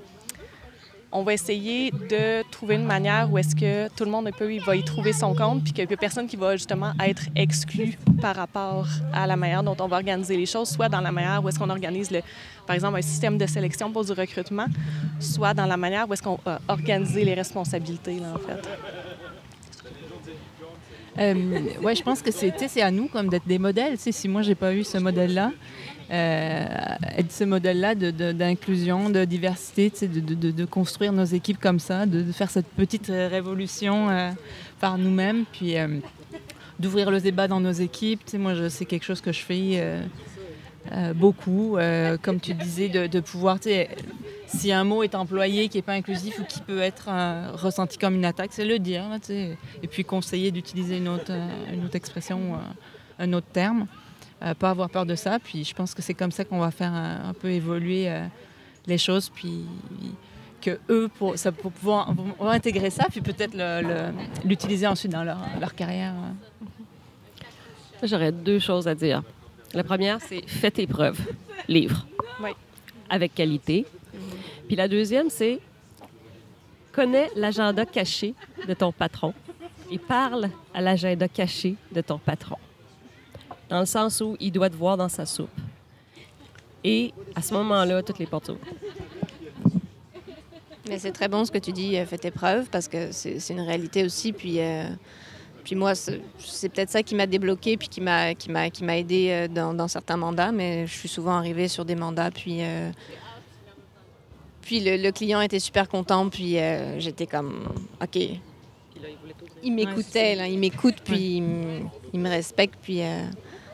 on 1.12 1.24
va 1.24 1.34
essayer 1.34 1.92
de 1.92 2.44
trouver 2.52 2.76
une 2.76 2.86
manière 2.86 3.32
où 3.32 3.38
est-ce 3.38 3.56
que 3.56 3.88
tout 3.96 4.06
le 4.06 4.12
monde 4.12 4.30
peut, 4.38 4.58
va 4.60 4.76
y 4.76 4.84
trouver 4.84 5.14
son 5.14 5.34
compte, 5.34 5.64
puis 5.64 5.74
qu'il 5.74 5.88
n'y 5.88 5.94
a 5.94 5.98
personne 5.98 6.28
qui 6.28 6.36
va 6.36 6.56
justement 6.56 6.94
être 7.04 7.24
exclu 7.36 7.98
par 8.22 8.36
rapport 8.36 8.88
à 9.14 9.26
la 9.26 9.36
manière 9.36 9.64
dont 9.64 9.76
on 9.80 9.88
va 9.88 9.98
organiser 9.98 10.38
les 10.38 10.46
choses, 10.46 10.70
soit 10.70 10.90
dans 10.90 11.02
la 11.02 11.12
manière 11.12 11.44
où 11.44 11.50
est-ce 11.50 11.58
qu'on 11.58 11.70
organise, 11.70 12.10
par 12.68 12.76
exemple, 12.76 12.98
un 12.98 13.02
système 13.02 13.38
de 13.38 13.48
sélection 13.48 13.92
pour 13.92 14.06
du 14.06 14.12
recrutement, 14.12 14.68
soit 15.20 15.54
dans 15.54 15.66
la 15.66 15.78
manière 15.78 16.08
où 16.08 16.14
est-ce 16.14 16.24
qu'on 16.24 16.40
va 16.46 16.60
organiser 16.68 17.26
les 17.26 17.34
responsabilités, 17.34 18.20
là, 18.20 18.34
en 18.36 18.40
fait. 18.40 18.70
Euh, 21.18 21.34
ouais, 21.82 21.96
je 21.96 22.04
pense 22.04 22.22
que 22.22 22.32
c'est 22.32 22.82
à 22.82 22.92
nous 22.92 23.08
comme 23.08 23.28
d'être 23.28 23.48
des 23.48 23.60
modèles. 23.60 23.98
Si 23.98 24.28
moi 24.30 24.42
j'ai 24.42 24.56
pas 24.56 24.74
eu 24.74 24.86
ce 24.86 24.98
modèle-là, 24.98 25.52
euh, 26.12 26.66
être 27.18 27.32
ce 27.32 27.44
modèle-là 27.44 27.96
de- 27.96 28.12
de- 28.12 28.32
d'inclusion, 28.32 29.10
de, 29.10 29.26
diversité, 29.26 29.92
de, 30.02 30.20
de- 30.20 30.34
de- 30.34 30.52
de 30.52 30.66
construire 30.66 31.14
nos 31.14 31.24
équipes 31.26 31.60
comme 31.60 31.80
ça, 31.80 32.06
de, 32.06 32.22
de 32.22 32.32
faire 32.32 32.50
cette 32.50 32.68
petite 32.68 33.10
euh, 33.10 33.28
révolution 33.30 34.10
euh, 34.10 34.32
par 34.80 34.98
nous-mêmes, 34.98 35.46
puis 35.52 35.78
euh, 35.78 36.00
d'ouvrir 36.80 37.12
le 37.12 37.20
débat 37.20 37.48
dans 37.48 37.60
nos 37.60 37.72
équipes. 37.72 38.22
Moi, 38.34 38.54
c'est 38.70 38.86
quelque 38.86 39.04
chose 39.06 39.22
que 39.22 39.32
je 39.32 39.42
fais 39.42 39.84
beaucoup. 41.16 41.78
comme 42.22 42.40
tu 42.40 42.54
disais, 42.54 42.88
de, 42.90 43.06
de 43.08 43.20
pouvoir, 43.20 43.60
si 44.48 44.72
un 44.72 44.84
mot 44.86 45.04
est 45.04 45.14
employé 45.14 45.68
qui 45.68 45.78
n'est 45.78 45.82
pas 45.84 45.94
inclusif 45.94 46.40
ou 46.40 46.44
qui 46.46 46.62
peut 46.62 46.80
être 46.80 47.10
ressenti 47.62 47.98
comme 47.98 48.16
une 48.16 48.26
attaque, 48.26 48.52
c'est 48.54 48.66
le 48.66 48.80
dire. 48.80 49.04
et 49.30 49.88
puis 49.88 50.04
conseiller 50.06 50.52
d'utiliser 50.52 50.98
une 50.98 51.10
autre, 51.10 51.32
euh, 51.32 51.74
une 51.74 51.86
autre 51.86 51.96
expression, 51.98 52.40
euh, 52.56 53.24
un 53.26 53.34
autre 53.34 53.48
terme. 53.52 53.86
Euh, 54.42 54.54
pas 54.54 54.70
avoir 54.70 54.90
peur 54.90 55.06
de 55.06 55.16
ça. 55.16 55.38
Puis 55.40 55.64
je 55.66 55.74
pense 55.74 55.94
que 55.94 56.02
c'est 56.02 56.14
comme 56.14 56.32
ça 56.32 56.46
qu'on 56.46 56.60
va 56.60 56.72
faire 56.72 56.94
un, 56.94 57.30
un 57.30 57.34
peu 57.34 57.50
évoluer 57.50 58.10
euh, 58.10 58.26
les 58.88 58.98
choses. 58.98 59.30
Puis 59.30 59.66
que 60.62 60.80
eux, 60.90 61.10
pour, 61.18 61.38
ça, 61.38 61.52
pour 61.52 61.72
pouvoir 61.72 62.14
intégrer 62.42 62.90
ça, 62.90 63.06
puis 63.10 63.22
peut-être 63.22 63.56
l'utiliser 64.46 64.88
ensuite 64.88 65.12
dans 65.12 65.24
leur, 65.24 65.40
leur 65.60 65.74
carrière. 65.76 66.14
euh. 66.14 66.66
J'aurais 68.04 68.32
deux 68.32 68.60
choses 68.60 68.88
à 68.88 68.96
dire. 68.96 69.24
La 69.74 69.84
première, 69.84 70.20
c'est 70.22 70.48
fais 70.48 70.72
tes 70.72 70.88
preuves. 70.88 71.20
Livre. 71.68 72.06
Oui. 72.42 72.52
Avec 73.10 73.36
qualité. 73.36 73.86
Puis 74.68 74.76
la 74.76 74.88
deuxième, 74.88 75.30
c'est 75.30 75.60
connais 76.92 77.30
l'agenda 77.36 77.86
caché 77.86 78.34
de 78.68 78.74
ton 78.74 78.92
patron 78.92 79.34
et 79.92 79.98
parle 79.98 80.50
à 80.74 80.82
l'agenda 80.82 81.28
caché 81.28 81.76
de 81.92 82.02
ton 82.02 82.18
patron. 82.18 82.58
Dans 83.70 83.80
le 83.80 83.86
sens 83.86 84.20
où 84.22 84.36
il 84.40 84.52
doit 84.52 84.70
te 84.70 84.76
voir 84.76 84.98
dans 84.98 85.10
sa 85.10 85.26
soupe. 85.26 85.50
Et 86.84 87.14
à 87.36 87.42
ce 87.42 87.54
moment-là, 87.54 88.02
toutes 88.04 88.20
les 88.20 88.26
portes 88.26 88.48
s'ouvrent. 88.48 88.60
Mais 90.88 90.98
c'est 90.98 91.12
très 91.12 91.28
bon 91.28 91.46
ce 91.46 91.52
que 91.52 91.60
tu 91.60 91.72
dis, 91.72 91.98
euh, 91.98 92.06
fais 92.06 92.18
tes 92.18 92.32
preuves, 92.32 92.68
parce 92.72 92.88
que 92.88 93.12
c'est 93.12 93.40
c'est 93.40 93.54
une 93.54 93.60
réalité 93.62 94.04
aussi. 94.04 94.34
Puis, 94.34 94.60
euh, 94.60 94.86
puis 95.64 95.76
moi, 95.76 95.94
c'est 95.94 96.20
c'est 96.40 96.70
peut-être 96.70 96.90
ça 96.90 97.04
qui 97.04 97.14
m'a 97.14 97.28
débloqué, 97.28 97.78
puis 97.78 97.90
qui 97.90 98.02
m'a 98.02 98.34
qui 98.34 98.50
m'a 98.50 98.70
qui 98.72 98.84
m'a 98.84 98.98
aidé 98.98 99.28
euh, 99.30 99.48
dans, 99.48 99.74
dans 99.76 99.88
certains 99.88 100.18
mandats. 100.18 100.52
Mais 100.52 100.88
je 100.88 100.94
suis 100.98 101.10
souvent 101.10 101.34
arrivée 101.34 101.68
sur 101.68 101.86
des 101.86 101.96
mandats, 101.96 102.32
puis 102.32 102.64
euh, 102.64 102.90
puis 104.62 104.80
le, 104.80 104.98
le 104.98 105.12
client 105.12 105.42
était 105.42 105.60
super 105.60 105.88
content, 105.88 106.28
puis 106.30 106.58
euh, 106.58 107.00
j'étais 107.00 107.28
comme 107.28 107.66
ok. 108.02 108.18
Il 109.62 109.74
m'écoutait, 109.74 110.36
là, 110.36 110.48
il 110.48 110.58
m'écoute, 110.58 110.96
puis 111.04 111.36
il, 111.38 111.42
me- 111.44 111.82
il 112.14 112.20
me 112.20 112.30
respecte, 112.30 112.76
puis 112.82 113.02
euh, 113.02 113.26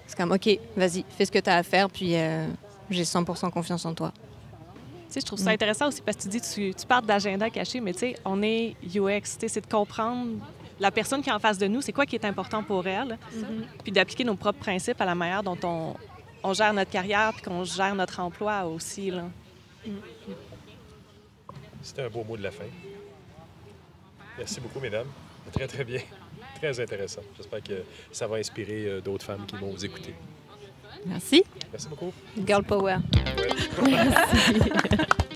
c'est 0.07 0.17
comme 0.17 0.31
ok, 0.31 0.59
vas-y, 0.75 1.03
fais 1.09 1.25
ce 1.25 1.31
que 1.31 1.39
tu 1.39 1.49
as 1.49 1.57
à 1.57 1.63
faire, 1.63 1.89
puis 1.89 2.15
euh, 2.15 2.47
j'ai 2.89 3.03
100% 3.03 3.51
confiance 3.51 3.85
en 3.85 3.93
toi. 3.93 4.11
Tu 5.07 5.13
sais, 5.13 5.19
je 5.21 5.25
trouve 5.25 5.39
ça 5.39 5.51
intéressant 5.51 5.87
aussi 5.87 6.01
parce 6.01 6.17
que 6.17 6.23
tu 6.23 6.29
dis, 6.29 6.41
tu, 6.41 6.73
tu 6.73 6.85
parles 6.85 7.05
d'agenda 7.05 7.49
caché, 7.49 7.79
mais 7.79 7.93
tu 7.93 7.99
sais, 7.99 8.15
on 8.25 8.41
est 8.41 8.75
UX, 8.83 9.21
tu 9.21 9.39
sais, 9.39 9.47
c'est 9.47 9.61
de 9.61 9.67
comprendre 9.67 10.31
la 10.79 10.91
personne 10.91 11.21
qui 11.21 11.29
est 11.29 11.33
en 11.33 11.39
face 11.39 11.57
de 11.57 11.67
nous, 11.67 11.81
c'est 11.81 11.93
quoi 11.93 12.05
qui 12.05 12.15
est 12.15 12.25
important 12.25 12.63
pour 12.63 12.85
elle, 12.85 13.17
puis 13.83 13.91
d'appliquer 13.91 14.23
nos 14.23 14.35
propres 14.35 14.59
principes 14.59 14.99
à 14.99 15.05
la 15.05 15.15
manière 15.15 15.41
dont 15.43 15.57
on, 15.63 15.95
on 16.43 16.53
gère 16.53 16.73
notre 16.73 16.91
carrière 16.91 17.31
puis 17.33 17.41
qu'on 17.41 17.63
gère 17.63 17.95
notre 17.95 18.19
emploi 18.19 18.65
aussi. 18.65 19.09
Là. 19.11 19.23
C'était 21.81 22.03
un 22.03 22.09
beau 22.09 22.23
mot 22.23 22.35
de 22.35 22.43
la 22.43 22.51
fin. 22.51 22.65
Merci 24.37 24.59
beaucoup, 24.59 24.79
mesdames. 24.79 25.07
Très, 25.51 25.67
très 25.67 25.83
bien. 25.83 26.01
Très 26.65 26.79
intéressant. 26.79 27.21
J'espère 27.37 27.61
que 27.61 27.83
ça 28.11 28.25
va 28.25 28.37
inspirer 28.37 28.87
euh, 28.87 28.99
d'autres 28.99 29.23
femmes 29.23 29.45
qui 29.45 29.55
vont 29.55 29.69
vous 29.69 29.85
écouter. 29.85 30.15
Merci. 31.05 31.43
Merci 31.71 31.87
beaucoup. 31.87 32.11
Girl 32.43 32.63
power. 32.63 32.97
Ouais. 33.83 33.91